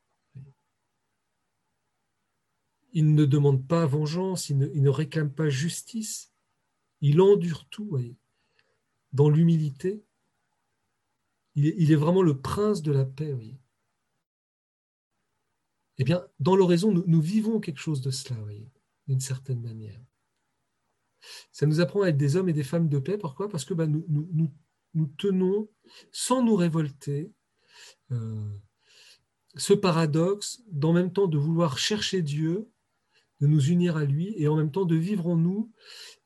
Il 2.92 3.14
ne 3.14 3.26
demande 3.26 3.68
pas 3.68 3.86
vengeance, 3.86 4.50
il 4.50 4.58
ne, 4.58 4.90
réclame 4.90 5.32
pas 5.32 5.50
justice, 5.50 6.34
il 7.02 7.22
endure 7.22 7.66
tout. 7.70 7.98
Dans 9.14 9.30
l'humilité, 9.30 10.04
il, 11.56 11.92
est 11.92 11.96
vraiment 11.96 12.24
le 12.24 12.40
prince 12.40 12.82
de 12.82 12.92
la 12.92 13.06
paix. 13.06 13.36
Eh 16.00 16.06
bien, 16.06 16.26
dans 16.40 16.56
l'oraison, 16.56 16.92
nous, 16.92 17.22
vivons 17.22 17.60
quelque 17.60 17.80
chose 17.80 18.02
de 18.02 18.10
cela, 18.10 18.40
d'une 19.08 19.20
certaine 19.20 19.62
manière. 19.62 20.00
Ça 21.52 21.66
nous 21.66 21.82
apprend 21.82 22.04
à 22.04 22.08
être 22.08 22.18
des 22.18 22.38
hommes 22.38 22.48
et 22.48 22.54
des 22.54 22.64
femmes 22.64 22.88
de 22.88 23.00
paix. 23.00 23.18
Pourquoi? 23.18 23.50
Parce 23.50 23.66
que 23.66 23.74
bah, 23.74 23.86
nous, 23.86 24.54
tenons, 25.18 25.70
sans 26.14 26.42
nous 26.42 26.56
révolter, 26.56 27.34
euh, 28.12 28.50
ce 29.56 29.74
paradoxe 29.74 30.62
d'en 30.72 30.94
même 30.94 31.12
temps 31.12 31.28
de 31.28 31.38
vouloir 31.38 31.78
chercher 31.78 32.22
Dieu, 32.22 32.70
de 33.42 33.48
nous 33.48 33.68
unir 33.68 33.98
à 33.98 34.06
lui, 34.06 34.34
et 34.38 34.48
en 34.48 34.56
même 34.56 34.72
temps 34.72 34.86
de 34.86 34.96
vivre 34.96 35.28
en 35.28 35.36
nous 35.36 35.72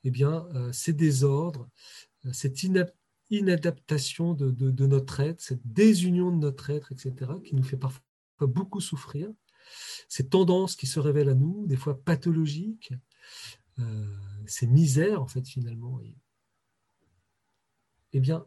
eh 0.04 0.12
bien, 0.12 0.48
euh, 0.54 0.72
ces 0.72 0.94
désordres, 0.94 1.68
euh, 2.26 2.34
cette 2.34 2.62
inadaptation 3.30 4.34
de, 4.34 4.52
de, 4.52 4.86
notre 4.86 5.20
être, 5.20 5.41
cette 5.41 5.66
désunion 5.66 6.32
de 6.32 6.38
notre 6.38 6.70
être, 6.70 6.91
etc., 6.91 7.32
qui 7.44 7.56
nous 7.56 7.64
fait 7.64 7.78
parfois 7.78 8.02
beaucoup 8.41 8.82
souffrir 8.82 9.32
ces 10.07 10.27
tendances 10.27 10.76
qui 10.76 10.88
se 10.88 10.99
révèlent 10.99 11.30
à 11.30 11.35
nous, 11.35 11.65
des 11.68 11.77
fois 11.77 11.99
pathologiques, 11.99 12.94
euh, 13.80 14.06
ces 14.45 14.68
misères, 14.68 15.22
en 15.22 15.27
fait, 15.27 15.48
finalement. 15.48 15.99
eh 18.14 18.19
bien, 18.19 18.45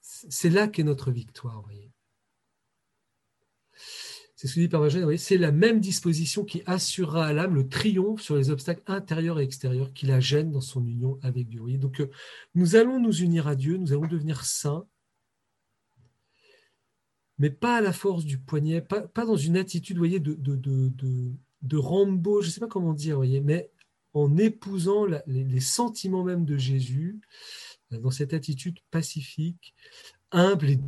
c'est 0.00 0.50
là 0.50 0.68
qu'est 0.68 0.82
notre 0.82 1.10
victoire, 1.10 1.62
voyez. 1.62 1.92
c'est 4.34 4.48
ce 4.48 4.54
que 4.54 4.60
dit 4.60 4.68
voyez, 5.02 5.18
c'est 5.18 5.36
la 5.36 5.52
même 5.52 5.80
disposition 5.80 6.44
qui 6.44 6.62
assurera 6.64 7.26
à 7.26 7.32
l'âme 7.32 7.54
le 7.54 7.68
triomphe 7.68 8.22
sur 8.22 8.36
les 8.36 8.50
obstacles 8.50 8.82
intérieurs 8.86 9.38
et 9.38 9.44
extérieurs 9.44 9.92
qui 9.92 10.06
la 10.06 10.20
gênent 10.20 10.52
dans 10.52 10.62
son 10.62 10.84
union 10.86 11.18
avec 11.22 11.48
Dieu. 11.48 11.60
Donc, 11.76 12.00
euh, 12.00 12.10
nous 12.54 12.76
allons 12.76 12.98
nous 12.98 13.20
unir 13.20 13.46
à 13.46 13.54
Dieu, 13.54 13.76
nous 13.76 13.92
allons 13.92 14.06
devenir 14.06 14.44
saints, 14.44 14.86
mais 17.40 17.48
pas 17.48 17.78
à 17.78 17.80
la 17.80 17.94
force 17.94 18.26
du 18.26 18.38
poignet, 18.38 18.82
pas, 18.82 19.24
dans 19.24 19.36
une 19.36 19.56
attitude, 19.56 19.96
voyez, 19.96 20.20
de, 20.20 20.36
de, 20.36 21.76
Rambo, 21.76 22.42
je 22.42 22.48
ne 22.48 22.52
sais 22.52 22.60
pas 22.60 22.68
comment 22.68 22.92
dire, 22.92 23.16
voyez, 23.16 23.40
mais 23.40 23.70
en 24.12 24.36
épousant 24.36 25.06
les, 25.26 25.60
sentiments 25.60 26.22
même 26.22 26.44
de 26.44 26.58
Jésus, 26.58 27.18
euh, 27.92 27.98
dans 27.98 28.10
cette 28.10 28.34
attitude 28.34 28.78
pacifique, 28.90 29.74
humble 30.32 30.68
et 30.68 30.80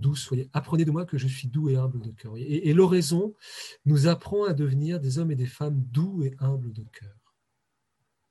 douce. 0.00 0.22
Soyez. 0.22 0.50
Apprenez 0.52 0.84
de 0.84 0.90
moi 0.90 1.06
que 1.06 1.18
je 1.18 1.28
suis 1.28 1.46
doux 1.46 1.68
et 1.68 1.76
humble 1.76 2.00
de 2.00 2.10
cœur. 2.10 2.36
Et, 2.36 2.68
et 2.68 2.74
l'oraison 2.74 3.36
nous 3.86 4.08
apprend 4.08 4.42
à 4.42 4.54
devenir 4.54 4.98
des 4.98 5.20
hommes 5.20 5.30
et 5.30 5.36
des 5.36 5.46
femmes 5.46 5.84
doux 5.92 6.24
et 6.24 6.34
humbles 6.40 6.72
de 6.72 6.82
cœur. 6.82 7.21